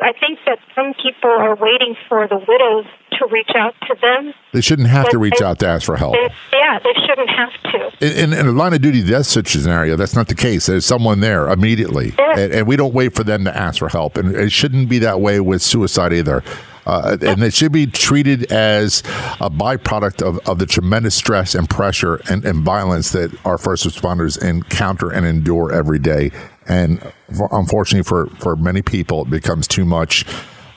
I 0.00 0.12
think 0.18 0.38
that 0.46 0.58
some 0.74 0.94
people 0.94 1.30
are 1.30 1.54
waiting 1.56 1.94
for 2.08 2.26
the 2.26 2.36
widows 2.36 2.86
to 3.18 3.26
reach 3.30 3.50
out 3.54 3.74
to 3.82 3.94
them. 4.00 4.32
They 4.52 4.62
shouldn't 4.62 4.88
have 4.88 5.10
to 5.10 5.18
reach 5.18 5.34
they, 5.38 5.44
out 5.44 5.58
to 5.58 5.66
ask 5.66 5.84
for 5.84 5.96
help. 5.96 6.14
They, 6.14 6.56
yeah, 6.56 6.78
they 6.78 6.94
shouldn't 7.06 7.28
have 7.28 7.52
to. 7.72 8.06
In, 8.06 8.32
in, 8.32 8.38
in, 8.38 8.46
a 8.46 8.52
line 8.52 8.72
of 8.72 8.80
duty 8.80 9.04
death 9.04 9.26
scenario, 9.26 9.96
that's 9.96 10.16
not 10.16 10.28
the 10.28 10.34
case. 10.34 10.66
There's 10.66 10.86
someone 10.86 11.20
there 11.20 11.50
immediately, 11.50 12.14
yeah. 12.18 12.38
and, 12.38 12.52
and, 12.52 12.66
we 12.66 12.76
don't 12.76 12.94
wait 12.94 13.14
for 13.14 13.24
them 13.24 13.44
to 13.44 13.54
ask 13.54 13.78
for 13.78 13.90
help. 13.90 14.16
And 14.16 14.34
it 14.34 14.50
shouldn't 14.50 14.88
be 14.88 14.98
that 15.00 15.20
way 15.20 15.38
with 15.38 15.60
suicide 15.60 16.14
either. 16.14 16.42
Uh, 16.86 17.16
and 17.22 17.42
it 17.42 17.54
should 17.54 17.72
be 17.72 17.86
treated 17.86 18.52
as 18.52 19.00
a 19.40 19.48
byproduct 19.50 20.22
of, 20.22 20.38
of 20.48 20.58
the 20.58 20.66
tremendous 20.66 21.14
stress 21.14 21.54
and 21.54 21.68
pressure 21.68 22.16
and, 22.28 22.44
and 22.44 22.64
violence 22.64 23.12
that 23.12 23.34
our 23.46 23.58
first 23.58 23.86
responders 23.86 24.42
encounter 24.42 25.10
and 25.10 25.26
endure 25.26 25.72
every 25.72 25.98
day. 25.98 26.30
And 26.66 27.00
for, 27.36 27.48
unfortunately, 27.52 28.04
for, 28.04 28.26
for 28.38 28.56
many 28.56 28.82
people, 28.82 29.22
it 29.22 29.30
becomes 29.30 29.66
too 29.66 29.84
much. 29.84 30.26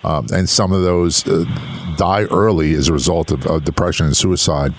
Um, 0.03 0.27
and 0.31 0.47
some 0.47 0.71
of 0.71 0.83
those 0.83 1.27
uh, 1.27 1.43
die 1.97 2.23
early 2.25 2.73
as 2.73 2.87
a 2.87 2.93
result 2.93 3.31
of, 3.31 3.45
of 3.45 3.65
depression 3.65 4.05
and 4.05 4.15
suicide 4.15 4.73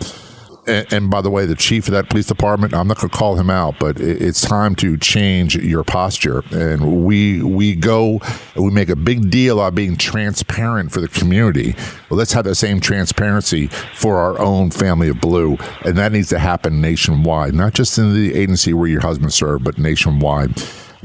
and, 0.68 0.92
and, 0.92 1.10
by 1.10 1.20
the 1.20 1.30
way, 1.30 1.46
the 1.46 1.54
chief 1.54 1.88
of 1.88 1.92
that 1.92 2.10
police 2.10 2.26
department, 2.26 2.74
I'm 2.74 2.86
not 2.86 2.98
going 2.98 3.10
to 3.10 3.16
call 3.16 3.36
him 3.36 3.50
out, 3.50 3.78
but 3.78 3.98
it, 4.00 4.22
it's 4.22 4.40
time 4.40 4.74
to 4.76 4.96
change 4.96 5.56
your 5.56 5.84
posture. 5.84 6.44
And 6.52 7.04
we 7.04 7.42
we 7.42 7.74
go 7.74 8.20
we 8.56 8.70
make 8.70 8.88
a 8.88 8.96
big 8.96 9.30
deal 9.30 9.60
out 9.60 9.74
being 9.74 9.96
transparent 9.96 10.92
for 10.92 11.00
the 11.00 11.08
community. 11.08 11.74
Well, 12.08 12.18
let's 12.18 12.32
have 12.32 12.44
that 12.44 12.56
same 12.56 12.80
transparency 12.80 13.68
for 13.94 14.18
our 14.18 14.38
own 14.38 14.70
family 14.70 15.08
of 15.08 15.20
blue, 15.20 15.56
and 15.84 15.96
that 15.96 16.12
needs 16.12 16.28
to 16.28 16.38
happen 16.38 16.80
nationwide, 16.80 17.54
not 17.54 17.74
just 17.74 17.98
in 17.98 18.14
the 18.14 18.34
agency 18.34 18.74
where 18.74 18.88
your 18.88 19.00
husband 19.00 19.32
served, 19.32 19.64
but 19.64 19.78
nationwide. 19.78 20.54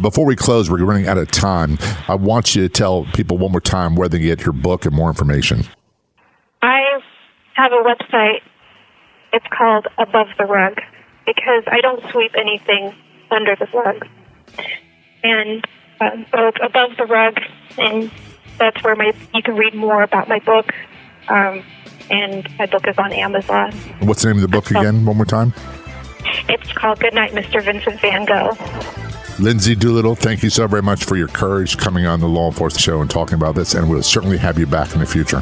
Before 0.02 0.26
we 0.26 0.36
close, 0.36 0.70
we're 0.72 0.84
running 0.84 1.08
out 1.08 1.18
of 1.20 1.30
time. 1.30 1.78
I 2.08 2.16
want 2.16 2.56
you 2.56 2.64
to 2.64 2.70
tell 2.70 3.06
people 3.14 3.38
one 3.38 3.52
more 3.52 3.62
time 3.62 3.96
where 3.96 4.10
they 4.10 4.20
get 4.20 4.44
your 4.44 4.54
book 4.54 4.86
and 4.86 4.96
more 4.96 5.08
information. 5.08 5.66
I 6.64 7.00
have 7.54 7.72
a 7.72 7.84
website 7.84 8.42
it's 9.34 9.46
called 9.48 9.88
Above 9.98 10.28
the 10.38 10.46
Rug 10.46 10.80
because 11.26 11.64
I 11.68 11.82
don't 11.82 12.02
sweep 12.12 12.32
anything 12.36 12.96
under 13.32 13.56
the 13.56 13.68
rug. 13.74 14.08
And 15.24 15.66
uh, 16.00 16.12
so 16.32 16.48
it's 16.48 16.58
Above 16.62 16.92
the 16.98 17.06
Rug, 17.06 17.38
and 17.78 18.12
that's 18.60 18.82
where 18.84 18.96
my 18.96 19.14
you 19.34 19.42
can 19.42 19.56
read 19.56 19.74
more 19.74 20.04
about 20.04 20.28
my 20.30 20.40
book. 20.40 20.72
Um, 21.28 21.64
and 22.10 22.48
my 22.60 22.66
book 22.66 22.88
is 22.88 22.98
on 22.98 23.14
Amazon. 23.14 23.72
What's 24.02 24.22
the 24.22 24.28
name 24.30 24.38
of 24.38 24.42
the 24.42 24.50
book 24.50 24.70
again? 24.70 25.06
One 25.06 25.16
more 25.16 25.26
time. 25.26 25.54
It's 26.50 26.72
called 26.74 27.00
Goodnight, 27.00 27.32
Mr. 27.32 27.64
Vincent 27.64 28.00
Van 28.02 28.26
Gogh. 28.26 28.58
Lindsey 29.40 29.74
Doolittle, 29.74 30.16
thank 30.16 30.44
you 30.44 30.50
so 30.50 30.68
very 30.68 30.82
much 30.82 31.06
for 31.06 31.16
your 31.16 31.28
courage 31.30 31.78
coming 31.78 32.06
on 32.06 32.20
the 32.20 32.28
Law 32.28 32.50
Enforcement 32.50 32.82
Show 32.82 33.02
and 33.02 33.10
talking 33.10 33.36
about 33.36 33.56
this, 33.56 33.74
and 33.74 33.90
we'll 33.90 34.04
certainly 34.04 34.38
have 34.38 34.60
you 34.60 34.68
back 34.68 34.94
in 34.94 35.00
the 35.00 35.06
future. 35.06 35.42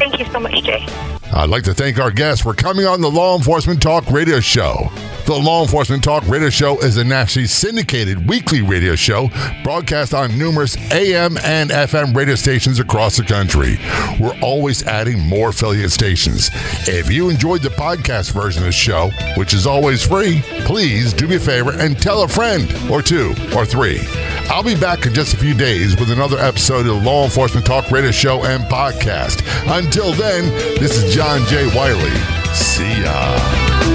Thank 0.00 0.18
you 0.18 0.24
so 0.32 0.40
much, 0.40 0.62
Jay. 0.64 0.86
I'd 1.34 1.50
like 1.50 1.64
to 1.64 1.74
thank 1.74 1.98
our 1.98 2.10
guests 2.10 2.42
for 2.42 2.54
coming 2.54 2.86
on 2.86 3.02
the 3.02 3.10
Law 3.10 3.36
Enforcement 3.36 3.82
Talk 3.82 4.10
radio 4.10 4.40
show. 4.40 4.88
The 5.30 5.38
Law 5.38 5.62
Enforcement 5.62 6.02
Talk 6.02 6.26
radio 6.26 6.50
show 6.50 6.80
is 6.80 6.96
a 6.96 7.04
nationally 7.04 7.46
syndicated 7.46 8.28
weekly 8.28 8.62
radio 8.62 8.96
show 8.96 9.30
broadcast 9.62 10.12
on 10.12 10.36
numerous 10.36 10.76
AM 10.90 11.38
and 11.44 11.70
FM 11.70 12.16
radio 12.16 12.34
stations 12.34 12.80
across 12.80 13.16
the 13.16 13.22
country. 13.22 13.78
We're 14.18 14.36
always 14.40 14.84
adding 14.88 15.20
more 15.20 15.50
affiliate 15.50 15.92
stations. 15.92 16.50
If 16.88 17.12
you 17.12 17.30
enjoyed 17.30 17.62
the 17.62 17.68
podcast 17.68 18.32
version 18.32 18.64
of 18.64 18.66
the 18.66 18.72
show, 18.72 19.10
which 19.36 19.54
is 19.54 19.68
always 19.68 20.04
free, 20.04 20.42
please 20.64 21.12
do 21.12 21.28
me 21.28 21.36
a 21.36 21.38
favor 21.38 21.74
and 21.74 21.96
tell 21.96 22.24
a 22.24 22.28
friend 22.28 22.68
or 22.90 23.00
two 23.00 23.32
or 23.54 23.64
three. 23.64 24.00
I'll 24.48 24.64
be 24.64 24.74
back 24.74 25.06
in 25.06 25.14
just 25.14 25.34
a 25.34 25.36
few 25.36 25.54
days 25.54 25.96
with 25.96 26.10
another 26.10 26.40
episode 26.40 26.80
of 26.80 26.86
the 26.86 26.94
Law 26.94 27.22
Enforcement 27.22 27.64
Talk 27.64 27.88
radio 27.92 28.10
show 28.10 28.44
and 28.44 28.64
podcast. 28.64 29.44
Until 29.78 30.12
then, 30.12 30.46
this 30.80 31.00
is 31.00 31.14
John 31.14 31.46
J. 31.46 31.72
Wiley. 31.76 32.10
See 32.52 33.02
ya. 33.02 33.89